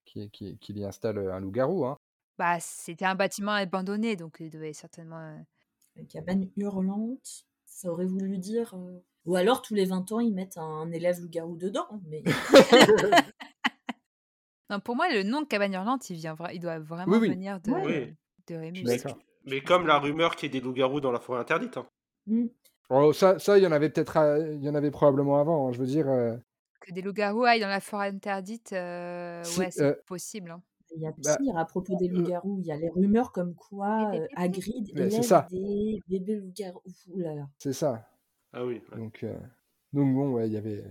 [0.06, 1.86] qu'il qu'il y installe euh, un loup-garou.
[1.86, 1.96] Hein.
[2.38, 5.18] Bah, c'était un bâtiment abandonné, donc il devait certainement.
[5.18, 5.36] euh,
[5.96, 8.74] La cabane hurlante, ça aurait voulu dire.
[8.74, 11.86] euh, Ou alors tous les 20 ans, ils mettent un élève loup-garou dedans.
[12.06, 12.22] Mais
[14.70, 17.18] Non, pour moi, le nom de cabane hurlante, il vient, vra- il doit vraiment Oui,
[17.20, 17.28] oui.
[17.28, 17.82] venir de, Ouais.
[17.84, 18.16] Oui.
[18.48, 18.76] de Je Rémus.
[18.78, 19.18] suis d'accord.
[19.44, 21.76] Mais comme la rumeur qu'il y ait des loups-garous dans la forêt interdite.
[21.76, 21.86] hein.
[22.26, 22.46] Hmm.
[22.88, 25.68] Oh, ça, ça, il y en avait peut-être, euh, il y en avait probablement avant.
[25.68, 26.36] hein, je veux dire, euh,
[26.80, 30.50] Que des loups-garous aillent dans la forêt interdite, euh, Si, ouais, c'est euh, possible.
[30.52, 30.62] hein.
[30.96, 32.58] Il y a Bah, pire à propos des loups-garous.
[32.60, 34.26] Il y a les rumeurs comme quoi euh.
[34.36, 35.46] Hagrid élève ça.
[35.50, 36.82] des bébés loups-garous.
[37.58, 38.08] C'est ça.
[38.52, 38.82] Ah oui.
[38.92, 38.98] ouais.
[38.98, 39.36] Donc, euh,
[39.92, 40.84] donc bon, ouais, il y avait.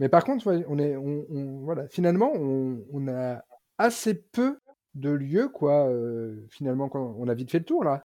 [0.00, 3.42] Mais par contre, ouais, on est, on, on- voilà, finalement, on, on a
[3.78, 4.58] assez peu
[4.94, 5.88] de lieux, quoi.
[5.88, 8.02] euh, finalement, quand on a vite fait le tour là.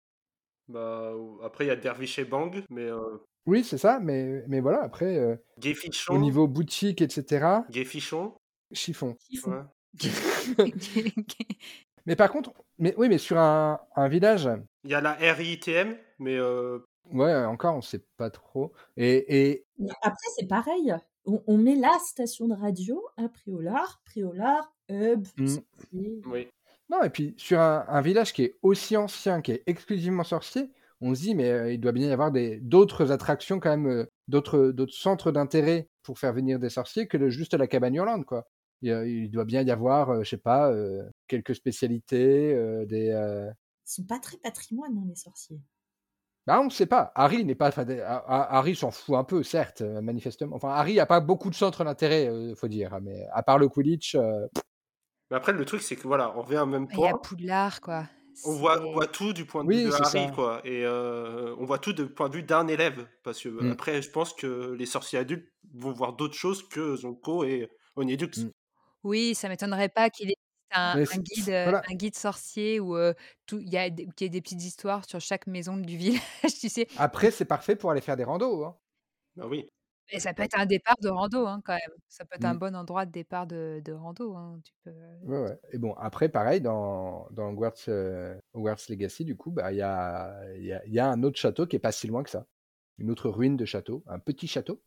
[0.68, 1.12] Bah,
[1.42, 4.00] après, il y a Dervish et Bang, mais euh, Oui, c'est ça.
[4.00, 5.74] Mais, mais voilà, après, euh, Gay
[6.08, 7.46] au niveau boutique, etc.
[7.70, 8.32] Gay Fichon.
[8.72, 9.14] Chiffon.
[9.30, 9.50] Chiffon.
[9.52, 9.62] ouais.
[12.06, 14.48] Mais par contre, mais oui, mais sur un, un village,
[14.84, 16.78] Il y a la RITM, mais euh,
[17.12, 18.72] ouais, encore, on sait pas trop.
[18.98, 19.64] Et,
[20.02, 20.94] Après, c'est pareil.
[21.24, 24.02] On, on met la station de radio à Préolard.
[24.04, 25.46] Préolard, Hub, Mm.
[25.46, 26.20] sorcier.
[26.26, 26.48] oui.
[26.90, 30.70] non, et puis sur un, un village qui est aussi ancien, qui est exclusivement sorcier,
[31.00, 33.86] on se dit, mais euh, il doit bien y avoir des d'autres attractions quand même,
[33.86, 37.94] euh, d'autres d'autres centres d'intérêt pour faire venir des sorciers que le, juste la cabane
[37.94, 38.46] hurlante, quoi.
[38.84, 43.10] Il, il doit bien y avoir, euh, je sais pas, euh, quelques spécialités, euh, des.
[43.10, 43.50] euh,
[43.86, 45.60] Ils sont pas très patrimoine, hein, les sorciers.
[46.46, 47.10] Bah, on ne sait pas.
[47.14, 47.70] Harry n'est pas.
[48.28, 50.56] Harry s'en fout un peu, certes, manifestement.
[50.56, 52.98] Enfin, Harry a pas beaucoup de centres d'intérêt, euh, faut dire.
[53.00, 54.46] Mais à part le Quidditch, euh,
[55.30, 57.18] Mais après, le truc, c'est que voilà, on revient au même Il y a point.
[57.18, 58.04] Poudlard, quoi.
[58.44, 60.60] On voit, on voit tout du point de vue de Harry, quoi.
[60.66, 63.06] Et on voit tout du point de vue d'un élève.
[63.22, 63.70] Parce que mmh.
[63.70, 68.26] après, je pense que les sorciers adultes vont voir d'autres choses que Zonko et Onyedux.
[68.36, 68.50] Mmh.
[69.04, 70.36] Oui, ça m'étonnerait pas qu'il ait
[70.72, 72.96] un, guide, un guide sorcier où
[73.52, 74.06] il y, a des
[74.40, 76.88] petites histoires sur chaque maison du village, tu sais?
[76.96, 78.64] Après, c'est parfait pour aller faire des randos.
[78.64, 78.76] Hein.
[79.36, 79.68] Bah oui.
[80.10, 81.96] Et ça peut être un départ de rando, hein, quand même.
[82.08, 82.58] Ça peut être un mmh.
[82.58, 84.34] bon endroit de départ de, de rando.
[84.34, 84.60] Hein.
[84.62, 84.92] Tu peux...
[85.22, 85.58] ouais, ouais.
[85.72, 90.72] Et bon, après, pareil, dans, dans Hogwarts, Legacy, du coup, bah, il y, a, y,
[90.72, 92.46] a, y a un autre château qui est pas si loin que ça.
[92.98, 94.82] Une autre ruine de château, un petit château.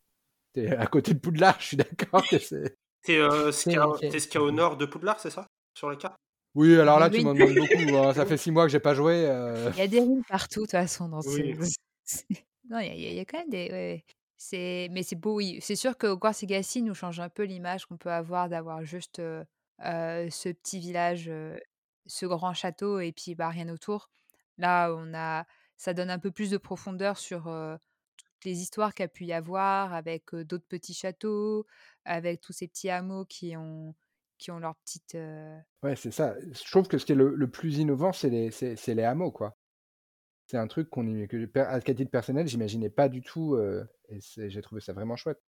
[0.55, 2.77] Es à côté de Poudlard, je suis d'accord que c'est.
[3.07, 5.47] C'est ce qu'il y, a au nord de Poudlard, c'est ça?
[5.73, 6.17] Sur la carte
[6.57, 7.97] oui, alors là, tu m'en demandes beaucoup.
[7.97, 8.13] Hein.
[8.15, 9.27] Ça fait six mois que j'ai pas joué.
[9.27, 9.69] Euh.
[9.75, 11.29] Il y a des ruines partout, de toute façon, dans ce.
[12.69, 14.03] non, il y, a quand même des.
[14.37, 15.59] C'est, mais c'est beau, oui.
[15.61, 19.17] C'est sûr que Hogwarts Legacy nous change un peu l'image qu'on peut avoir d'avoir juste
[19.17, 21.29] ce petit village,
[22.07, 24.09] ce grand château et puis bah, rien autour.
[24.57, 25.45] Là, on a,
[25.75, 27.51] ça donne un peu plus de profondeur sur
[28.45, 31.65] les histoires qu'il y a pu y avoir avec d'autres petits châteaux,
[32.05, 33.95] avec tous ces petits hameaux qui ont,
[34.37, 35.17] qui ont leur petite.
[35.83, 36.35] Ouais, c'est ça.
[36.39, 39.57] Je trouve que ce qui est le, plus innovant, c'est les, c'est, les hameaux, quoi.
[40.45, 43.57] C'est un truc qu'on, que, à titre personnel, j'imaginais pas du tout,
[44.09, 44.19] et
[44.49, 45.41] j'ai trouvé ça vraiment chouette.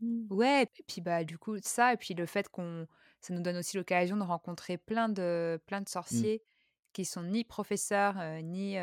[0.00, 0.26] Mmh.
[0.30, 2.86] Ouais, et puis bah du coup ça, et puis le fait qu'on,
[3.20, 5.88] ça nous donne aussi l'occasion de rencontrer plein de, plein de mmh.
[5.88, 6.42] sorciers
[6.92, 8.76] qui sont ni professeurs, ni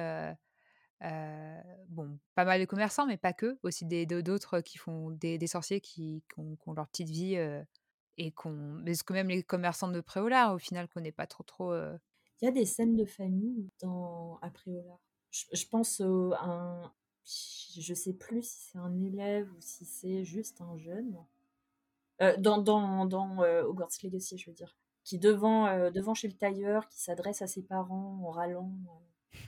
[1.89, 5.47] bon, pas mal de commerçants, mais pas que, aussi des, d'autres qui font des, des
[5.47, 7.37] sorciers qui, qui, ont, leur petite vie
[8.17, 11.43] et qu'on, mais ce que même les commerçants de Préolard, au final, connaît pas trop
[11.43, 11.73] trop.
[12.41, 14.99] Il y a des scènes de famille dans à Préolard.
[15.31, 16.91] Je, pense à un,
[17.25, 21.15] je sais plus si c'est un élève ou si c'est juste un jeune.
[22.21, 24.75] Euh, dans dans, dans euh, Hogwarts Legacy, je veux dire.
[25.03, 28.71] Qui devant, euh, devant chez le tailleur, qui s'adresse à ses parents en râlant.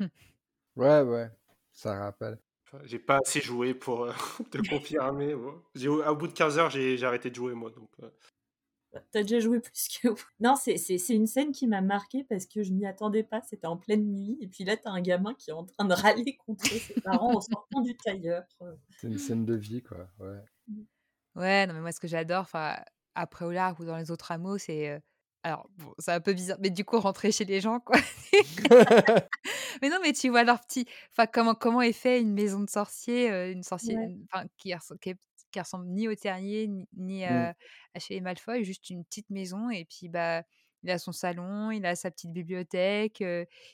[0.75, 1.29] ouais, ouais,
[1.73, 2.39] ça rappelle.
[2.85, 4.07] J'ai pas assez joué pour
[4.51, 5.33] te confirmer.
[5.33, 7.69] Au bout de 15 heures, j'ai arrêté de jouer, moi.
[7.69, 7.89] Donc,
[9.11, 10.07] T'as déjà joué plus que.
[10.39, 10.75] Non, c'est
[11.09, 13.41] une scène qui m'a marqué parce que je m'y attendais pas.
[13.41, 14.37] C'était en pleine nuit.
[14.41, 17.35] Et puis là, t'as un gamin qui est en train de râler contre ses parents
[17.35, 18.43] en sortant du tailleur.
[18.97, 20.07] C'est une scène de vie, quoi.
[20.19, 20.39] Ouais.
[20.67, 20.81] Mmh.
[21.35, 22.75] Ouais, non, mais moi, ce que j'adore, enfin,
[23.15, 25.01] après au large ou dans les autres hameaux, c'est.
[25.45, 27.97] Alors, bon, c'est un peu bizarre, mais du coup, rentrer chez les gens, quoi.
[29.81, 30.85] mais non, mais tu vois leur petit.
[31.11, 33.99] Enfin, comment, comment est fait une maison de sorcier, euh, une sorcière,
[34.31, 35.17] enfin, qui, qui, est
[35.51, 37.53] qui ressemble ni au terrier ni, mmh.
[37.93, 39.69] à chez les Malfoy, juste une petite maison.
[39.69, 40.43] Et puis, bah,
[40.81, 43.23] il a son salon, il a sa petite bibliothèque,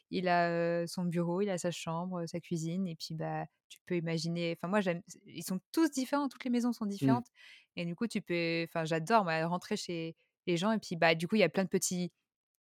[0.09, 2.87] il a son bureau, il a sa chambre, sa cuisine.
[2.87, 4.57] Et puis, bah, tu peux imaginer.
[4.57, 5.01] Enfin, moi, j'aime.
[5.27, 6.89] Ils sont tous différents, toutes les maisons sont mmh.
[6.89, 7.27] différentes.
[7.75, 8.65] Et du coup, tu peux.
[8.67, 10.15] Enfin, j'adore rentrer chez
[10.47, 10.71] les gens.
[10.71, 12.11] Et puis, bah, du coup, il y a plein de petits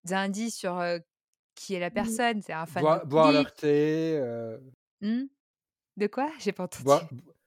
[0.10, 0.84] indices sur
[1.56, 1.94] qui est la mmh.
[1.94, 2.42] personne.
[2.42, 2.84] C'est un fan.
[3.06, 4.20] Boire, leur thé.
[5.02, 6.30] De quoi?
[6.40, 6.84] J'ai pas entendu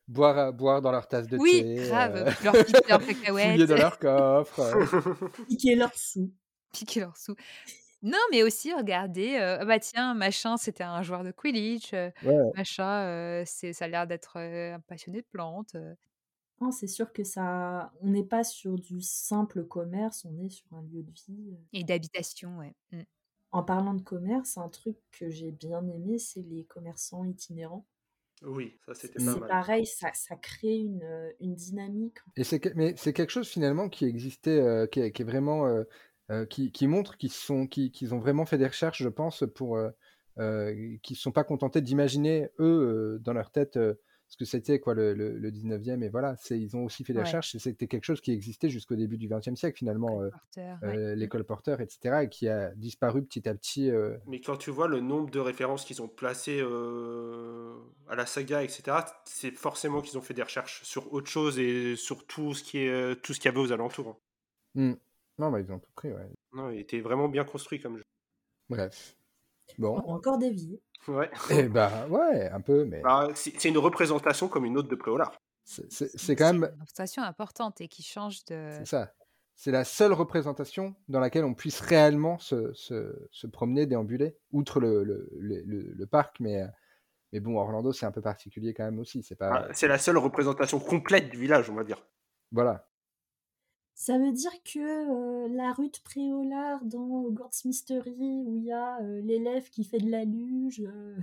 [0.09, 1.43] boire, boire dans leur tasse de thé.
[1.43, 2.17] Oui, grave.
[2.17, 2.31] Euh...
[2.89, 5.37] Leur piquer dans leur coffre.
[5.49, 6.33] Piquer leurs sous.
[6.73, 7.37] Piquer leurs sous.
[8.03, 12.11] Non, mais aussi regarder, euh, ah bah tiens, machin, c'était un joueur de Quidditch, euh,
[12.55, 15.75] machin, euh, c'est, ça a l'air d'être un passionné de plantes.
[16.73, 20.83] C'est sûr que ça, on n'est pas sur du simple commerce, on est sur un
[20.83, 21.57] lieu de vie.
[21.73, 22.75] Et d'habitation, ouais.
[22.93, 23.03] Mmh.
[23.51, 27.87] En parlant de commerce, un truc que j'ai bien aimé, c'est les commerçants itinérants.
[28.43, 29.49] Oui, ça c'était pas mal.
[29.49, 32.19] pareil, ça, ça crée une, une dynamique.
[32.37, 35.67] Et c'est mais c'est quelque chose finalement qui existait, euh, qui, est, qui, est, vraiment
[35.67, 35.85] euh,
[36.31, 39.45] euh, qui, qui, montre qu'ils sont qui, qu'ils ont vraiment fait des recherches, je pense,
[39.55, 43.79] pour euh, qui ne sont pas contentés d'imaginer eux dans leur tête
[44.29, 47.21] ce que c'était quoi le, le, 19e et voilà c'est ils ont aussi fait des
[47.21, 50.21] recherches c'était quelque chose qui existait jusqu'au début du 20e siècle finalement
[50.83, 53.91] l'école porteur etc et qui a disparu petit à petit
[54.27, 58.99] mais quand tu vois le nombre de références qu'ils ont placées à la saga etc
[59.25, 62.79] c'est forcément qu'ils ont fait des recherches sur autre chose et sur tout ce qui
[62.79, 64.21] est tout ce qu'il y avait aux alentours
[64.77, 64.91] hein.
[64.91, 64.95] mmh.
[65.39, 66.29] non mais ils ont tout pris ouais.
[66.53, 68.05] Non il était vraiment bien construit comme jeu.
[68.69, 69.17] Bref.
[69.79, 70.03] Bon.
[70.07, 71.31] On encore dévié Ouais.
[71.51, 73.01] Et eh bah ouais, un peu, mais.
[73.01, 75.39] Bah, c'est une représentation comme une autre de Préolard.
[75.65, 76.57] C'est quand même.
[76.57, 78.71] Une représentation importante et qui change de.
[78.79, 79.13] C'est ça.
[79.55, 84.79] C'est la seule représentation dans laquelle on puisse réellement se, se, se promener, déambuler, outre
[84.79, 86.65] le, le, le, le parc, mais,
[87.33, 89.25] mais bon, Orlando, c'est un peu particulier quand même aussi.
[89.25, 89.67] C'est pas...
[89.67, 92.07] Ah, c'est la seule représentation complète du village, on va dire.
[92.53, 92.88] Voilà.
[93.99, 98.73] Ça veut dire que euh, la rue de Préolard dans Hogwarts Mystery, où il y
[98.73, 100.83] a euh, l'élève qui fait de la luge.
[100.87, 101.17] Euh,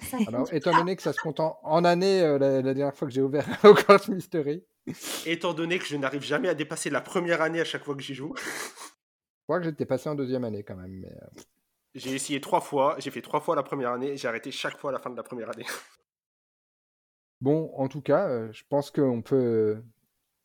[0.26, 3.46] Alors, étant donné que ça se compte en, année, la, dernière fois que j'ai ouvert
[3.64, 4.64] Hogwarts Mystery.
[5.24, 8.02] Étant donné que je n'arrive jamais à dépasser la première année à chaque fois que
[8.02, 8.34] j'y joue.
[8.36, 10.90] Je crois que j'étais passé en deuxième année quand même.
[10.90, 11.14] Mais...
[11.94, 14.90] J'ai essayé trois fois, j'ai fait trois fois la première année, j'ai arrêté chaque fois
[14.90, 15.66] à la fin de la première année.
[17.40, 19.82] Bon, en tout cas, euh, je pense qu'on peut,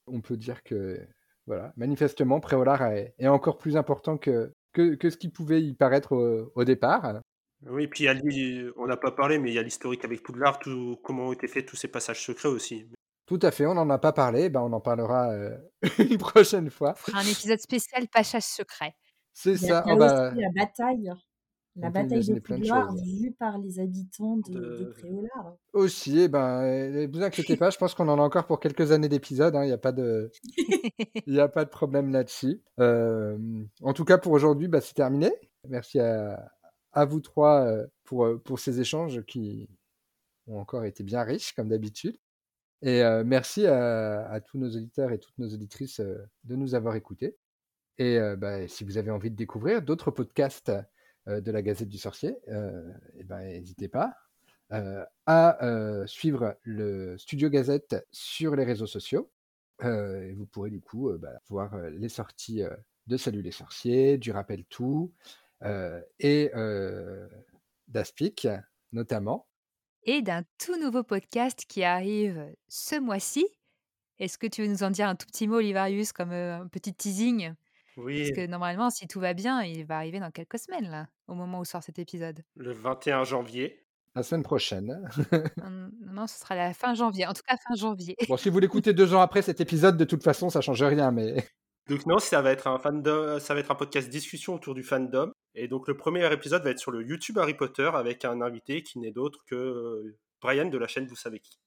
[0.07, 0.99] on peut dire que,
[1.45, 6.14] voilà, manifestement, Préolard est, encore plus important que, que, ce qui pouvait y paraître
[6.56, 7.22] au, départ.
[7.68, 8.07] Oui, puis
[8.78, 11.48] on n'a pas parlé, mais il y a l'historique avec Poudlard, tout, comment ont été
[11.48, 12.88] faits tous ces passages secrets aussi.
[13.28, 15.56] Tout à fait, on n'en a pas parlé, ben on en parlera euh,
[15.99, 16.95] une prochaine fois.
[17.14, 18.94] Un épisode spécial passage secret.
[19.34, 19.84] C'est ça.
[19.86, 21.14] Il y a bah aussi la bataille
[21.76, 24.85] la bataille de Poudlard vue par les habitants de, de...
[24.85, 25.56] Préolard.
[25.73, 28.91] Aussi, eh ben, ne vous inquiétez pas, je pense qu'on en a encore pour quelques
[28.91, 29.56] années d'épisodes.
[29.56, 30.31] Hein, il n'y a, pas de...
[31.38, 32.61] a pas de problème là-dessus.
[32.80, 33.38] Euh,
[33.81, 35.31] en tout cas, pour aujourd'hui, bah, c'est terminé.
[35.69, 36.52] Merci à,
[36.91, 39.69] à vous trois euh, pour, euh, pour ces échanges qui
[40.48, 42.18] ont encore été bien riches, comme d'habitude.
[42.84, 47.38] Et merci à, à, tous nos auditeurs et toutes nos auditrices de nous avoir écoutés.
[47.99, 50.72] Et bah, si vous avez envie de découvrir d'autres podcasts
[51.27, 54.15] de la Gazette du Sorcier, euh, eh ben, n'hésitez pas
[54.72, 55.57] euh, à
[56.07, 59.31] suivre le Studio Gazette sur les réseaux sociaux.
[59.84, 62.64] et vous pourrez du coup bah, voir les sorties
[63.07, 65.14] de Salut les sorciers, du Rappel Tout
[66.19, 66.52] et
[67.88, 68.48] d'Aspic
[68.91, 69.48] notamment.
[70.03, 73.45] Et d'un tout nouveau podcast qui arrive ce mois-ci.
[74.18, 76.93] Est-ce que tu veux nous en dire un tout petit mot, Olivarius, comme un petit
[76.93, 77.53] teasing?
[78.03, 81.34] Parce que normalement, si tout va bien, il va arriver dans quelques semaines, là, au
[81.34, 82.44] moment où sort cet épisode.
[82.56, 83.86] Le 21 janvier.
[84.15, 85.10] La semaine prochaine.
[86.02, 87.26] non, ce sera la fin janvier.
[87.28, 88.15] En tout cas, fin janvier.
[88.28, 91.11] bon, si vous l'écoutez deux ans après cet épisode, de toute façon, ça change rien,
[91.11, 91.36] mais.
[91.88, 94.84] Donc non, ça va être un fandom, ça va être un podcast discussion autour du
[94.84, 95.32] fandom.
[95.56, 98.84] Et donc le premier épisode va être sur le YouTube Harry Potter avec un invité
[98.84, 101.60] qui n'est d'autre que euh, Brian de la chaîne Vous savez qui.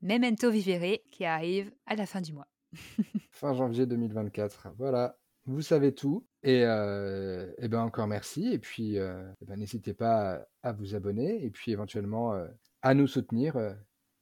[0.00, 2.46] Memento Vivere qui arrive à la fin du mois.
[3.32, 4.68] fin janvier 2024.
[4.78, 6.26] Voilà vous savez tout.
[6.42, 8.48] Et, euh, ben encore merci.
[8.52, 12.46] Et puis, euh, eh ben, n'hésitez pas à, vous abonner et puis éventuellement euh,
[12.82, 13.56] à nous soutenir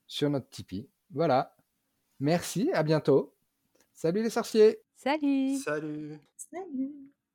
[0.06, 0.88] sur notre Tipeee.
[1.10, 1.56] Voilà.
[2.20, 3.34] Merci, à bientôt.
[3.94, 4.80] Salut les sorciers.
[4.96, 5.56] Salut.
[5.56, 6.18] Salut.
[6.36, 7.08] Salut.